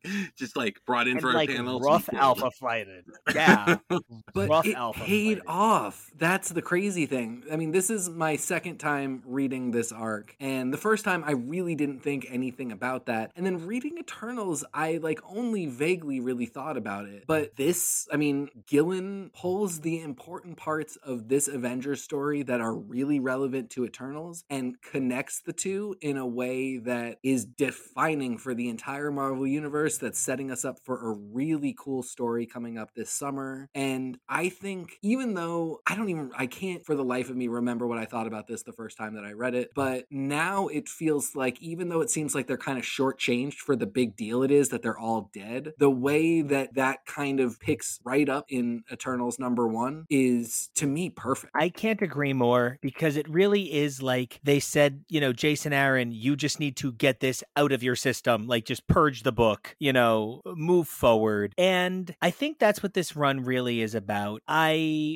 [0.36, 1.80] just like brought in and for like a panel.
[1.80, 3.04] Rough alpha flighted.
[3.34, 3.76] Yeah.
[4.34, 5.42] but rough it alpha paid flighted.
[5.46, 6.10] off.
[6.16, 7.44] That's the crazy thing.
[7.50, 10.34] I mean, this is my second time reading this arc.
[10.40, 13.32] And the first time I really didn't think anything about that.
[13.36, 17.24] And then reading Eternals, I like only vaguely really thought about it.
[17.26, 22.74] But this, I mean, Gillen pulls the important parts of this Avengers story that are
[22.74, 28.54] really relevant to Eternals and connects the two in a way that is defining for
[28.54, 32.94] the entire Marvel universe that's setting us up for a really cool story coming up
[32.94, 33.68] this summer.
[33.74, 37.48] And I think even though I don't even I can't for the life of me
[37.48, 39.70] remember what I thought about this the first time that I read it.
[39.74, 43.76] But now it feels like, even though it seems like they're kind of shortchanged for
[43.76, 47.58] the big deal it is that they're all dead, the way that that kind of
[47.60, 51.52] picks right up in Eternals number one is to me perfect.
[51.54, 56.12] I can't agree more because it really is like they said, you know, Jason Aaron,
[56.12, 59.74] you just need to get this out of your system, like just purge the book,
[59.78, 61.54] you know, move forward.
[61.58, 64.42] And I think that's what this run really is about.
[64.46, 64.72] I,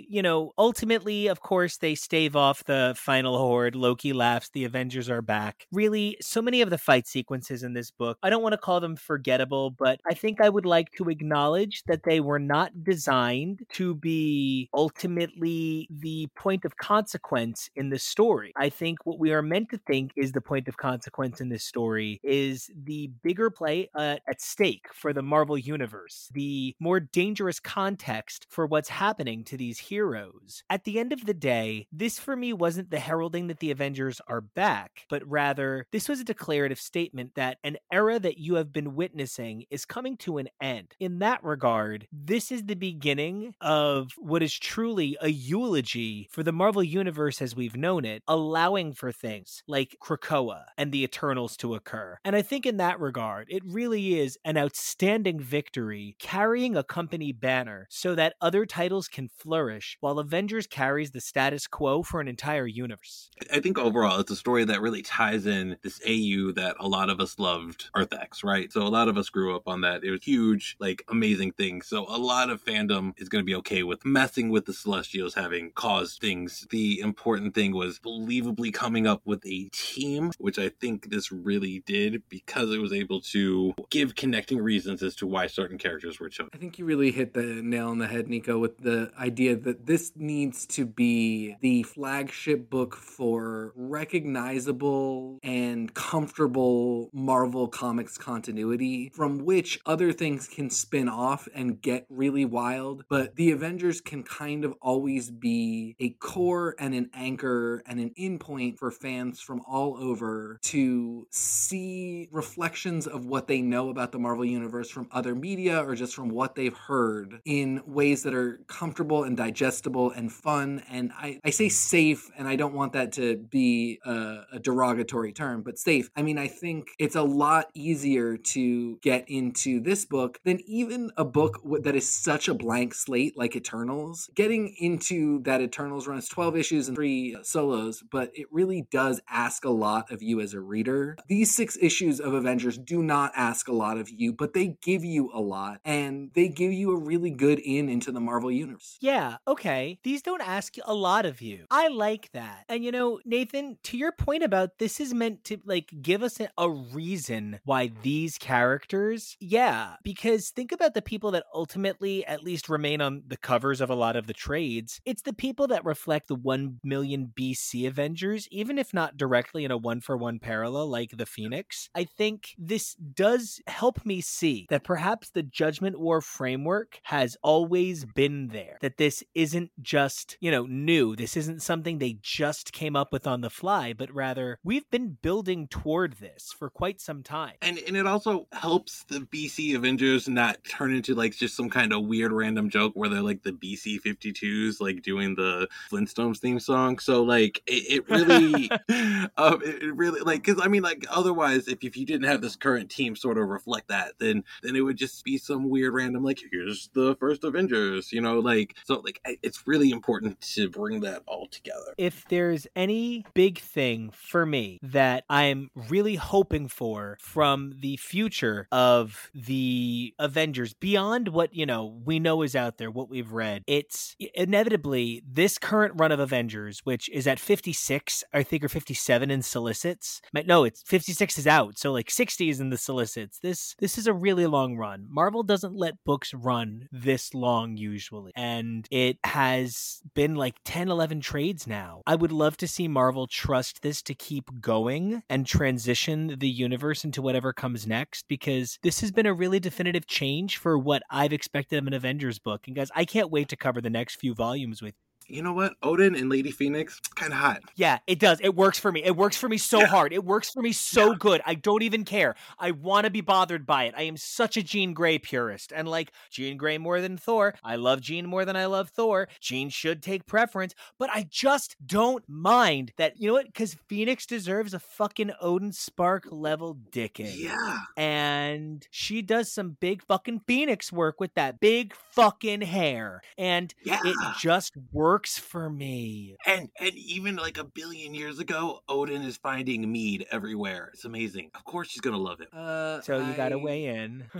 [0.08, 3.74] you know, ultimately, of course, they stave off the final horde.
[3.76, 5.66] Loki Loki laughs, the Avengers are back.
[5.70, 8.80] Really, so many of the fight sequences in this book, I don't want to call
[8.80, 13.60] them forgettable, but I think I would like to acknowledge that they were not designed
[13.74, 18.54] to be ultimately the point of consequence in the story.
[18.56, 21.64] I think what we are meant to think is the point of consequence in this
[21.64, 27.60] story is the bigger play uh, at stake for the Marvel Universe, the more dangerous
[27.60, 30.62] context for what's happening to these heroes.
[30.70, 34.20] At the end of the day, this for me wasn't the heralding that the Avengers
[34.28, 38.74] are back, but rather this was a declarative statement that an era that you have
[38.74, 40.94] been witnessing is coming to an end.
[41.00, 46.52] In that regard, this is the beginning of what is truly a eulogy for the
[46.52, 51.74] Marvel Universe as we've known it, allowing for things like Krakoa and the Eternals to
[51.74, 52.18] occur.
[52.22, 57.32] And I think in that regard, it really is an outstanding victory carrying a company
[57.32, 62.28] banner so that other titles can flourish while Avengers carries the status quo for an
[62.28, 63.30] entire universe.
[63.50, 67.10] I think overall it's a story that really ties in this AU that a lot
[67.10, 68.72] of us loved Earth X, right?
[68.72, 70.04] So a lot of us grew up on that.
[70.04, 71.82] It was huge, like amazing thing.
[71.82, 75.34] So a lot of fandom is going to be okay with messing with the Celestials
[75.34, 76.66] having caused things.
[76.70, 81.82] The important thing was believably coming up with a team, which I think this really
[81.86, 86.28] did because it was able to give connecting reasons as to why certain characters were
[86.28, 86.50] chosen.
[86.52, 89.86] I think you really hit the nail on the head, Nico, with the idea that
[89.86, 99.44] this needs to be the flagship book for recognizable and comfortable Marvel Comics continuity from
[99.44, 103.04] which other things can spin off and get really wild.
[103.08, 108.10] But the Avengers can kind of always be a core and an anchor and an
[108.18, 114.18] endpoint for fans from all over to see reflections of what they know about the
[114.18, 118.60] Marvel Universe from other media or just from what they've heard in ways that are
[118.66, 120.82] comfortable and digestible and fun.
[120.90, 125.32] And I, I say safe, and I don't want that to be a, a derogatory
[125.32, 126.10] term, but safe.
[126.16, 131.10] I mean, I think it's a lot easier to get into this book than even
[131.16, 134.30] a book that is such a blank slate like Eternals.
[134.34, 139.64] Getting into that Eternals runs 12 issues and three solos, but it really does ask
[139.64, 141.16] a lot of you as a reader.
[141.28, 145.04] These six issues of Avengers do not ask a lot of you, but they give
[145.04, 148.96] you a lot and they give you a really good in into the Marvel universe.
[149.00, 149.98] Yeah, okay.
[150.02, 151.66] These don't ask a lot of you.
[151.70, 152.64] I like that.
[152.68, 156.38] And you know, Nathan, to your point about this is meant to like give us
[156.40, 162.44] a, a reason why these characters, yeah, because think about the people that ultimately at
[162.44, 165.00] least remain on the covers of a lot of the trades.
[165.06, 169.70] It's the people that reflect the 1 million BC Avengers, even if not directly in
[169.70, 171.88] a one for one parallel like the Phoenix.
[171.94, 178.04] I think this does help me see that perhaps the Judgment War framework has always
[178.04, 181.16] been there, that this isn't just, you know, new.
[181.16, 185.16] This isn't something they just came up with on the fly, but rather we've been
[185.22, 187.54] building toward this for quite some time.
[187.62, 191.92] And and it also helps the BC Avengers not turn into like just some kind
[191.92, 196.60] of weird random joke where they're like the BC 52s like doing the Flintstones theme
[196.60, 196.98] song.
[196.98, 198.70] So like it, it really
[199.36, 202.40] um it, it really like cuz I mean like otherwise if if you didn't have
[202.40, 205.94] this current team sort of reflect that then then it would just be some weird
[205.94, 210.68] random like here's the first Avengers, you know, like so like it's really important to
[210.68, 211.94] bring that all together.
[211.96, 218.66] If there's any big thing for me that I'm really hoping for from the future
[218.72, 223.62] of the Avengers beyond what, you know, we know is out there, what we've read,
[223.66, 229.30] it's inevitably this current run of Avengers, which is at 56, I think, or 57
[229.30, 230.20] in solicits.
[230.46, 231.78] No, it's 56 is out.
[231.78, 233.38] So like 60 is in the solicits.
[233.38, 235.06] This this is a really long run.
[235.08, 238.32] Marvel doesn't let books run this long usually.
[238.36, 242.02] And it has been like 10, 11 trades now.
[242.06, 247.04] I would love to see Marvel trust this to keep going and transition the universe
[247.04, 251.32] into whatever comes next because this has been a really definitive change for what I've
[251.32, 252.66] expected of an Avengers book.
[252.66, 254.94] And guys, I can't wait to cover the next few volumes with
[255.30, 255.74] you know what?
[255.82, 257.62] Odin and Lady Phoenix, kind of hot.
[257.76, 258.40] Yeah, it does.
[258.40, 259.02] It works for me.
[259.02, 259.86] It works for me so yeah.
[259.86, 260.12] hard.
[260.12, 261.16] It works for me so yeah.
[261.18, 261.42] good.
[261.46, 262.34] I don't even care.
[262.58, 263.94] I want to be bothered by it.
[263.96, 265.72] I am such a Jean Grey purist.
[265.74, 267.54] And like Jean Grey more than Thor.
[267.62, 269.28] I love Jean more than I love Thor.
[269.40, 273.46] Jean should take preference, but I just don't mind that, you know what?
[273.46, 277.36] Because Phoenix deserves a fucking Odin Spark level dicking.
[277.36, 277.78] Yeah.
[277.96, 283.20] And she does some big fucking Phoenix work with that big fucking hair.
[283.38, 284.00] And yeah.
[284.04, 286.34] it just works works for me.
[286.46, 290.88] And and even like a billion years ago, Odin is finding mead everywhere.
[290.94, 291.50] It's amazing.
[291.54, 292.48] Of course, she's gonna love it.
[292.54, 293.36] Uh, so you I...
[293.36, 294.24] gotta weigh in.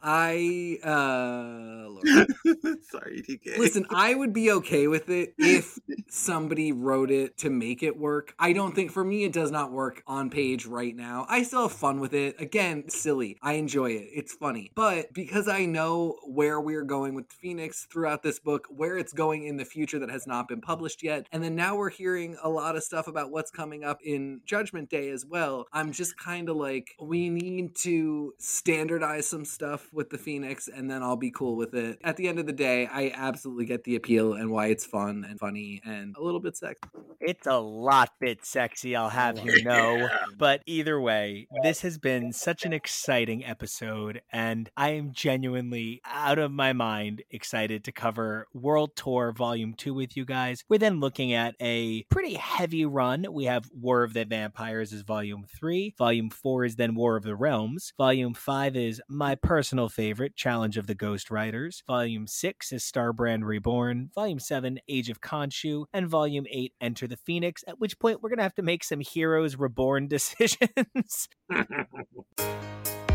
[0.00, 1.88] I uh,
[2.88, 3.58] sorry, TK.
[3.58, 5.76] Listen, I would be okay with it if
[6.08, 8.32] somebody wrote it to make it work.
[8.38, 11.26] I don't think for me it does not work on page right now.
[11.28, 12.40] I still have fun with it.
[12.40, 13.38] Again, silly.
[13.42, 14.08] I enjoy it.
[14.14, 14.70] It's funny.
[14.76, 19.46] But because I know where we're going with Phoenix throughout this book, where it's going
[19.46, 21.26] in the future that has not been published yet.
[21.32, 24.90] And then now we're hearing a lot of stuff about what's coming up in Judgment
[24.90, 25.64] Day as well.
[25.72, 30.90] I'm just kind of like, we need to standardize some stuff with the Phoenix and
[30.90, 31.98] then I'll be cool with it.
[32.04, 35.24] At the end of the day, I absolutely get the appeal and why it's fun
[35.26, 36.82] and funny and a little bit sexy.
[37.20, 39.96] It's a lot bit sexy, I'll have you know.
[39.96, 40.18] Yeah.
[40.36, 46.38] But either way, this has been such an exciting episode, and I am genuinely out
[46.38, 50.64] of my mind excited to cover World Tour Volume 2 with you guys.
[50.68, 53.24] We're then looking at a pretty heavy run.
[53.30, 57.22] We have War of the Vampires is Volume 3, Volume 4 is then War of
[57.22, 62.72] the Realms, Volume 5 is my personal favorite, Challenge of the Ghost Riders, Volume 6
[62.72, 67.78] is Starbrand Reborn, Volume 7, Age of Khonshu, and Volume 8, Enter the Phoenix, at
[67.78, 71.28] which point we're going to have to make some Heroes Reborn decisions.